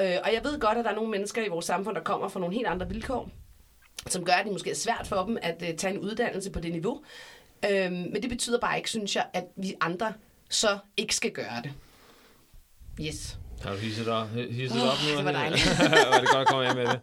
Øh, 0.00 0.16
og 0.24 0.32
jeg 0.34 0.40
ved 0.44 0.60
godt, 0.60 0.78
at 0.78 0.84
der 0.84 0.90
er 0.90 0.94
nogle 0.94 1.10
mennesker 1.10 1.44
i 1.44 1.48
vores 1.48 1.64
samfund, 1.66 1.94
der 1.96 2.02
kommer 2.02 2.28
fra 2.28 2.40
nogle 2.40 2.54
helt 2.54 2.66
andre 2.66 2.88
vilkår 2.88 3.30
som 4.06 4.24
gør, 4.24 4.32
at 4.32 4.44
det 4.44 4.52
måske 4.52 4.70
er 4.70 4.74
svært 4.74 5.06
for 5.06 5.24
dem 5.24 5.38
at 5.42 5.62
uh, 5.70 5.76
tage 5.76 5.94
en 5.94 5.98
uddannelse 6.00 6.50
på 6.50 6.60
det 6.60 6.72
niveau. 6.72 7.02
Øhm, 7.70 7.92
men 7.92 8.22
det 8.22 8.30
betyder 8.30 8.60
bare 8.60 8.76
ikke, 8.76 8.90
synes 8.90 9.16
jeg, 9.16 9.26
at 9.32 9.44
vi 9.56 9.74
andre 9.80 10.12
så 10.50 10.78
ikke 10.96 11.14
skal 11.16 11.30
gøre 11.30 11.62
det. 11.64 11.72
Yes. 13.00 13.38
Har 13.62 13.70
du 13.72 13.76
hisset 13.76 14.06
dig, 14.06 14.28
hisset 14.50 14.80
dig 14.80 14.90
op 14.90 14.96
nu? 15.10 15.16
det 15.16 15.24
var 15.24 15.32
dejligt. 15.32 15.66
var 16.12 16.20
det 16.20 16.28
godt 16.28 16.40
at 16.40 16.46
komme 16.46 16.66
her 16.66 16.74
med 16.74 16.86
det. 16.86 17.00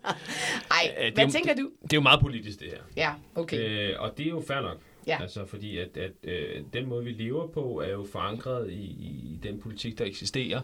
Ej, 0.71 0.95
Øh, 0.97 1.05
det 1.05 1.07
er 1.07 1.13
hvad 1.13 1.25
jo- 1.25 1.31
tænker 1.31 1.55
du? 1.55 1.69
Det 1.83 1.93
er 1.93 1.97
jo 1.97 2.01
meget 2.01 2.19
politisk, 2.21 2.59
det 2.59 2.67
her. 2.67 2.81
Ja, 2.95 3.13
okay. 3.35 3.57
Øh, 3.57 3.95
og 3.99 4.17
det 4.17 4.25
er 4.25 4.29
jo 4.29 4.43
fair 4.47 4.61
nok. 4.61 4.77
Ja. 5.07 5.21
Altså, 5.21 5.45
fordi 5.45 5.77
at, 5.77 5.97
at 5.97 6.11
øh, 6.23 6.61
den 6.73 6.85
måde, 6.85 7.03
vi 7.03 7.11
lever 7.11 7.47
på, 7.47 7.81
er 7.85 7.89
jo 7.89 8.07
forankret 8.11 8.71
i, 8.71 8.75
i 8.75 9.39
den 9.43 9.59
politik, 9.59 9.97
der 9.97 10.05
eksisterer. 10.05 10.61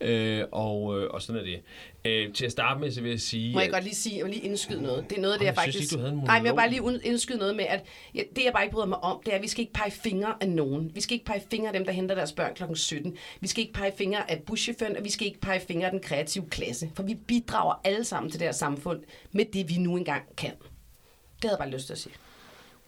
Øh, 0.00 0.44
og, 0.52 1.00
øh, 1.00 1.10
og 1.10 1.22
sådan 1.22 1.40
er 1.40 1.44
det. 1.44 1.60
Øh, 2.04 2.32
til 2.32 2.44
at 2.46 2.52
starte 2.52 2.80
med, 2.80 2.90
så 2.90 3.00
vil 3.00 3.10
jeg 3.10 3.20
sige... 3.20 3.52
Må 3.52 3.58
jeg 3.60 3.66
at- 3.68 3.72
godt 3.72 3.84
lige 3.84 3.94
sige, 3.94 4.16
jeg 4.16 4.24
vil 4.24 4.32
lige 4.34 4.44
indskyde 4.44 4.82
noget. 4.82 5.10
Det 5.10 5.18
er 5.18 5.22
noget 5.22 5.40
det, 5.40 5.46
jeg 5.46 5.54
jeg 5.56 5.62
synes 5.62 5.76
faktisk... 5.76 5.92
ikke, 5.92 6.00
du 6.00 6.06
havde 6.06 6.12
en 6.20 6.24
Nej, 6.24 6.38
men 6.38 6.46
jeg 6.46 6.52
vil 6.52 6.56
bare 6.56 6.70
lige 6.70 7.06
indskyde 7.08 7.38
noget 7.38 7.56
med, 7.56 7.64
at 7.64 7.84
ja, 8.14 8.22
det, 8.36 8.44
jeg 8.44 8.52
bare 8.52 8.62
ikke 8.64 8.72
bryder 8.74 8.86
mig 8.86 8.98
om, 9.04 9.22
det 9.24 9.32
er, 9.32 9.36
at 9.36 9.42
vi 9.42 9.48
skal 9.48 9.60
ikke 9.60 9.72
pege 9.72 9.90
fingre 9.90 10.34
af 10.40 10.48
nogen. 10.48 10.90
Vi 10.94 11.00
skal 11.00 11.14
ikke 11.14 11.26
pege 11.26 11.42
fingre 11.50 11.66
af 11.68 11.72
dem, 11.72 11.84
der 11.84 11.92
henter 11.92 12.14
deres 12.14 12.32
børn 12.32 12.54
kl. 12.54 12.62
17. 12.74 13.16
Vi 13.40 13.48
skal 13.48 13.60
ikke 13.60 13.72
pege 13.74 13.92
fingre 13.98 14.30
af 14.30 14.42
buschaufføren, 14.46 14.96
og 14.96 15.04
vi 15.04 15.10
skal 15.10 15.26
ikke 15.26 15.40
pege 15.40 15.60
fingre 15.60 15.84
af 15.86 15.90
den 15.90 16.00
kreative 16.00 16.44
klasse. 16.50 16.90
For 16.94 17.02
vi 17.02 17.14
bidrager 17.14 17.80
alle 17.84 18.04
sammen 18.04 18.30
til 18.30 18.40
det 18.40 18.46
her 18.46 18.52
samfund 18.52 19.00
med 19.32 19.44
det, 19.52 19.68
vi 19.68 19.76
nu 19.78 19.96
engang 19.96 20.22
kan. 20.36 20.50
Det 20.50 21.50
havde 21.50 21.52
jeg 21.52 21.58
bare 21.58 21.70
lyst 21.70 21.86
til 21.86 21.92
at 21.92 21.98
sige. 21.98 22.12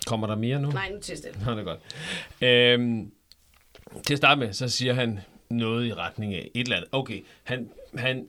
Kommer 0.07 0.27
der 0.27 0.37
mere 0.37 0.61
nu? 0.61 0.71
Nej, 0.71 0.91
nu 0.91 1.01
til 1.01 1.17
stille. 1.17 1.45
Nå, 1.45 1.51
det 1.53 1.59
er 1.59 1.65
godt. 1.65 1.81
Øhm, 2.41 3.13
til 4.07 4.15
at 4.15 4.19
starte 4.19 4.39
med, 4.39 4.53
så 4.53 4.69
siger 4.69 4.93
han 4.95 5.21
noget 5.51 5.87
i 5.87 5.95
retning 5.95 6.35
af 6.35 6.51
et 6.55 6.61
eller 6.65 6.77
andet. 6.77 6.89
Okay, 6.93 7.25
han, 7.45 7.71
han 7.95 8.27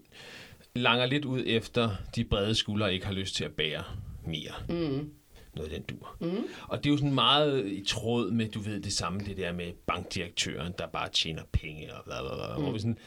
langer 0.75 1.05
lidt 1.05 1.25
ud 1.25 1.43
efter, 1.45 1.89
de 2.15 2.23
brede 2.23 2.55
skuldre 2.55 2.93
ikke 2.93 3.05
har 3.05 3.13
lyst 3.13 3.35
til 3.35 3.43
at 3.43 3.51
bære 3.51 3.83
mere. 4.25 4.53
Mm. 4.69 5.11
Noget 5.57 5.71
den 5.71 5.81
dur. 5.81 6.15
Mm. 6.19 6.45
Og 6.67 6.77
det 6.77 6.89
er 6.89 6.91
jo 6.91 6.97
sådan 6.97 7.13
meget 7.13 7.65
i 7.65 7.83
tråd 7.87 8.31
med, 8.31 8.47
du 8.47 8.59
ved, 8.59 8.79
det 8.79 8.93
samme, 8.93 9.19
det 9.19 9.37
der 9.37 9.53
med 9.53 9.71
bankdirektøren, 9.87 10.73
der 10.77 10.87
bare 10.87 11.09
tjener 11.09 11.41
penge 11.51 11.93
og 11.93 12.03
bla 12.05 12.15
bla 12.21 12.35
bla. 12.35 12.57
Mm. 12.57 12.63
Hvor 12.63 12.71
vi 12.71 12.79
sådan 12.79 12.97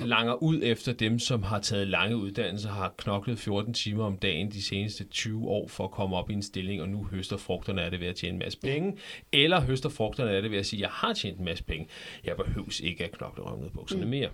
langer 0.00 0.42
ud 0.42 0.60
efter 0.62 0.92
dem, 0.92 1.18
som 1.18 1.42
har 1.42 1.60
taget 1.60 1.88
lange 1.88 2.16
uddannelser, 2.16 2.70
har 2.70 2.94
knoklet 2.96 3.38
14 3.38 3.74
timer 3.74 4.04
om 4.04 4.16
dagen 4.16 4.50
de 4.50 4.62
seneste 4.62 5.04
20 5.04 5.48
år 5.48 5.68
for 5.68 5.84
at 5.84 5.90
komme 5.90 6.16
op 6.16 6.30
i 6.30 6.32
en 6.32 6.42
stilling, 6.42 6.82
og 6.82 6.88
nu 6.88 7.04
høster 7.04 7.36
frugterne 7.36 7.82
af 7.82 7.90
det 7.90 8.00
ved 8.00 8.06
at 8.06 8.16
tjene 8.16 8.32
en 8.32 8.38
masse 8.38 8.58
penge. 8.58 8.96
Eller 9.32 9.60
høster 9.60 9.88
frugterne 9.88 10.30
af 10.30 10.42
det 10.42 10.50
ved 10.50 10.58
at 10.58 10.66
sige, 10.66 10.80
jeg 10.80 10.90
har 10.90 11.12
tjent 11.12 11.38
en 11.38 11.44
masse 11.44 11.64
penge. 11.64 11.88
Jeg 12.24 12.36
behøves 12.36 12.80
ikke 12.80 13.04
at 13.04 13.12
knokle 13.12 13.44
af 13.44 13.72
bukserne 13.74 14.04
mm. 14.04 14.10
mere. 14.10 14.28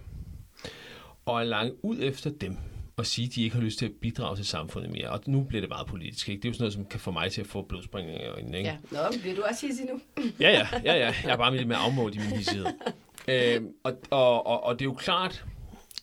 Og 1.26 1.40
at 1.40 1.46
lange 1.46 1.84
ud 1.84 1.98
efter 2.00 2.30
dem, 2.30 2.56
og 2.98 3.06
sige, 3.06 3.26
at 3.26 3.34
de 3.34 3.42
ikke 3.42 3.56
har 3.56 3.62
lyst 3.62 3.78
til 3.78 3.86
at 3.86 3.92
bidrage 4.00 4.36
til 4.36 4.46
samfundet 4.46 4.92
mere. 4.92 5.10
Og 5.10 5.20
nu 5.26 5.42
bliver 5.42 5.60
det 5.60 5.68
meget 5.68 5.86
politisk. 5.86 6.28
Ikke? 6.28 6.42
Det 6.42 6.48
er 6.48 6.50
jo 6.50 6.54
sådan 6.54 6.62
noget, 6.62 6.74
som 6.74 6.84
kan 6.84 7.00
få 7.00 7.10
mig 7.10 7.32
til 7.32 7.40
at 7.40 7.46
få 7.46 7.62
blodspringninger 7.62 8.24
i 8.24 8.28
øjnene. 8.28 8.58
Ikke? 8.58 8.70
Ja, 8.70 8.76
Nå, 8.90 8.98
bliver 9.20 9.36
du 9.36 9.42
også 9.42 9.66
hissig 9.66 9.86
nu? 9.86 10.00
Ja, 10.40 10.50
ja, 10.50 10.66
ja, 10.84 10.94
ja. 10.94 11.14
Jeg 11.24 11.32
er 11.32 11.36
bare 11.36 11.56
lidt 11.56 11.68
mere 11.68 11.78
afmålt 11.78 12.14
i 12.14 12.18
min 12.18 12.36
hissighed. 12.36 12.66
øhm, 13.28 13.68
og, 13.84 13.98
og, 14.10 14.46
og, 14.46 14.64
og 14.64 14.78
det 14.78 14.80
er 14.84 14.88
jo 14.88 14.94
klart, 14.94 15.44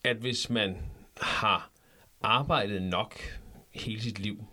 at 0.03 0.17
hvis 0.17 0.49
man 0.49 0.77
har 1.21 1.71
arbejdet 2.21 2.81
nok 2.81 3.15
hele 3.71 4.01
sit 4.01 4.19
liv, 4.19 4.43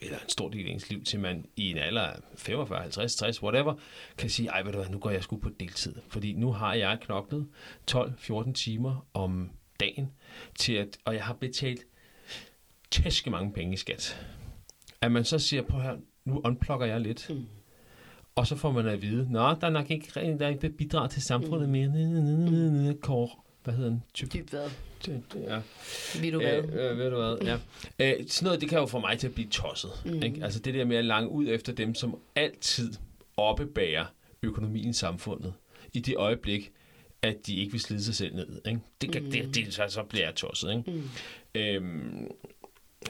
eller 0.00 0.18
en 0.18 0.28
stor 0.28 0.48
del 0.48 0.66
af 0.66 0.70
ens 0.70 0.90
liv, 0.90 1.04
til 1.04 1.20
man 1.20 1.44
i 1.56 1.70
en 1.70 1.78
alder 1.78 2.02
af 2.02 2.16
45, 2.36 2.80
50, 2.80 3.16
60, 3.16 3.42
whatever, 3.42 3.74
kan 4.18 4.30
sige, 4.30 4.48
ej, 4.48 4.62
ved 4.62 4.72
du 4.72 4.78
hvad, 4.78 4.88
nu 4.90 4.98
går 4.98 5.10
jeg 5.10 5.22
sgu 5.22 5.36
på 5.36 5.50
deltid. 5.60 5.94
Fordi 6.08 6.32
nu 6.32 6.52
har 6.52 6.74
jeg 6.74 6.98
knoklet 7.00 7.48
12-14 7.90 8.52
timer 8.52 9.06
om 9.14 9.50
dagen, 9.80 10.12
til 10.58 10.72
at, 10.72 10.98
og 11.04 11.14
jeg 11.14 11.24
har 11.24 11.34
betalt 11.34 11.86
tæske 12.90 13.30
mange 13.30 13.52
penge 13.52 13.74
i 13.74 13.76
skat. 13.76 14.26
At 15.00 15.12
man 15.12 15.24
så 15.24 15.38
siger, 15.38 15.62
på 15.62 15.80
her, 15.80 15.96
nu 16.24 16.40
unplugger 16.44 16.86
jeg 16.86 17.00
lidt, 17.00 17.30
mm. 17.30 17.46
og 18.34 18.46
så 18.46 18.56
får 18.56 18.72
man 18.72 18.86
at 18.86 19.02
vide, 19.02 19.32
nå, 19.32 19.40
der 19.40 19.66
er 19.66 19.70
nok 19.70 19.90
ikke, 19.90 20.10
der 20.14 20.46
er 20.46 20.48
ikke 20.48 20.70
bidrag 20.70 21.10
til 21.10 21.22
samfundet 21.22 21.68
mere. 21.68 21.88
Mm. 21.88 22.98
Kåre, 23.00 23.30
hvad 23.64 23.74
hedder 23.74 23.90
den? 23.90 24.02
Typ, 24.14 24.32
Dybt 24.32 24.50
hvad? 24.50 24.68
ja. 25.34 25.60
Vil 26.20 26.32
du 26.32 26.40
hvad? 26.40 26.58
Øh, 26.58 26.90
øh, 26.90 26.98
ved 26.98 27.10
du 27.10 27.16
hvad, 27.16 27.36
ja. 27.42 27.58
Øh, 27.98 28.28
sådan 28.28 28.46
noget, 28.46 28.60
det 28.60 28.68
kan 28.68 28.78
jo 28.78 28.86
få 28.86 28.98
mig 28.98 29.18
til 29.18 29.26
at 29.26 29.34
blive 29.34 29.48
tosset. 29.48 29.90
Mm. 30.04 30.22
Ikke? 30.22 30.44
Altså 30.44 30.60
det 30.60 30.74
der 30.74 30.84
med 30.84 30.96
at 30.96 31.04
lange 31.04 31.30
ud 31.30 31.46
efter 31.48 31.72
dem, 31.72 31.94
som 31.94 32.18
altid 32.34 32.92
oppebærer 33.36 34.04
økonomien 34.42 34.90
i 34.90 34.92
samfundet, 34.92 35.54
i 35.92 36.00
det 36.00 36.16
øjeblik, 36.16 36.72
at 37.22 37.36
de 37.46 37.56
ikke 37.56 37.72
vil 37.72 37.80
slide 37.80 38.04
sig 38.04 38.14
selv 38.14 38.34
ned. 38.34 38.60
Ikke? 38.66 38.80
Det, 39.00 39.12
kan, 39.12 39.22
mm. 39.22 39.30
det, 39.30 39.54
det, 39.54 39.74
så, 39.74 39.84
så 39.88 40.02
bliver 40.02 40.24
jeg 40.24 40.34
tosset. 40.34 40.70
Ikke? 40.70 40.90
Mm. 40.90 41.10
Øhm, 41.54 42.22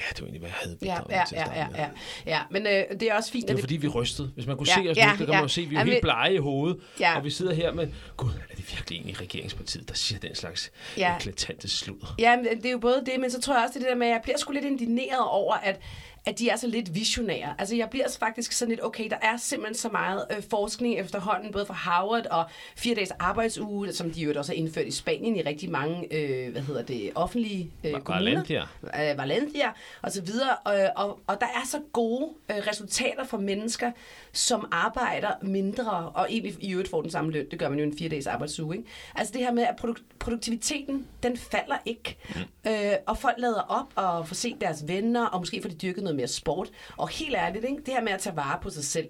ja, 0.01 0.05
det 0.11 0.21
var 0.21 0.27
egentlig, 0.27 0.41
hvad 0.41 0.51
jeg 0.51 0.57
havde 0.63 0.79
Ja, 0.83 1.19
ja, 1.19 1.25
til 1.29 1.37
at 1.37 1.47
ja, 1.47 1.55
ja, 1.57 1.67
ja. 1.83 1.89
ja 2.27 2.41
men 2.51 2.67
øh, 2.67 3.01
det 3.01 3.03
er 3.03 3.15
også 3.15 3.33
fint, 3.33 3.49
Det 3.49 3.51
at 3.55 3.57
er 3.59 3.63
fordi, 3.63 3.77
vi 3.77 3.89
rystede. 3.89 4.31
Hvis 4.35 4.47
man 4.47 4.57
kunne 4.57 4.69
Ja, 4.77 4.83
se 4.83 4.91
os 4.91 4.97
ja, 4.97 5.07
nu, 5.07 5.13
så 5.13 5.17
kan 5.19 5.27
ja. 5.27 5.33
man 5.33 5.43
jo 5.43 5.49
se, 5.49 5.61
at 5.61 5.71
vi 5.71 5.75
er 5.75 5.79
Jamen, 5.79 5.93
helt 5.93 6.03
blege 6.03 6.35
i 6.35 6.39
hovedet. 6.39 6.81
Ja. 7.01 7.17
Og 7.17 7.25
vi 7.25 7.31
sidder 7.31 7.55
her 7.55 7.73
med, 7.73 7.89
gud, 8.17 8.31
er 8.51 8.55
det 8.57 8.73
virkelig 8.77 9.01
en 9.03 9.09
i 9.09 9.13
regeringspartiet, 9.13 9.89
der 9.89 9.95
siger 9.95 10.19
den 10.19 10.35
slags 10.35 10.73
Ja. 10.97 11.17
eklatante 11.17 11.69
sludder? 11.69 12.15
Ja, 12.19 12.37
men 12.37 12.47
det 12.57 12.67
er 12.67 12.71
jo 12.71 12.79
både 12.79 13.03
det, 13.07 13.21
men 13.21 13.31
så 13.31 13.41
tror 13.41 13.55
jeg 13.55 13.63
også, 13.65 13.75
det 13.75 13.83
det 13.83 13.91
der 13.91 13.97
med, 13.97 14.07
at 14.07 14.13
jeg 14.13 14.21
bliver 14.23 14.39
sgu 14.39 14.53
lidt 14.53 14.65
indineret 14.65 15.25
over, 15.29 15.55
at 15.55 15.81
at 16.27 16.39
de 16.39 16.49
er 16.49 16.57
så 16.57 16.67
lidt 16.67 16.95
visionære. 16.95 17.55
Altså 17.59 17.77
jeg 17.77 17.91
bliver 17.91 18.05
faktisk 18.19 18.53
sådan 18.53 18.71
lidt, 18.71 18.85
okay, 18.85 19.11
der 19.11 19.17
er 19.23 19.37
simpelthen 19.37 19.75
så 19.75 19.89
meget 19.89 20.25
øh, 20.37 20.43
forskning 20.51 20.99
efterhånden, 20.99 21.53
både 21.53 21.67
fra 21.67 21.75
Harvard 21.75 22.27
og 22.27 22.45
fire 22.77 22.95
dages 22.95 23.11
arbejdsuge, 23.11 23.93
som 23.93 24.11
de 24.11 24.21
jo 24.21 24.33
også 24.37 24.53
har 24.53 24.57
indført 24.57 24.87
i 24.87 24.91
Spanien 24.91 25.37
i 25.37 25.43
rigtig 25.43 25.71
mange, 25.71 26.15
øh, 26.15 26.53
hvad 26.53 26.63
hedder 26.63 26.83
det, 26.83 27.11
offentlige 27.15 27.71
øh, 27.85 27.93
Va- 27.93 27.99
kommuner. 27.99 28.31
Valencia. 28.31 28.63
øh, 28.83 29.19
Valencia 29.19 29.69
og 30.03 30.13
så 30.13 30.23
videre. 30.23 30.57
Og, 30.65 30.75
og, 30.97 31.21
og 31.27 31.41
der 31.41 31.47
er 31.47 31.67
så 31.67 31.81
gode 31.93 32.29
øh, 32.51 32.57
resultater 32.57 33.25
for 33.25 33.39
mennesker, 33.39 33.91
som 34.33 34.69
arbejder 34.73 35.31
mindre, 35.43 35.91
og 36.15 36.27
egentlig 36.31 36.57
i 36.61 36.73
øvrigt 36.73 36.91
får 36.91 37.03
den 37.03 37.11
samme 37.11 37.33
løn. 37.33 37.47
Det 37.51 37.59
gør 37.59 37.69
man 37.69 37.79
jo 37.79 37.85
en 37.85 37.99
fire 37.99 38.09
dages 38.09 38.27
arbejdsuge. 38.27 38.77
Ikke? 38.77 38.89
Altså 39.15 39.33
det 39.33 39.41
her 39.43 39.53
med, 39.53 39.63
at 39.63 39.75
produk- 39.85 40.03
produktiviteten, 40.19 41.07
den 41.23 41.37
falder 41.37 41.77
ikke. 41.85 42.17
Mm. 42.35 42.71
Øh, 42.71 42.93
og 43.07 43.19
folk 43.19 43.35
lader 43.39 43.61
op 43.61 43.87
og 43.95 44.29
får 44.29 44.35
set 44.35 44.57
deres 44.61 44.85
venner, 44.89 45.27
og 45.27 45.41
måske 45.41 45.63
får 45.63 45.69
de 45.69 45.75
dyrket 45.75 46.03
noget 46.03 46.16
mere 46.17 46.29
sport. 46.29 46.71
Og 46.97 47.09
helt 47.09 47.35
ærligt, 47.35 47.65
ikke? 47.65 47.83
det 47.87 47.95
her 47.95 48.03
med 48.03 48.13
at 48.13 48.21
tage 48.21 48.37
vare 48.37 48.59
på 48.63 48.71
sig 48.71 48.85
selv, 48.85 49.09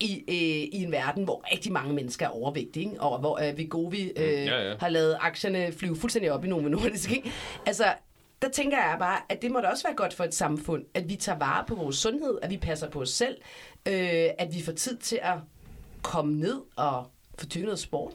i, 0.00 0.24
øh, 0.28 0.80
i 0.80 0.84
en 0.84 0.92
verden, 0.92 1.24
hvor 1.24 1.44
rigtig 1.52 1.72
mange 1.72 1.94
mennesker 1.94 2.26
er 2.26 2.30
overvægtige, 2.30 2.90
ikke? 2.90 3.00
og 3.00 3.18
hvor 3.18 3.48
øh, 3.48 3.58
Vigovi 3.58 4.02
øh, 4.02 4.46
ja, 4.46 4.68
ja. 4.68 4.74
har 4.80 4.88
lavet 4.88 5.16
aktierne 5.20 5.72
flyve 5.72 5.96
fuldstændig 5.96 6.32
op 6.32 6.44
i 6.44 6.48
Novo 6.48 6.68
Nordisk. 6.68 7.12
Ikke? 7.12 7.32
Altså, 7.66 7.94
der 8.42 8.48
tænker 8.48 8.76
jeg 8.76 8.96
bare, 8.98 9.20
at 9.28 9.42
det 9.42 9.50
må 9.50 9.60
da 9.60 9.68
også 9.68 9.88
være 9.88 9.96
godt 9.96 10.14
for 10.14 10.24
et 10.24 10.34
samfund, 10.34 10.84
at 10.94 11.08
vi 11.08 11.16
tager 11.16 11.38
vare 11.38 11.64
på 11.66 11.74
vores 11.74 11.96
sundhed, 11.96 12.38
at 12.42 12.50
vi 12.50 12.56
passer 12.56 12.90
på 12.90 13.00
os 13.00 13.10
selv, 13.10 13.36
øh, 13.88 14.28
at 14.38 14.48
vi 14.54 14.62
får 14.62 14.72
tid 14.72 14.96
til 14.96 15.18
at 15.22 15.38
komme 16.02 16.40
ned 16.40 16.60
og 16.76 17.06
få 17.38 17.46
noget 17.56 17.78
sport. 17.78 18.12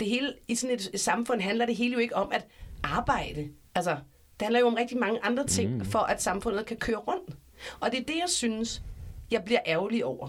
Det 0.00 0.08
hele, 0.08 0.34
I 0.48 0.54
sådan 0.54 0.76
et 0.76 1.00
samfund 1.00 1.40
handler 1.40 1.66
det 1.66 1.76
hele 1.76 1.92
jo 1.92 1.98
ikke 1.98 2.16
om 2.16 2.32
at 2.32 2.46
arbejde. 2.82 3.48
Altså, 3.74 3.96
det 4.40 4.46
handler 4.46 4.60
jo 4.60 4.66
om 4.66 4.74
rigtig 4.74 4.98
mange 4.98 5.20
andre 5.22 5.46
ting, 5.46 5.74
mm. 5.74 5.84
for 5.84 5.98
at 5.98 6.22
samfundet 6.22 6.66
kan 6.66 6.76
køre 6.76 6.96
rundt. 6.96 7.36
Og 7.80 7.90
det 7.90 8.00
er 8.00 8.04
det, 8.04 8.16
jeg 8.16 8.28
synes, 8.28 8.82
jeg 9.30 9.44
bliver 9.44 9.60
ærgerlig 9.66 10.04
over. 10.04 10.28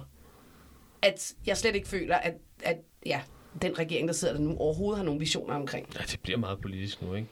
At 1.01 1.33
jeg 1.45 1.57
slet 1.57 1.75
ikke 1.75 1.87
føler, 1.87 2.15
at, 2.15 2.33
at 2.63 2.77
ja, 3.05 3.21
den 3.61 3.79
regering, 3.79 4.07
der 4.07 4.13
sidder 4.13 4.33
der 4.33 4.41
nu, 4.41 4.57
overhovedet 4.57 4.97
har 4.97 5.05
nogle 5.05 5.19
visioner 5.19 5.55
omkring. 5.55 5.87
Ja, 5.99 6.03
det 6.11 6.19
bliver 6.23 6.37
meget 6.37 6.59
politisk 6.61 7.01
nu, 7.01 7.13
ikke? 7.13 7.27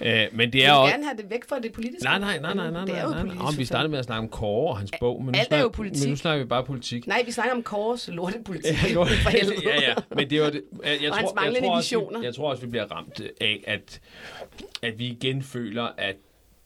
Øh, 0.00 0.26
men 0.32 0.52
det 0.52 0.58
Jeg 0.58 0.66
er 0.68 0.72
også... 0.72 0.92
gerne 0.92 1.04
have 1.04 1.16
det 1.16 1.30
væk 1.30 1.48
fra 1.48 1.58
det 1.58 1.72
politiske. 1.72 2.04
Nej, 2.04 2.18
nej, 2.18 2.38
nej, 2.40 2.54
nej, 2.54 2.70
nej, 2.70 2.84
Det 2.84 2.98
er 2.98 3.02
jo 3.02 3.08
nej, 3.10 3.20
politisk. 3.22 3.44
Om 3.44 3.58
vi 3.58 3.64
startede 3.64 3.88
med 3.90 3.98
at 3.98 4.04
snakke 4.04 4.22
om 4.22 4.28
Kåre 4.28 4.70
og 4.70 4.78
hans 4.78 4.90
bog, 5.00 5.22
men 5.24 5.26
nu, 5.26 5.30
alt 5.38 5.40
er 5.40 5.44
snakker, 5.46 5.62
jo 5.62 5.68
politik. 5.68 6.02
men 6.02 6.10
nu 6.10 6.16
snakker 6.16 6.44
vi 6.44 6.48
bare 6.48 6.64
politik. 6.64 7.06
Nej, 7.06 7.22
vi 7.26 7.32
snakker 7.32 7.54
om 7.54 7.62
Kåres 7.62 8.08
lortepolitik. 8.12 8.72
Ja, 8.72 8.94
for 9.24 9.30
helvede. 9.30 9.56
ja, 9.70 9.80
ja, 9.80 9.94
men 10.16 10.30
det 10.30 10.40
var 10.42 10.50
det. 10.50 10.62
Jeg, 10.84 10.98
jeg, 11.02 11.10
Og 11.10 11.16
hans 11.16 11.30
tror, 11.30 11.40
jeg, 11.40 11.44
manglende 11.44 11.68
tror 11.68 11.76
også, 11.76 11.86
visioner. 11.86 12.18
vi, 12.20 12.24
jeg 12.26 12.34
tror 12.34 12.50
også, 12.50 12.62
vi 12.64 12.70
bliver 12.70 12.84
ramt 12.92 13.20
af, 13.40 13.64
at, 13.66 14.00
at 14.82 14.98
vi 14.98 15.06
igen 15.06 15.42
føler, 15.42 15.88
at 15.98 16.16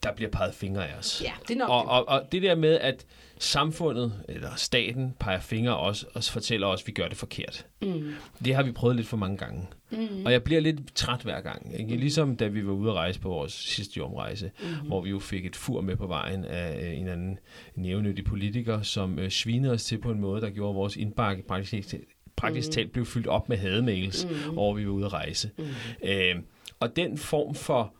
der 0.02 0.12
bliver 0.12 0.30
peget 0.30 0.54
fingre 0.54 0.88
af 0.88 0.98
os. 0.98 1.22
Ja, 1.24 1.32
det 1.48 1.54
er 1.54 1.58
nok 1.58 1.70
og, 1.70 1.82
det. 1.82 1.90
og, 1.90 2.08
og 2.08 2.32
det 2.32 2.42
der 2.42 2.54
med, 2.54 2.78
at 2.78 3.06
samfundet 3.44 4.12
eller 4.28 4.50
staten 4.56 5.14
peger 5.20 5.40
fingre 5.40 5.76
os 5.76 6.02
og 6.02 6.24
fortæller 6.24 6.66
os, 6.66 6.80
at 6.82 6.86
vi 6.86 6.92
gør 6.92 7.08
det 7.08 7.16
forkert. 7.16 7.66
Mm. 7.82 8.12
Det 8.44 8.54
har 8.54 8.62
vi 8.62 8.72
prøvet 8.72 8.96
lidt 8.96 9.08
for 9.08 9.16
mange 9.16 9.36
gange. 9.36 9.66
Mm. 9.90 10.26
Og 10.26 10.32
jeg 10.32 10.42
bliver 10.42 10.60
lidt 10.60 10.94
træt 10.94 11.22
hver 11.22 11.40
gang. 11.40 11.80
Ikke? 11.80 11.96
Ligesom 11.96 12.36
da 12.36 12.46
vi 12.46 12.66
var 12.66 12.72
ude 12.72 12.90
at 12.90 12.96
rejse 12.96 13.20
på 13.20 13.28
vores 13.28 13.52
sidste 13.52 13.98
jomrejse, 13.98 14.50
mm. 14.60 14.86
hvor 14.86 15.00
vi 15.00 15.10
jo 15.10 15.18
fik 15.18 15.46
et 15.46 15.56
fur 15.56 15.80
med 15.80 15.96
på 15.96 16.06
vejen 16.06 16.44
af 16.44 16.86
øh, 16.86 16.98
en 16.98 17.08
anden 17.08 17.38
nævnyttig 17.74 18.24
politiker, 18.24 18.82
som 18.82 19.18
øh, 19.18 19.30
svinede 19.30 19.72
os 19.72 19.84
til 19.84 19.98
på 19.98 20.10
en 20.10 20.20
måde, 20.20 20.40
der 20.40 20.50
gjorde 20.50 20.74
vores 20.74 20.96
indbakke 20.96 21.42
praktisk, 21.42 21.94
praktisk 22.36 22.70
talt 22.70 22.92
blev 22.92 23.06
fyldt 23.06 23.26
op 23.26 23.48
med 23.48 23.56
hademails, 23.56 24.26
mm. 24.26 24.58
over 24.58 24.74
vi 24.74 24.86
var 24.86 24.92
ude 24.92 25.06
at 25.06 25.12
rejse. 25.12 25.50
Mm. 25.58 25.64
Øh, 26.02 26.36
og 26.80 26.96
den 26.96 27.18
form 27.18 27.54
for, 27.54 27.94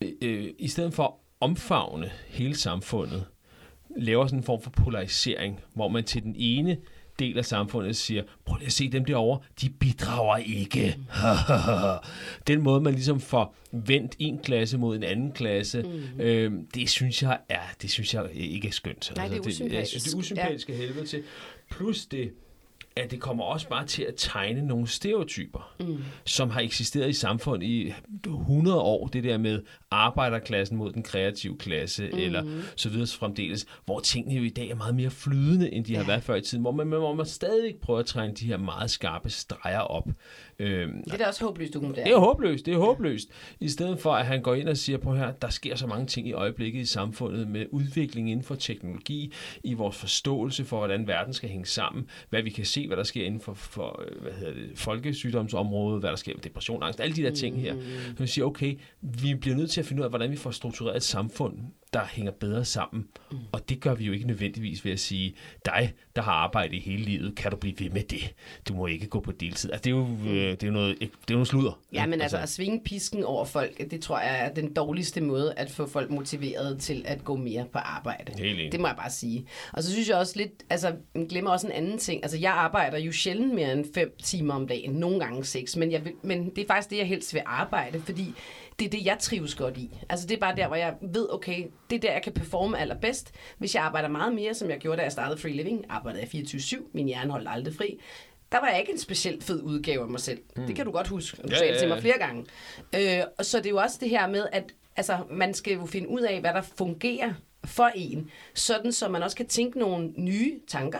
øh, 0.00 0.12
øh, 0.22 0.50
i 0.58 0.68
stedet 0.68 0.94
for 0.94 1.04
at 1.04 1.12
omfavne 1.40 2.10
hele 2.28 2.56
samfundet, 2.56 3.24
laver 3.96 4.26
sådan 4.26 4.38
en 4.38 4.42
form 4.42 4.62
for 4.62 4.70
polarisering, 4.70 5.60
hvor 5.74 5.88
man 5.88 6.04
til 6.04 6.22
den 6.22 6.34
ene 6.38 6.76
del 7.18 7.38
af 7.38 7.44
samfundet 7.44 7.96
siger, 7.96 8.22
prøv 8.44 8.56
lige 8.56 8.66
at 8.66 8.72
se 8.72 8.88
dem 8.88 9.04
derovre, 9.04 9.40
de 9.60 9.70
bidrager 9.70 10.36
ikke. 10.36 10.96
den 12.52 12.62
måde, 12.62 12.80
man 12.80 12.92
ligesom 12.92 13.20
får 13.20 13.54
vendt 13.72 14.16
en 14.18 14.38
klasse 14.38 14.78
mod 14.78 14.96
en 14.96 15.02
anden 15.02 15.32
klasse, 15.32 15.82
mm. 15.82 16.20
øh, 16.20 16.52
det 16.74 16.88
synes 16.88 17.22
jeg 17.22 17.38
er, 17.48 17.60
det 17.82 17.90
synes 17.90 18.14
jeg 18.14 18.28
ikke 18.34 18.68
er 18.68 18.72
skønt. 18.72 19.12
Nej, 19.16 19.28
det 19.28 19.36
er 19.36 19.42
Altså, 19.42 19.74
jeg 19.74 19.86
synes, 19.86 20.04
det 20.04 20.12
er 20.12 20.18
usympatisk. 20.18 20.68
usympatisk 20.68 20.68
ja. 20.68 20.74
helvede 20.74 21.06
til. 21.06 21.22
Plus 21.70 22.06
det, 22.06 22.32
at 22.96 23.10
det 23.10 23.20
kommer 23.20 23.44
også 23.44 23.68
bare 23.68 23.86
til 23.86 24.02
at 24.02 24.14
tegne 24.16 24.66
nogle 24.66 24.86
stereotyper, 24.86 25.74
mm. 25.80 25.98
som 26.24 26.50
har 26.50 26.60
eksisteret 26.60 27.08
i 27.08 27.12
samfundet 27.12 27.66
i 27.66 27.94
100 28.24 28.80
år. 28.80 29.06
Det 29.06 29.24
der 29.24 29.38
med 29.38 29.62
arbejderklassen 29.90 30.76
mod 30.76 30.92
den 30.92 31.02
kreative 31.02 31.58
klasse, 31.58 32.08
mm. 32.12 32.18
eller 32.18 32.62
så 32.76 32.88
videre 32.88 33.06
så 33.06 33.18
fremdeles, 33.18 33.66
hvor 33.84 34.00
tingene 34.00 34.34
jo 34.34 34.42
i 34.42 34.48
dag 34.48 34.70
er 34.70 34.74
meget 34.74 34.94
mere 34.94 35.10
flydende, 35.10 35.72
end 35.72 35.84
de 35.84 35.96
har 35.96 36.04
været 36.04 36.22
før 36.22 36.34
i 36.34 36.40
tiden, 36.40 36.62
hvor 36.62 36.72
man, 36.72 36.86
hvor 36.86 37.14
man 37.14 37.26
stadig 37.26 37.76
prøver 37.82 38.00
at 38.00 38.06
træne 38.06 38.34
de 38.34 38.46
her 38.46 38.56
meget 38.56 38.90
skarpe 38.90 39.30
streger 39.30 39.80
op. 39.80 40.08
Øhm, 40.60 41.02
Det 41.04 41.12
er 41.12 41.16
da 41.16 41.26
også 41.26 41.44
håbløst, 41.44 41.74
du 41.74 41.80
kan 41.80 41.94
det 41.94 42.06
er 42.06 42.18
håbløst, 42.18 42.66
det 42.66 42.74
er 42.74 42.78
håbløst. 42.78 43.28
I 43.60 43.68
stedet 43.68 43.98
for, 43.98 44.12
at 44.12 44.26
han 44.26 44.42
går 44.42 44.54
ind 44.54 44.68
og 44.68 44.76
siger 44.76 44.98
på 44.98 45.14
her, 45.14 45.32
der 45.32 45.48
sker 45.48 45.76
så 45.76 45.86
mange 45.86 46.06
ting 46.06 46.28
i 46.28 46.32
øjeblikket 46.32 46.80
i 46.80 46.84
samfundet 46.84 47.48
med 47.48 47.66
udvikling 47.70 48.30
inden 48.30 48.44
for 48.44 48.54
teknologi, 48.54 49.32
i 49.64 49.74
vores 49.74 49.96
forståelse 49.96 50.64
for, 50.64 50.76
hvordan 50.78 51.06
verden 51.06 51.34
skal 51.34 51.48
hænge 51.48 51.66
sammen, 51.66 52.06
hvad 52.30 52.42
vi 52.42 52.50
kan 52.50 52.64
se, 52.64 52.86
hvad 52.86 52.96
der 52.96 53.02
sker 53.02 53.24
inden 53.24 53.40
for, 53.40 53.54
for 53.54 54.02
øh, 54.08 54.22
hvad 54.22 54.32
hedder 54.32 54.52
det, 54.52 54.70
folkesygdomsområdet, 54.74 56.00
hvad 56.00 56.10
der 56.10 56.16
sker 56.16 56.34
med 56.34 56.42
depression, 56.42 56.82
angst, 56.82 57.00
alle 57.00 57.16
de 57.16 57.22
der 57.22 57.34
ting 57.34 57.60
her. 57.60 57.74
Så 58.16 58.22
vi 58.22 58.26
siger, 58.26 58.44
okay, 58.44 58.78
vi 59.00 59.34
bliver 59.34 59.56
nødt 59.56 59.70
til 59.70 59.80
at 59.80 59.86
finde 59.86 60.00
ud 60.00 60.04
af, 60.04 60.10
hvordan 60.10 60.30
vi 60.30 60.36
får 60.36 60.50
struktureret 60.50 60.96
et 60.96 61.02
samfund, 61.02 61.54
der 61.92 62.04
hænger 62.12 62.32
bedre 62.32 62.64
sammen. 62.64 63.08
Og 63.52 63.68
det 63.68 63.80
gør 63.80 63.94
vi 63.94 64.04
jo 64.04 64.12
ikke 64.12 64.26
nødvendigvis 64.26 64.84
ved 64.84 64.92
at 64.92 65.00
sige, 65.00 65.34
dig, 65.64 65.92
der 66.16 66.22
har 66.22 66.32
arbejdet 66.32 66.82
hele 66.82 67.02
livet, 67.02 67.36
kan 67.36 67.50
du 67.50 67.56
blive 67.56 67.74
ved 67.78 67.90
med 67.90 68.02
det? 68.02 68.34
Du 68.68 68.74
må 68.74 68.86
ikke 68.86 69.06
gå 69.06 69.20
på 69.20 69.32
deltid. 69.32 69.72
Altså, 69.72 69.82
det 69.84 69.90
er 69.90 69.96
jo, 69.96 70.30
øh, 70.30 70.50
det 70.50 70.62
er 70.62 70.66
jo 70.66 70.72
noget, 70.72 70.98
det 71.00 71.10
er 71.28 71.32
noget 71.32 71.48
sludder. 71.48 71.80
Ja, 71.92 72.06
men 72.06 72.20
altså 72.20 72.38
at 72.38 72.48
svinge 72.48 72.80
pisken 72.84 73.24
over 73.24 73.44
folk, 73.44 73.90
det 73.90 74.02
tror 74.02 74.18
jeg 74.18 74.40
er 74.46 74.54
den 74.54 74.74
dårligste 74.74 75.20
måde 75.20 75.54
at 75.56 75.70
få 75.70 75.86
folk 75.86 76.10
motiveret 76.10 76.80
til 76.80 77.02
at 77.06 77.24
gå 77.24 77.36
mere 77.36 77.66
på 77.72 77.78
arbejde. 77.78 78.32
Helt. 78.38 78.72
Det 78.72 78.80
må 78.80 78.86
jeg 78.86 78.96
bare 78.96 79.10
sige. 79.10 79.46
Og 79.72 79.82
så 79.82 79.92
synes 79.92 80.08
jeg 80.08 80.16
også 80.16 80.32
lidt, 80.36 80.52
altså 80.70 80.94
man 81.14 81.26
glemmer 81.26 81.50
også 81.50 81.66
en 81.66 81.72
anden 81.72 81.98
ting. 81.98 82.22
Altså 82.24 82.38
jeg 82.38 82.52
arbejder 82.52 82.98
jo 82.98 83.12
sjældent 83.12 83.54
mere 83.54 83.72
end 83.72 83.84
fem 83.94 84.16
timer 84.22 84.54
om 84.54 84.68
dagen, 84.68 84.90
nogle 84.90 85.20
gange 85.20 85.44
seks, 85.44 85.76
men, 85.76 85.92
jeg 85.92 86.04
vil, 86.04 86.12
men 86.22 86.50
det 86.56 86.62
er 86.62 86.66
faktisk 86.66 86.90
det, 86.90 86.96
jeg 86.96 87.06
helst 87.06 87.34
vil 87.34 87.42
arbejde, 87.46 88.00
fordi 88.00 88.34
det 88.78 88.86
er 88.86 88.90
det, 88.90 89.04
jeg 89.04 89.18
trives 89.20 89.54
godt 89.54 89.78
i. 89.78 89.90
Altså 90.08 90.26
det 90.26 90.34
er 90.34 90.40
bare 90.40 90.56
der, 90.56 90.66
hvor 90.66 90.76
jeg 90.76 90.94
ved, 91.02 91.26
okay, 91.30 91.64
det 91.90 91.96
er 91.96 92.00
der, 92.00 92.12
jeg 92.12 92.22
kan 92.22 92.32
performe 92.32 92.78
allerbedst. 92.78 93.32
Hvis 93.58 93.74
jeg 93.74 93.82
arbejder 93.82 94.08
meget 94.08 94.34
mere, 94.34 94.54
som 94.54 94.70
jeg 94.70 94.78
gjorde, 94.78 94.96
da 94.98 95.02
jeg 95.02 95.12
startede 95.12 95.40
Free 95.40 95.52
Living, 95.52 95.84
arbejdede 95.88 96.28
jeg 96.32 96.42
24-7, 96.44 96.90
min 96.92 97.06
hjerne 97.06 97.30
holdt 97.32 97.48
aldrig 97.50 97.74
fri, 97.74 98.00
der 98.52 98.60
var 98.60 98.68
jeg 98.68 98.80
ikke 98.80 98.92
en 98.92 98.98
specielt 98.98 99.44
fed 99.44 99.62
udgave 99.62 100.02
af 100.02 100.08
mig 100.08 100.20
selv. 100.20 100.38
Mm. 100.56 100.66
Det 100.66 100.76
kan 100.76 100.84
du 100.84 100.90
godt 100.92 101.08
huske, 101.08 101.42
du 101.42 101.48
Ja, 101.50 101.56
sagde 101.58 101.72
det 101.72 101.80
til 101.80 101.88
mig 101.88 102.00
flere 102.00 102.18
gange. 102.18 102.46
Øh, 102.96 103.24
og 103.38 103.44
så 103.44 103.58
det 103.58 103.66
er 103.66 103.70
jo 103.70 103.76
også 103.78 103.96
det 104.00 104.10
her 104.10 104.26
med, 104.28 104.46
at 104.52 104.64
altså, 104.96 105.18
man 105.30 105.54
skal 105.54 105.72
jo 105.74 105.86
finde 105.86 106.08
ud 106.08 106.20
af, 106.20 106.40
hvad 106.40 106.52
der 106.52 106.62
fungerer 106.62 107.32
for 107.64 107.90
en, 107.94 108.30
sådan 108.54 108.92
så 108.92 109.08
man 109.08 109.22
også 109.22 109.36
kan 109.36 109.46
tænke 109.46 109.78
nogle 109.78 110.12
nye 110.16 110.60
tanker, 110.68 110.98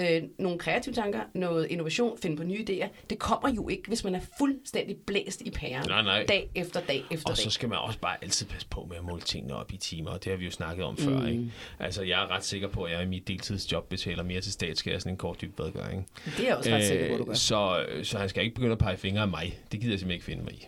øh, 0.00 0.22
nogle 0.38 0.58
kreative 0.58 0.94
tanker, 0.94 1.20
noget 1.34 1.66
innovation, 1.66 2.18
finde 2.22 2.36
på 2.36 2.42
nye 2.42 2.64
idéer. 2.70 2.88
Det 3.10 3.18
kommer 3.18 3.48
jo 3.56 3.68
ikke, 3.68 3.82
hvis 3.88 4.04
man 4.04 4.14
er 4.14 4.20
fuldstændig 4.38 4.96
blæst 5.06 5.40
i 5.40 5.50
pæren, 5.50 5.88
Nej, 5.88 6.02
nej. 6.02 6.24
dag 6.28 6.50
efter 6.54 6.80
dag 6.80 7.04
efter 7.10 7.28
Og 7.30 7.36
dag. 7.36 7.42
så 7.44 7.50
skal 7.50 7.68
man 7.68 7.78
også 7.78 7.98
bare 7.98 8.16
altid 8.22 8.46
passe 8.46 8.68
på 8.70 8.86
med 8.88 8.96
at 8.96 9.04
måle 9.04 9.20
tingene 9.22 9.54
op 9.54 9.72
i 9.72 9.76
timer, 9.76 10.10
og 10.10 10.24
det 10.24 10.32
har 10.32 10.36
vi 10.38 10.44
jo 10.44 10.50
snakket 10.50 10.84
om 10.84 10.96
før. 10.96 11.26
Ikke? 11.26 11.52
Altså, 11.78 12.02
jeg 12.02 12.22
er 12.22 12.30
ret 12.30 12.44
sikker 12.44 12.68
på, 12.68 12.82
at 12.82 12.92
jeg 12.92 13.02
i 13.02 13.06
mit 13.06 13.28
deltidsjob 13.28 13.88
betaler 13.88 14.22
mere 14.22 14.40
til 14.40 14.52
statskassen 14.52 15.10
end 15.10 15.18
kort 15.18 15.44
badgør, 15.56 15.88
ikke? 15.88 16.04
Det 16.24 16.40
er 16.40 16.48
jeg 16.48 16.56
også 16.56 16.70
ret 16.70 16.84
sikker 16.84 17.08
på, 17.12 17.18
du 17.18 17.24
gør. 17.24 17.34
så, 17.34 17.86
så 18.02 18.18
han 18.18 18.28
skal 18.28 18.42
ikke 18.42 18.54
begynde 18.54 18.72
at 18.72 18.78
pege 18.78 18.96
fingre 18.96 19.22
af 19.22 19.28
mig. 19.28 19.58
Det 19.72 19.80
gider 19.80 19.92
jeg 19.92 19.98
simpelthen 19.98 20.10
ikke 20.14 20.24
finde 20.24 20.44
mig 20.44 20.52
i. 20.52 20.66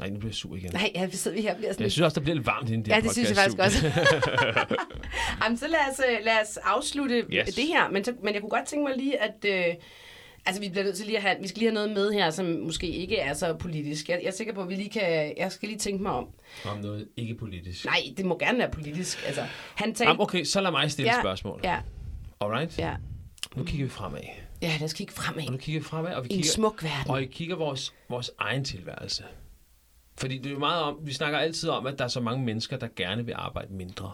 Nej, 0.00 0.08
nu 0.10 0.18
bliver 0.18 0.30
jeg 0.30 0.34
sur 0.34 0.56
igen. 0.56 0.70
Nej, 0.72 0.90
ja, 0.94 1.06
vi 1.06 1.16
sidder 1.16 1.36
vi 1.36 1.42
her 1.42 1.56
bliver 1.56 1.72
sådan 1.72 1.82
Jeg 1.84 1.92
synes 1.92 2.04
også, 2.04 2.14
der 2.14 2.20
bliver 2.20 2.34
lidt 2.34 2.46
varmt 2.46 2.68
inden 2.70 2.84
det 2.84 2.90
Ja, 2.90 3.00
det 3.00 3.12
synes 3.12 3.28
jeg 3.28 3.36
faktisk 3.36 3.58
også. 3.66 3.86
Jamen, 5.44 5.58
så 5.58 5.68
lad 5.68 5.78
os, 5.92 6.00
øh, 6.10 6.24
lad 6.24 6.34
os 6.42 6.56
afslutte 6.56 7.24
Yes. 7.32 7.54
det 7.54 7.64
her. 7.66 7.88
Men, 7.90 8.04
så, 8.04 8.12
men 8.22 8.34
jeg 8.34 8.40
kunne 8.42 8.50
godt 8.50 8.66
tænke 8.66 8.84
mig 8.88 8.96
lige, 8.96 9.22
at... 9.22 9.44
Øh, 9.68 9.74
altså, 10.46 10.62
vi 10.62 10.68
bliver 10.68 10.84
nødt 10.84 10.96
til 10.96 11.06
lige 11.06 11.16
at 11.16 11.22
have, 11.22 11.36
vi 11.40 11.48
skal 11.48 11.58
lige 11.58 11.68
have 11.68 11.74
noget 11.74 11.90
med 11.90 12.12
her, 12.12 12.30
som 12.30 12.46
måske 12.46 12.86
ikke 12.86 13.16
er 13.16 13.32
så 13.34 13.54
politisk. 13.54 14.08
Jeg, 14.08 14.20
jeg 14.22 14.28
er 14.28 14.32
sikker 14.32 14.54
på, 14.54 14.62
at 14.62 14.68
vi 14.68 14.74
lige 14.74 14.90
kan... 14.90 15.34
Jeg 15.36 15.52
skal 15.52 15.68
lige 15.68 15.78
tænke 15.78 16.02
mig 16.02 16.12
om. 16.12 16.28
Om 16.64 16.78
noget 16.78 17.08
ikke 17.16 17.34
politisk. 17.34 17.84
Nej, 17.84 18.00
det 18.16 18.24
må 18.24 18.38
gerne 18.38 18.58
være 18.58 18.70
politisk. 18.70 19.22
Altså, 19.26 19.42
han 19.74 19.94
talte... 19.94 20.04
Jamen, 20.04 20.20
okay, 20.22 20.44
så 20.44 20.60
lad 20.60 20.70
mig 20.70 20.90
stille 20.90 21.12
ja, 21.14 21.20
spørgsmål. 21.20 21.60
Ja, 21.64 21.78
Alright? 22.40 22.78
ja. 22.78 22.94
Nu 23.56 23.64
kigger 23.64 23.86
vi 23.86 23.90
fremad. 23.90 24.20
Ja, 24.62 24.72
lad 24.78 24.84
os 24.84 24.92
kigge 24.92 25.12
fremad. 25.12 25.46
Og 25.46 25.52
nu 25.52 25.58
kigger 25.58 25.80
vi 25.80 25.84
fremad, 25.84 26.14
og 26.14 26.24
vi 26.24 26.28
I 26.28 26.32
en 26.32 26.36
kigger... 26.38 26.50
smuk 26.52 26.82
verden. 26.82 27.10
Og 27.10 27.22
I 27.22 27.26
kigger 27.26 27.56
vores, 27.56 27.94
vores 28.08 28.30
egen 28.38 28.64
tilværelse. 28.64 29.24
Fordi 30.20 30.38
det 30.38 30.46
er 30.46 30.50
jo 30.50 30.58
meget 30.58 30.82
om, 30.82 30.98
vi 31.02 31.12
snakker 31.12 31.38
altid 31.38 31.68
om, 31.68 31.86
at 31.86 31.98
der 31.98 32.04
er 32.04 32.08
så 32.08 32.20
mange 32.20 32.44
mennesker, 32.44 32.76
der 32.76 32.88
gerne 32.96 33.26
vil 33.26 33.34
arbejde 33.36 33.72
mindre. 33.74 34.12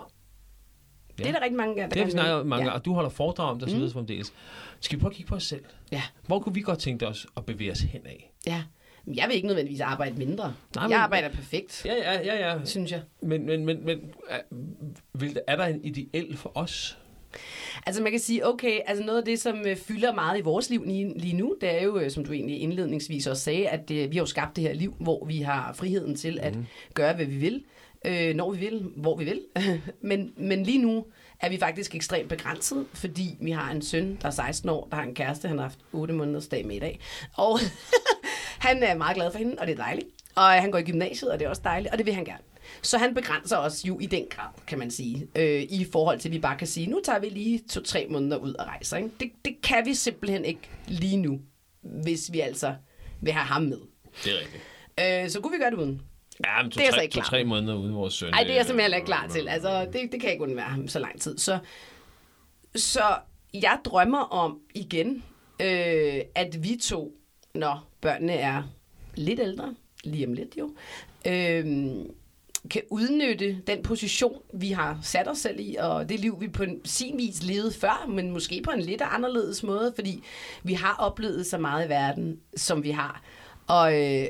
Det 1.19 1.27
er 1.27 1.33
der 1.33 1.41
rigtig 1.41 1.57
mange, 1.57 1.77
der 1.83 1.89
Det 1.89 1.99
har 1.99 2.05
vi 2.05 2.11
snakket 2.11 2.35
om 2.35 2.47
mange 2.47 2.65
ja. 2.65 2.69
gange, 2.71 2.81
og 2.81 2.85
du 2.85 2.95
holder 2.95 3.11
foredrag 3.11 3.51
om 3.51 3.57
det, 3.57 3.63
og 3.65 3.71
så 3.71 3.77
videre 3.77 3.93
fremdeles. 3.93 4.33
Skal 4.81 4.99
vi 4.99 5.01
prøve 5.01 5.11
at 5.11 5.17
kigge 5.17 5.29
på 5.29 5.35
os 5.35 5.45
selv? 5.45 5.65
Ja, 5.93 6.03
Hvor 6.27 6.39
kunne 6.39 6.55
vi 6.55 6.61
godt 6.61 6.79
tænke 6.79 7.09
os 7.09 7.27
at 7.37 7.47
bevæge 7.47 7.73
os 7.73 7.81
hen 7.81 8.07
af? 8.07 8.33
ja. 8.47 8.63
Men 9.09 9.17
Jeg 9.17 9.29
vil 9.29 9.37
ikke 9.37 9.47
nødvendigvis 9.47 9.81
arbejde 9.81 10.17
mindre. 10.19 10.45
Nej, 10.45 10.53
Nej, 10.75 10.85
men- 10.85 10.91
jeg 10.93 11.01
arbejder 11.01 11.29
perfekt, 11.29 11.83
Ja, 11.85 11.95
ja, 11.95 12.21
ja, 12.35 12.53
ja. 12.53 12.65
synes 12.65 12.93
jeg. 12.93 13.03
Men, 13.23 13.47
men, 13.47 13.65
men, 13.67 13.85
men 13.85 14.01
er, 14.29 14.41
vil, 15.15 15.39
er 15.47 15.57
der 15.57 15.65
en 15.65 15.85
ideel 15.85 16.37
for 16.37 16.53
os? 16.55 16.99
Altså 17.87 18.03
man 18.03 18.13
kan 18.13 18.21
sige, 18.21 18.47
okay, 18.47 18.81
altså 18.87 19.05
noget 19.05 19.19
af 19.19 19.25
det, 19.25 19.41
som 19.41 19.67
øh, 19.67 19.77
fylder 19.77 20.15
meget 20.15 20.39
i 20.39 20.43
vores 20.43 20.71
liv 20.71 20.85
lige, 20.85 21.19
lige 21.19 21.37
nu, 21.37 21.57
det 21.61 21.81
er 21.81 21.85
jo, 21.85 21.99
øh, 21.99 22.11
som 22.11 22.25
du 22.25 22.33
egentlig 22.33 22.61
indledningsvis 22.61 23.27
også 23.27 23.43
sagde, 23.43 23.69
at 23.69 23.91
øh, 23.91 24.11
vi 24.11 24.17
har 24.17 24.23
jo 24.23 24.27
skabt 24.27 24.57
det 24.57 24.65
her 24.65 24.73
liv, 24.73 24.95
hvor 24.99 25.25
vi 25.25 25.41
har 25.41 25.73
friheden 25.73 26.17
til 26.17 26.39
at 26.43 26.55
gøre, 26.95 27.15
hvad 27.15 27.27
vi 27.27 27.37
vil, 27.37 27.65
øh, 28.05 28.35
når 28.35 28.51
vi 28.51 28.59
vil, 28.59 28.91
hvor 28.97 29.17
vi 29.17 29.25
vil. 29.25 29.41
men, 30.01 30.33
men 30.37 30.63
lige 30.63 30.83
nu 30.83 31.05
er 31.41 31.49
vi 31.49 31.59
faktisk 31.59 31.95
ekstremt 31.95 32.29
begrænset, 32.29 32.87
fordi 32.95 33.37
vi 33.41 33.51
har 33.51 33.71
en 33.71 33.83
søn, 33.83 34.19
der 34.23 34.27
er 34.27 34.33
16 34.33 34.69
år, 34.69 34.89
der 34.91 34.97
har 34.97 35.03
en 35.03 35.15
kæreste, 35.15 35.49
han 35.49 35.59
har 35.59 35.65
haft 35.65 35.79
8 35.93 36.15
måneders 36.15 36.49
dag 36.49 36.67
med 36.67 36.77
i 36.77 36.79
dag. 36.79 37.01
Og 37.35 37.59
han 38.67 38.83
er 38.83 38.97
meget 38.97 39.17
glad 39.17 39.33
for 39.33 39.39
hende, 39.39 39.57
og 39.59 39.67
det 39.67 39.73
er 39.73 39.83
dejligt. 39.85 40.07
Og 40.35 40.51
han 40.51 40.71
går 40.71 40.79
i 40.79 40.83
gymnasiet, 40.83 41.31
og 41.31 41.39
det 41.39 41.45
er 41.45 41.49
også 41.49 41.63
dejligt, 41.65 41.93
og 41.93 41.99
det 41.99 42.07
vil 42.07 42.15
han 42.15 42.25
gerne. 42.25 42.43
Så 42.83 42.99
han 42.99 43.15
begrænser 43.15 43.57
os 43.57 43.85
jo 43.85 43.99
i 44.01 44.07
den 44.07 44.25
grad, 44.31 44.49
kan 44.67 44.79
man 44.79 44.91
sige, 44.91 45.29
øh, 45.37 45.63
i 45.63 45.87
forhold 45.93 46.19
til, 46.19 46.29
at 46.29 46.33
vi 46.33 46.39
bare 46.39 46.59
kan 46.59 46.67
sige, 46.67 46.87
nu 46.87 47.01
tager 47.05 47.19
vi 47.19 47.29
lige 47.29 47.63
to-tre 47.71 48.07
måneder 48.11 48.37
ud 48.37 48.55
og 48.55 48.67
rejser. 48.67 48.97
Ikke? 48.97 49.11
Det, 49.21 49.31
det 49.45 49.57
kan 49.63 49.87
vi 49.87 49.95
simpelthen 49.95 50.45
ikke 50.45 50.71
lige 50.87 51.17
nu, 51.17 51.41
hvis 51.83 52.33
vi 52.33 52.41
altså 52.41 52.75
vil 53.21 53.33
have 53.33 53.47
ham 53.47 53.63
med. 53.63 53.79
Det 54.25 54.33
er 54.33 54.41
rigtigt. 54.41 54.63
Øh, 55.25 55.31
så 55.31 55.41
kunne 55.41 55.53
vi 55.53 55.59
gøre 55.59 55.71
det 55.71 55.77
uden. 55.77 56.03
Ja, 56.45 56.63
men 56.63 56.71
to, 56.71 56.79
Det 56.79 56.87
er 56.87 56.93
tre, 56.93 57.03
ikke 57.03 57.13
to, 57.13 57.21
klar 57.21 57.29
tre 57.29 57.45
måneder 57.45 57.75
uden 57.75 57.95
vores 57.95 58.15
søn. 58.15 58.31
Nej, 58.31 58.43
det 58.43 58.51
er 58.51 58.57
jeg 58.57 58.67
simpelthen 58.67 58.95
ikke 58.95 59.07
klar 59.07 59.27
til. 59.29 59.49
Altså, 59.49 59.85
det, 59.93 60.13
det 60.13 60.21
kan 60.21 60.31
ikke 60.31 60.43
undvære 60.43 60.67
ham 60.67 60.89
så 60.89 60.99
lang 60.99 61.21
tid. 61.21 61.39
Så, 61.39 61.59
så 62.77 63.17
jeg 63.55 63.79
drømmer 63.85 64.19
om 64.19 64.61
igen, 64.75 65.25
øh, 65.63 66.21
at 66.35 66.63
vi 66.63 66.79
to, 66.83 67.17
når 67.55 67.89
børnene 68.01 68.33
er 68.33 68.63
lidt 69.15 69.41
ældre, 69.41 69.75
lige 70.05 70.27
om 70.27 70.33
lidt 70.33 70.59
jo, 70.59 70.75
øh, 71.27 71.97
kan 72.71 72.83
udnytte 72.91 73.59
den 73.67 73.83
position, 73.83 74.43
vi 74.55 74.71
har 74.71 74.99
sat 75.03 75.29
os 75.29 75.39
selv 75.39 75.61
i, 75.61 75.77
og 75.79 76.09
det 76.09 76.21
liv, 76.21 76.41
vi 76.41 76.49
på 76.49 76.63
en, 76.63 76.81
sin 76.85 77.19
vis 77.19 77.43
levede 77.43 77.73
før, 77.73 78.07
men 78.09 78.31
måske 78.31 78.63
på 78.63 78.71
en 78.71 78.81
lidt 78.81 79.03
anderledes 79.03 79.63
måde, 79.63 79.93
fordi 79.95 80.23
vi 80.63 80.73
har 80.73 80.97
oplevet 80.99 81.47
så 81.47 81.59
meget 81.59 81.87
i 81.87 81.89
verden, 81.89 82.41
som 82.57 82.83
vi 82.83 82.91
har. 82.91 83.23
Og, 83.67 84.03
øh, 84.03 84.27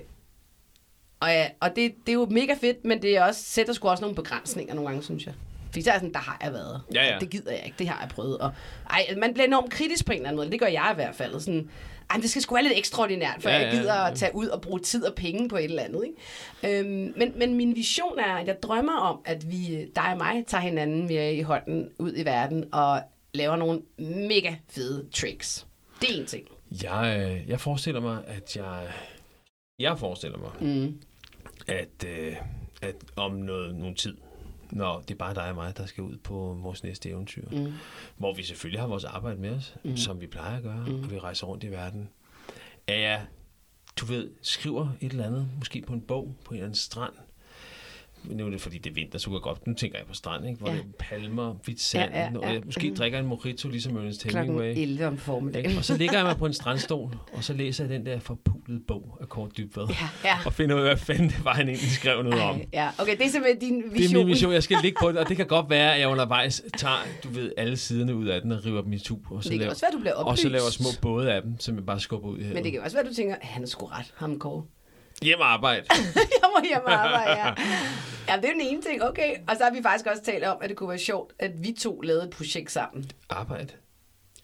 og, 1.20 1.28
ja, 1.28 1.48
og 1.60 1.76
det, 1.76 1.94
det 2.06 2.08
er 2.08 2.12
jo 2.12 2.26
mega 2.30 2.54
fedt, 2.60 2.84
men 2.84 3.02
det 3.02 3.16
er 3.16 3.24
også, 3.24 3.42
sætter 3.42 3.72
sgu 3.72 3.88
også 3.88 4.00
nogle 4.00 4.16
begrænsninger 4.16 4.74
nogle 4.74 4.90
gange, 4.90 5.04
synes 5.04 5.26
jeg. 5.26 5.34
Fordi 5.66 5.82
så 5.82 5.90
er 5.90 5.94
sådan, 5.94 6.12
der 6.12 6.18
har 6.18 6.38
jeg 6.42 6.52
været. 6.52 6.82
Ja, 6.94 7.12
ja. 7.12 7.18
Det 7.18 7.30
gider 7.30 7.52
jeg 7.52 7.62
ikke, 7.64 7.76
det 7.78 7.88
har 7.88 8.00
jeg 8.00 8.08
prøvet. 8.08 8.38
Og, 8.38 8.52
ej, 8.90 9.06
man 9.16 9.32
bliver 9.34 9.46
enormt 9.46 9.70
kritisk 9.70 10.06
på 10.06 10.12
en 10.12 10.18
eller 10.18 10.28
anden 10.28 10.36
måde, 10.36 10.50
det 10.50 10.60
gør 10.60 10.66
jeg 10.66 10.88
i 10.92 10.94
hvert 10.94 11.14
fald. 11.14 11.40
Sådan, 11.40 11.70
ej, 12.10 12.16
det 12.16 12.30
skal 12.30 12.42
sgu 12.42 12.54
være 12.54 12.64
lidt 12.64 12.78
ekstraordinært, 12.78 13.42
for 13.42 13.48
Ja, 13.48 13.56
ja, 13.56 13.62
jeg 13.64 13.72
ja, 13.74 13.78
gider 13.80 13.94
ja. 13.94 14.10
at 14.10 14.16
tage 14.18 14.34
ud 14.34 14.46
og 14.46 14.60
bruge 14.60 14.80
tid 14.80 15.04
og 15.04 15.14
penge 15.14 15.48
på 15.48 15.56
et 15.56 15.64
eller 15.64 15.82
andet. 15.82 16.04
Ikke? 16.04 16.78
Øhm, 16.80 17.12
men, 17.16 17.32
men 17.36 17.54
min 17.54 17.74
vision 17.76 18.18
er, 18.18 18.34
at 18.34 18.46
jeg 18.46 18.62
drømmer 18.62 18.96
om, 18.98 19.20
at 19.24 19.50
vi, 19.50 19.86
dig 19.96 20.04
og 20.12 20.16
mig, 20.16 20.44
tager 20.46 20.62
hinanden 20.62 21.06
mere 21.06 21.34
i 21.34 21.42
hånden 21.42 21.88
ud 21.98 22.12
i 22.16 22.24
verden 22.24 22.64
og 22.72 23.02
laver 23.34 23.56
nogle 23.56 23.82
mega 23.98 24.54
fede 24.70 25.06
tricks. 25.14 25.66
Det 26.00 26.10
er 26.16 26.20
en 26.20 26.26
ting. 26.26 26.48
Jeg, 26.82 27.42
jeg 27.48 27.60
forestiller 27.60 28.00
mig, 28.00 28.18
at 28.26 28.56
jeg... 28.56 28.88
Jeg 29.78 29.98
forestiller 29.98 30.38
mig, 30.38 30.50
Mm. 30.60 31.00
at, 31.68 32.04
øh, 32.06 32.36
at 32.82 32.94
om 33.16 33.32
noget, 33.32 33.74
nogen 33.74 33.94
tid, 33.94 34.16
når 34.72 35.00
det 35.00 35.10
er 35.10 35.18
bare 35.18 35.34
dig 35.34 35.48
og 35.48 35.54
mig, 35.54 35.76
der 35.76 35.86
skal 35.86 36.02
ud 36.04 36.16
på 36.16 36.58
vores 36.62 36.82
næste 36.84 37.08
eventyr, 37.08 37.48
Mm. 37.50 37.72
hvor 38.16 38.34
vi 38.34 38.42
selvfølgelig 38.42 38.80
har 38.80 38.88
vores 38.88 39.04
arbejde 39.04 39.40
med 39.40 39.50
os, 39.50 39.76
mm. 39.84 39.96
som 39.96 40.20
vi 40.20 40.26
plejer 40.26 40.56
at 40.56 40.62
gøre, 40.62 40.84
mm. 40.86 41.02
og 41.02 41.10
vi 41.10 41.18
rejser 41.18 41.46
rundt 41.46 41.64
i 41.64 41.70
verden, 41.70 42.08
at 42.86 43.00
jeg, 43.00 43.26
du 43.96 44.06
ved, 44.06 44.30
skriver 44.42 44.88
et 45.00 45.10
eller 45.12 45.26
andet, 45.26 45.48
måske 45.58 45.80
på 45.86 45.92
en 45.92 46.00
bog, 46.00 46.34
på 46.44 46.50
en 46.50 46.54
eller 46.56 46.66
anden 46.66 46.78
strand, 46.78 47.12
nu 48.30 48.46
er 48.46 48.50
det 48.50 48.60
fordi, 48.60 48.78
det 48.78 48.90
er 48.90 48.94
vinter, 48.94 49.18
så 49.18 49.24
kan 49.26 49.34
jeg 49.34 49.42
godt, 49.42 49.66
nu 49.66 49.74
tænker 49.74 49.98
jeg 49.98 50.06
på 50.06 50.14
strand, 50.14 50.46
ikke? 50.46 50.58
hvor 50.58 50.68
Ja. 50.68 50.74
det 50.74 50.80
er 50.82 50.86
palmer, 50.98 51.54
hvidt 51.64 51.80
sand, 51.80 52.10
Ja, 52.12 52.20
ja, 52.20 52.30
og 52.36 52.42
ja. 52.42 52.52
jeg 52.52 52.62
måske 52.64 52.94
drikker 52.98 53.18
en 53.18 53.26
mojito, 53.26 53.68
ligesom 53.68 53.96
Ernest 53.96 54.22
Klokken 54.26 54.54
Hemingway. 54.54 54.82
11 54.82 55.06
om 55.06 55.16
formiddagen. 55.18 55.78
Og 55.78 55.84
så 55.84 55.96
ligger 55.96 56.16
jeg 56.16 56.24
mig 56.24 56.36
på 56.36 56.46
en 56.46 56.52
strandstol, 56.52 57.16
og 57.32 57.44
så 57.44 57.52
læser 57.52 57.84
jeg 57.84 57.92
den 57.92 58.06
der 58.06 58.18
forpulede 58.18 58.80
bog 58.88 59.18
af 59.20 59.28
Kort 59.28 59.56
Dybvad. 59.56 59.86
Ja, 59.88 60.08
ja. 60.24 60.36
Og 60.46 60.52
finder 60.52 60.74
ud 60.74 60.80
af, 60.80 60.86
hvad 60.86 60.96
fanden 60.96 61.28
det 61.28 61.44
var, 61.44 61.54
han 61.54 61.68
egentlig 61.68 61.90
skrev 61.90 62.22
noget 62.22 62.40
om. 62.42 62.60
Ja, 62.72 62.88
okay, 62.98 63.16
det 63.16 63.26
er 63.26 63.30
simpelthen 63.30 63.60
din 63.70 63.76
vision. 63.92 63.96
Det 63.98 64.12
er 64.12 64.18
min 64.18 64.26
vision, 64.26 64.52
jeg 64.52 64.62
skal 64.62 64.78
ligge 64.82 64.96
på 65.00 65.08
det, 65.08 65.18
og 65.18 65.28
det 65.28 65.36
kan 65.36 65.46
godt 65.46 65.70
være, 65.70 65.94
at 65.94 66.00
jeg 66.00 66.08
undervejs 66.08 66.62
tager, 66.76 66.94
du 67.24 67.28
ved, 67.28 67.52
alle 67.56 67.76
siderne 67.76 68.14
ud 68.14 68.26
af 68.26 68.40
den 68.42 68.52
og 68.52 68.66
river 68.66 68.82
dem 68.82 68.92
i 68.92 68.98
tu, 68.98 69.16
og 69.30 69.42
så, 69.44 69.48
Det 69.48 69.54
kan 69.54 69.60
laver, 69.60 69.70
også 69.70 69.86
være, 69.86 69.92
du 69.92 70.00
bliver 70.00 70.14
oplyst. 70.14 70.30
og 70.30 70.38
så 70.38 70.48
laver 70.48 70.70
små 70.70 70.88
både 71.02 71.32
af 71.32 71.42
dem, 71.42 71.60
som 71.60 71.74
jeg 71.76 71.86
bare 71.86 72.00
skubber 72.00 72.28
ud 72.28 72.38
i 72.38 72.42
Men 72.54 72.64
det 72.64 72.72
kan 72.72 72.80
også 72.82 72.96
være, 72.96 73.06
du 73.06 73.14
tænker, 73.14 73.36
han 73.40 73.62
er 73.62 73.66
sgu 73.66 73.86
ret, 73.86 74.12
ham 74.16 74.38
Kåre. 74.38 74.62
Hjem 75.22 75.40
og 75.40 75.52
arbejde. 75.52 75.84
jeg 76.42 76.50
må 76.56 76.68
hjem 76.68 76.84
og 76.86 76.92
arbejde, 76.92 77.40
ja. 77.40 77.46
ja. 78.28 78.36
det 78.36 78.44
er 78.44 78.52
den 78.52 78.60
ene 78.60 78.82
ting, 78.82 79.02
okay. 79.04 79.34
Og 79.48 79.56
så 79.56 79.64
har 79.64 79.70
vi 79.70 79.82
faktisk 79.82 80.06
også 80.06 80.22
talt 80.22 80.44
om, 80.44 80.56
at 80.60 80.68
det 80.68 80.76
kunne 80.76 80.88
være 80.88 80.98
sjovt, 80.98 81.32
at 81.38 81.50
vi 81.62 81.72
to 81.80 82.00
lavede 82.00 82.24
et 82.24 82.30
projekt 82.30 82.72
sammen. 82.72 83.10
Arbejde. 83.30 83.68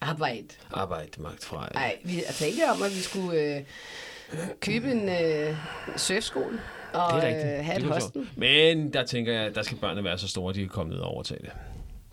Arbejde. 0.01 0.49
Arbejde, 0.73 1.23
magt 1.23 1.45
fra. 1.45 1.69
Nej, 1.75 1.97
vi 2.05 2.23
har 2.27 2.33
talt 2.33 2.61
om, 2.77 2.83
at 2.83 2.91
vi 2.91 3.01
skulle 3.01 3.41
øh, 3.41 3.61
købe 4.61 4.91
en 4.91 5.09
øh, 5.09 5.57
surfskole 5.97 6.61
og 6.93 7.23
det 7.23 7.25
er 7.25 7.29
rigtigt. 7.29 7.59
øh, 7.59 7.65
have 7.65 7.79
Det 7.79 7.87
et 7.87 7.93
hosten. 7.93 8.31
Men 8.37 8.93
der 8.93 9.05
tænker 9.07 9.33
jeg, 9.33 9.55
der 9.55 9.63
skal 9.63 9.77
børnene 9.79 10.05
være 10.05 10.19
så 10.19 10.29
store, 10.29 10.51
at 10.51 10.55
de 10.55 10.61
kan 10.61 10.69
komme 10.69 10.93
ned 10.93 11.01
og 11.01 11.09
overtage 11.09 11.41
det. 11.43 11.51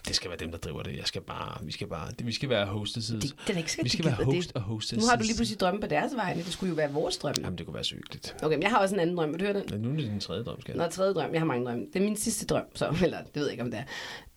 Det 0.09 0.15
skal 0.15 0.29
være 0.29 0.39
dem, 0.39 0.51
der 0.51 0.57
driver 0.57 0.83
det. 0.83 0.97
Jeg 0.97 1.05
skal 1.05 1.21
bare, 1.21 1.65
vi 1.65 1.71
skal 1.71 1.87
bare, 1.87 2.11
det, 2.17 2.25
vi 2.25 2.31
skal 2.31 2.49
være 2.49 2.65
hostesses. 2.65 3.23
Det, 3.23 3.35
det 3.47 3.53
er 3.53 3.57
ikke 3.57 3.71
sikkert, 3.71 3.83
vi 3.83 3.89
skal 3.89 4.05
være 4.05 4.15
host 4.15 4.47
det. 4.47 4.55
og 4.55 4.61
hostess. 4.61 5.01
Nu 5.03 5.09
har 5.09 5.15
du 5.15 5.23
lige 5.23 5.35
pludselig 5.35 5.59
drømme 5.59 5.81
på 5.81 5.87
deres 5.87 6.15
vegne. 6.15 6.43
Det 6.43 6.53
skulle 6.53 6.69
jo 6.69 6.75
være 6.75 6.91
vores 6.91 7.17
drømme. 7.17 7.35
Jamen, 7.43 7.57
det 7.57 7.65
kunne 7.65 7.73
være 7.73 7.83
så 7.83 7.95
hyggeligt. 7.95 8.35
Okay, 8.43 8.55
men 8.55 8.63
jeg 8.63 8.69
har 8.69 8.77
også 8.77 8.95
en 8.95 9.01
anden 9.01 9.17
drøm. 9.17 9.31
Vil 9.31 9.39
du 9.39 9.45
høre 9.45 9.53
den? 9.53 9.69
Ja, 9.69 9.77
nu 9.77 9.89
er 9.89 9.95
det 9.95 10.05
din 10.11 10.19
tredje 10.19 10.43
drøm, 10.43 10.61
skal 10.61 10.77
Nå, 10.77 10.87
tredje 10.87 11.13
drøm. 11.13 11.31
Jeg 11.31 11.41
har 11.41 11.45
mange 11.45 11.65
drømme. 11.65 11.85
Det 11.93 11.95
er 11.95 12.03
min 12.03 12.17
sidste 12.17 12.45
drøm, 12.45 12.65
så, 12.75 12.95
eller 13.03 13.17
det 13.17 13.35
ved 13.35 13.43
jeg 13.43 13.51
ikke, 13.51 13.63
om 13.63 13.71
det 13.71 13.83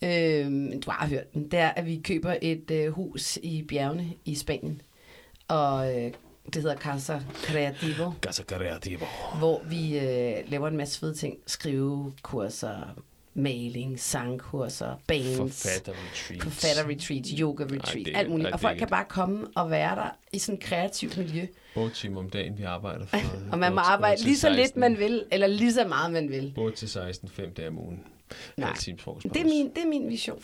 er. 0.03 0.45
Øh, 0.45 0.51
men 0.53 0.81
du 0.81 0.91
har 0.91 1.07
hørt 1.07 1.33
den. 1.35 1.45
Det 1.51 1.59
er, 1.59 1.68
at 1.68 1.87
vi 1.87 2.01
køber 2.05 2.37
et 2.43 2.70
øh, 2.70 2.93
hus 2.93 3.39
i 3.43 3.62
bjergene 3.62 4.12
i 4.25 4.35
Spanien. 4.35 4.83
Og 5.49 5.97
øh, 5.97 6.12
det 6.47 6.62
hedder 6.62 6.77
Casa 6.77 7.20
Creativo, 7.45 8.12
Casa 8.23 8.43
Creativo. 8.43 9.05
hvor 9.39 9.62
vi 9.68 9.99
øh, 9.99 10.37
laver 10.51 10.68
en 10.68 10.77
masse 10.77 10.99
fede 10.99 11.14
ting. 11.14 11.37
Skrivekurser, 11.47 13.03
maling, 13.35 14.01
sangkurser, 14.01 14.95
bands, 15.07 15.37
Forfatter 15.37 15.93
retreats. 15.93 16.64
retreats, 16.89 17.30
yoga 17.41 17.64
Ej, 17.64 17.70
retreat, 17.76 18.07
det 18.07 18.14
er- 18.14 18.18
alt 18.18 18.30
muligt. 18.30 18.47
ej, 18.47 18.53
Og 18.53 18.59
det 18.59 18.64
er 18.64 18.68
folk 18.68 18.78
kan 18.78 18.89
bare 18.89 19.05
komme 19.09 19.47
og 19.57 19.70
være 19.70 19.97
der 19.97 20.16
i 20.33 20.39
sådan 20.39 20.59
et 20.59 20.64
kreativt 20.64 21.18
miljø. 21.18 21.47
8 21.76 21.95
timer 21.97 22.20
om 22.20 22.30
dagen, 22.30 22.59
vi 22.59 22.62
arbejder 22.62 23.07
for. 23.07 23.18
Og 23.53 23.59
man 23.59 23.72
må 23.72 23.80
8 23.80 23.91
arbejde 23.91 24.22
lige 24.22 24.37
så 24.39 24.49
lidt 24.49 24.59
16. 24.61 24.80
man 24.80 24.99
vil, 24.99 25.24
eller 25.33 25.47
lige 25.47 25.72
så 25.72 25.85
meget 25.89 26.12
man 26.12 26.28
vil. 26.30 26.55
8 26.57 26.76
til 26.76 26.89
16, 26.89 27.28
5 27.28 27.51
dage 27.55 27.68
om 27.68 27.78
ugen. 27.78 28.01
Nej. 28.57 28.72
Det 28.72 29.37
er 29.37 29.45
min, 29.45 29.68
det 29.74 29.78
er 29.83 29.87
min 29.89 30.09
vision. 30.09 30.39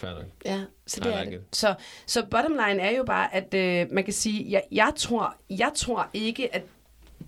Ja, 0.45 0.61
så 0.86 1.01
I 1.01 1.05
det 1.05 1.14
er 1.14 1.20
like 1.24 1.36
det. 1.36 1.43
it. 1.43 1.57
Så, 1.57 1.74
så 2.07 2.26
bottom 2.30 2.53
line 2.53 2.82
er 2.82 2.97
jo 2.97 3.05
bare, 3.05 3.34
at 3.34 3.55
øh, 3.55 3.86
man 3.93 4.05
kan 4.05 4.12
sige, 4.12 4.47
jeg, 4.51 4.62
jeg, 4.72 4.93
tror, 4.97 5.36
jeg 5.51 5.70
tror 5.74 6.09
ikke, 6.14 6.55
at 6.55 6.62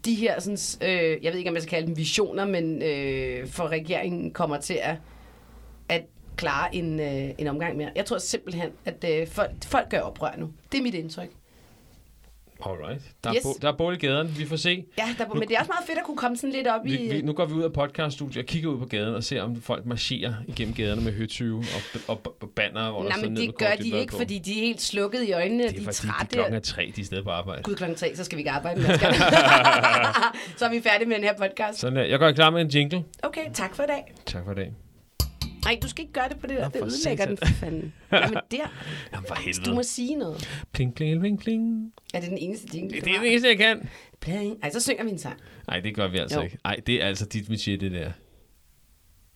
de 0.04 0.14
her, 0.14 0.40
sådan, 0.40 0.58
øh, 0.90 1.24
jeg 1.24 1.32
ved 1.32 1.38
ikke, 1.38 1.48
om 1.50 1.54
jeg 1.54 1.62
skal 1.62 1.70
kalde 1.70 1.86
dem 1.86 1.96
visioner, 1.96 2.44
men 2.44 2.82
øh, 2.82 3.48
for 3.48 3.68
regeringen 3.68 4.30
kommer 4.30 4.60
til 4.60 4.78
at 4.82 4.96
klare 6.40 6.74
en, 6.74 7.00
øh, 7.00 7.30
en 7.38 7.46
omgang 7.46 7.76
mere. 7.76 7.90
Jeg 7.96 8.04
tror 8.04 8.18
simpelthen, 8.18 8.70
at 8.84 9.04
øh, 9.08 9.26
folk, 9.28 9.50
folk 9.64 9.88
gør 9.90 10.00
oprør 10.00 10.30
nu. 10.38 10.50
Det 10.72 10.78
er 10.78 10.82
mit 10.82 10.94
indtryk. 10.94 11.28
Alright. 12.66 13.02
Der, 13.24 13.34
Yes. 13.34 13.38
er, 13.44 13.48
bo- 13.48 13.58
der 13.62 13.68
er 13.72 13.76
bål 13.76 13.94
i 13.94 13.96
gaden. 13.98 14.34
Vi 14.38 14.46
får 14.46 14.56
se. 14.56 14.84
Ja, 14.98 15.08
der, 15.18 15.34
men 15.34 15.48
det 15.48 15.54
er 15.54 15.58
også 15.60 15.68
meget 15.72 15.86
fedt 15.86 15.98
at 15.98 16.04
kunne 16.04 16.16
komme 16.16 16.36
sådan 16.36 16.52
lidt 16.52 16.66
op 16.66 16.80
Vi, 16.84 16.98
i... 16.98 17.08
vi, 17.12 17.22
nu 17.22 17.32
går 17.32 17.44
vi 17.46 17.52
ud 17.54 17.62
af 17.62 17.72
podcaststudiet 17.72 18.36
og 18.44 18.46
kigger 18.46 18.70
ud 18.70 18.78
på 18.78 18.84
gaden 18.86 19.14
og 19.14 19.24
ser, 19.24 19.42
om 19.42 19.62
folk 19.62 19.86
marcherer 19.86 20.34
igennem 20.46 20.74
gaderne 20.74 21.00
med 21.02 21.12
høtyve 21.12 21.58
og, 21.58 22.00
og, 22.08 22.36
og 22.40 22.50
banner, 22.56 22.90
hvor 22.90 23.02
der 23.02 23.08
Nej, 23.08 23.18
står 23.18 23.28
men 23.28 23.36
det 23.36 23.46
med 23.46 23.54
gør 23.54 23.74
de 23.82 23.88
ikke, 24.00 24.10
på. 24.10 24.16
fordi 24.18 24.38
de 24.38 24.50
er 24.60 24.64
helt 24.66 24.80
slukket 24.82 25.22
i 25.28 25.32
øjnene. 25.32 25.62
Det 25.62 25.70
de 25.70 25.76
er 25.76 25.80
er 25.80 25.84
fordi, 25.92 26.06
de 26.08 26.12
trætte. 26.12 26.32
klokken 26.34 26.54
er 26.54 26.60
tre, 26.60 26.92
de 26.96 27.00
er 27.00 27.04
stedet 27.04 27.24
på 27.24 27.30
arbejde. 27.30 27.62
Gud, 27.62 27.74
klokken 27.74 27.96
tre, 27.98 28.16
så 28.16 28.24
skal 28.24 28.36
vi 28.36 28.40
ikke 28.40 28.50
arbejde 28.50 28.80
vi? 28.80 28.86
så 30.58 30.64
er 30.64 30.70
vi 30.70 30.80
færdige 30.80 31.08
med 31.08 31.16
den 31.16 31.24
her 31.24 31.34
podcast. 31.38 31.78
Sådan 31.78 31.96
der. 31.96 32.02
Jeg 32.04 32.18
går 32.18 32.32
klar 32.32 32.50
med 32.50 32.60
en 32.60 32.68
jingle. 32.68 33.04
Okay, 33.22 33.44
tak 33.54 33.74
for 33.76 33.82
i 33.82 33.86
dag. 33.86 34.12
Tak 34.26 34.44
for 34.44 34.52
i 34.52 34.54
dag. 34.54 34.72
Nej, 35.64 35.78
du 35.82 35.88
skal 35.88 36.02
ikke 36.02 36.12
gøre 36.12 36.28
det 36.28 36.38
på 36.40 36.46
det 36.46 36.56
der. 36.56 36.62
Nå, 36.64 36.70
det 36.74 36.82
ødelægger 36.84 37.26
den 37.26 37.36
for 37.36 37.46
fanden. 37.46 37.92
Jamen 38.12 38.38
der. 38.50 38.66
Jamen 39.12 39.26
for 39.28 39.34
helvede. 39.34 39.64
Du 39.70 39.74
må 39.74 39.82
sige 39.82 40.14
noget. 40.14 40.48
Pling, 40.72 40.94
pling, 40.94 41.20
pling, 41.20 41.38
pling. 41.40 41.92
Er 42.14 42.20
det 42.20 42.28
den 42.30 42.38
eneste 42.38 42.68
jingle, 42.74 43.00
Det 43.00 43.14
er 43.14 43.20
det 43.20 43.30
eneste, 43.30 43.48
jeg 43.48 43.58
kan. 43.58 43.88
Pling. 44.20 44.56
Ej, 44.62 44.70
så 44.70 44.80
synger 44.80 45.04
vi 45.04 45.10
en 45.10 45.18
sang. 45.18 45.36
Nej, 45.66 45.80
det 45.80 45.94
gør 45.94 46.08
vi 46.08 46.18
altså 46.18 46.36
Jo. 46.38 46.44
ikke. 46.44 46.58
Nej, 46.64 46.76
det 46.86 47.02
er 47.02 47.06
altså 47.06 47.26
dit 47.26 47.48
métier, 47.48 47.76
det 47.80 47.92
der. 47.92 48.12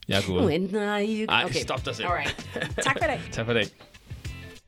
Jeg 0.09 0.19
er 0.19 0.29
Nu 0.29 0.35
gået. 0.41 0.55
ender 0.55 0.97
I... 0.99 1.25
Ej, 1.29 1.53
stop 1.53 1.85
dig 1.87 1.95
selv. 1.97 2.09
Alright. 2.09 2.49
Tak 2.83 2.99
for 2.99 3.05
i 3.05 3.09
dag. 3.09 3.21
Tak 3.33 3.45
for 3.47 3.53
i 3.53 3.55
dag. 3.55 3.65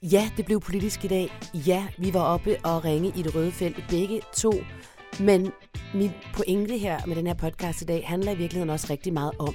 Ja, 0.02 0.30
det 0.36 0.44
blev 0.46 0.60
politisk 0.60 1.04
i 1.04 1.08
dag. 1.08 1.28
Ja, 1.54 1.86
vi 1.98 2.14
var 2.14 2.20
oppe 2.22 2.56
og 2.64 2.84
ringe 2.84 3.12
i 3.16 3.22
det 3.22 3.34
røde 3.34 3.52
felt 3.52 3.84
begge 3.90 4.20
to. 4.36 4.52
Men 5.20 5.52
min 5.94 6.10
pointe 6.34 6.78
her 6.78 7.06
med 7.06 7.16
den 7.16 7.26
her 7.26 7.34
podcast 7.34 7.82
i 7.82 7.84
dag 7.84 8.02
handler 8.06 8.32
i 8.32 8.36
virkeligheden 8.36 8.70
også 8.70 8.86
rigtig 8.90 9.12
meget 9.12 9.32
om, 9.38 9.54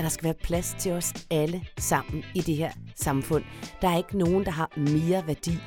at 0.00 0.04
der 0.04 0.10
skal 0.10 0.24
være 0.24 0.34
plads 0.34 0.76
til 0.78 0.92
os 0.92 1.14
alle 1.30 1.64
sammen 1.78 2.24
i 2.34 2.40
det 2.40 2.56
her 2.56 2.70
samfund. 2.96 3.44
Der 3.82 3.88
er 3.88 3.96
ikke 3.96 4.18
nogen, 4.18 4.44
der 4.44 4.50
har 4.50 4.70
mere 4.76 5.26
værdi 5.26 5.58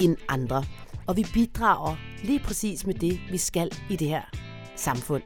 end 0.00 0.16
andre. 0.28 0.64
Og 1.06 1.16
vi 1.16 1.26
bidrager 1.34 1.96
lige 2.24 2.38
præcis 2.38 2.86
med 2.86 2.94
det, 2.94 3.20
vi 3.30 3.38
skal 3.38 3.70
i 3.90 3.96
det 3.96 4.08
her 4.08 4.22
samfund. 4.76 5.22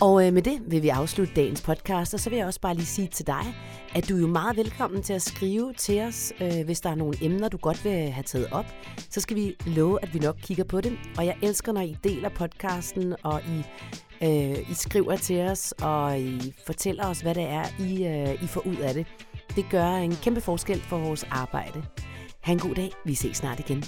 Og 0.00 0.26
øh, 0.26 0.32
med 0.32 0.42
det 0.42 0.60
vil 0.66 0.82
vi 0.82 0.88
afslutte 0.88 1.34
dagens 1.34 1.62
podcast, 1.62 2.14
og 2.14 2.20
så 2.20 2.30
vil 2.30 2.36
jeg 2.36 2.46
også 2.46 2.60
bare 2.60 2.74
lige 2.74 2.86
sige 2.86 3.08
til 3.08 3.26
dig, 3.26 3.54
at 3.94 4.08
du 4.08 4.16
er 4.16 4.20
jo 4.20 4.26
meget 4.26 4.56
velkommen 4.56 5.02
til 5.02 5.12
at 5.12 5.22
skrive 5.22 5.72
til 5.72 6.00
os, 6.00 6.32
øh, 6.40 6.64
hvis 6.64 6.80
der 6.80 6.90
er 6.90 6.94
nogle 6.94 7.14
emner, 7.20 7.48
du 7.48 7.56
godt 7.56 7.84
vil 7.84 8.10
have 8.10 8.24
taget 8.24 8.48
op. 8.52 8.66
Så 9.10 9.20
skal 9.20 9.36
vi 9.36 9.54
love, 9.66 9.98
at 10.02 10.14
vi 10.14 10.18
nok 10.18 10.36
kigger 10.42 10.64
på 10.64 10.80
det. 10.80 10.98
Og 11.18 11.26
jeg 11.26 11.36
elsker, 11.42 11.72
når 11.72 11.80
I 11.80 11.96
deler 12.04 12.28
podcasten, 12.28 13.14
og 13.22 13.40
I, 13.40 13.62
øh, 14.22 14.70
I 14.70 14.74
skriver 14.74 15.16
til 15.16 15.40
os, 15.40 15.72
og 15.72 16.20
I 16.20 16.54
fortæller 16.66 17.06
os, 17.06 17.20
hvad 17.20 17.34
det 17.34 17.44
er, 17.44 17.64
I, 17.80 18.06
øh, 18.06 18.44
I 18.44 18.46
får 18.46 18.66
ud 18.66 18.76
af 18.76 18.94
det. 18.94 19.06
Det 19.56 19.64
gør 19.70 19.86
en 19.86 20.16
kæmpe 20.16 20.40
forskel 20.40 20.80
for 20.80 20.98
vores 20.98 21.24
arbejde. 21.30 21.82
Ha' 22.40 22.52
en 22.52 22.58
god 22.58 22.74
dag. 22.74 22.90
Vi 23.04 23.14
ses 23.14 23.36
snart 23.36 23.60
igen. 23.60 23.84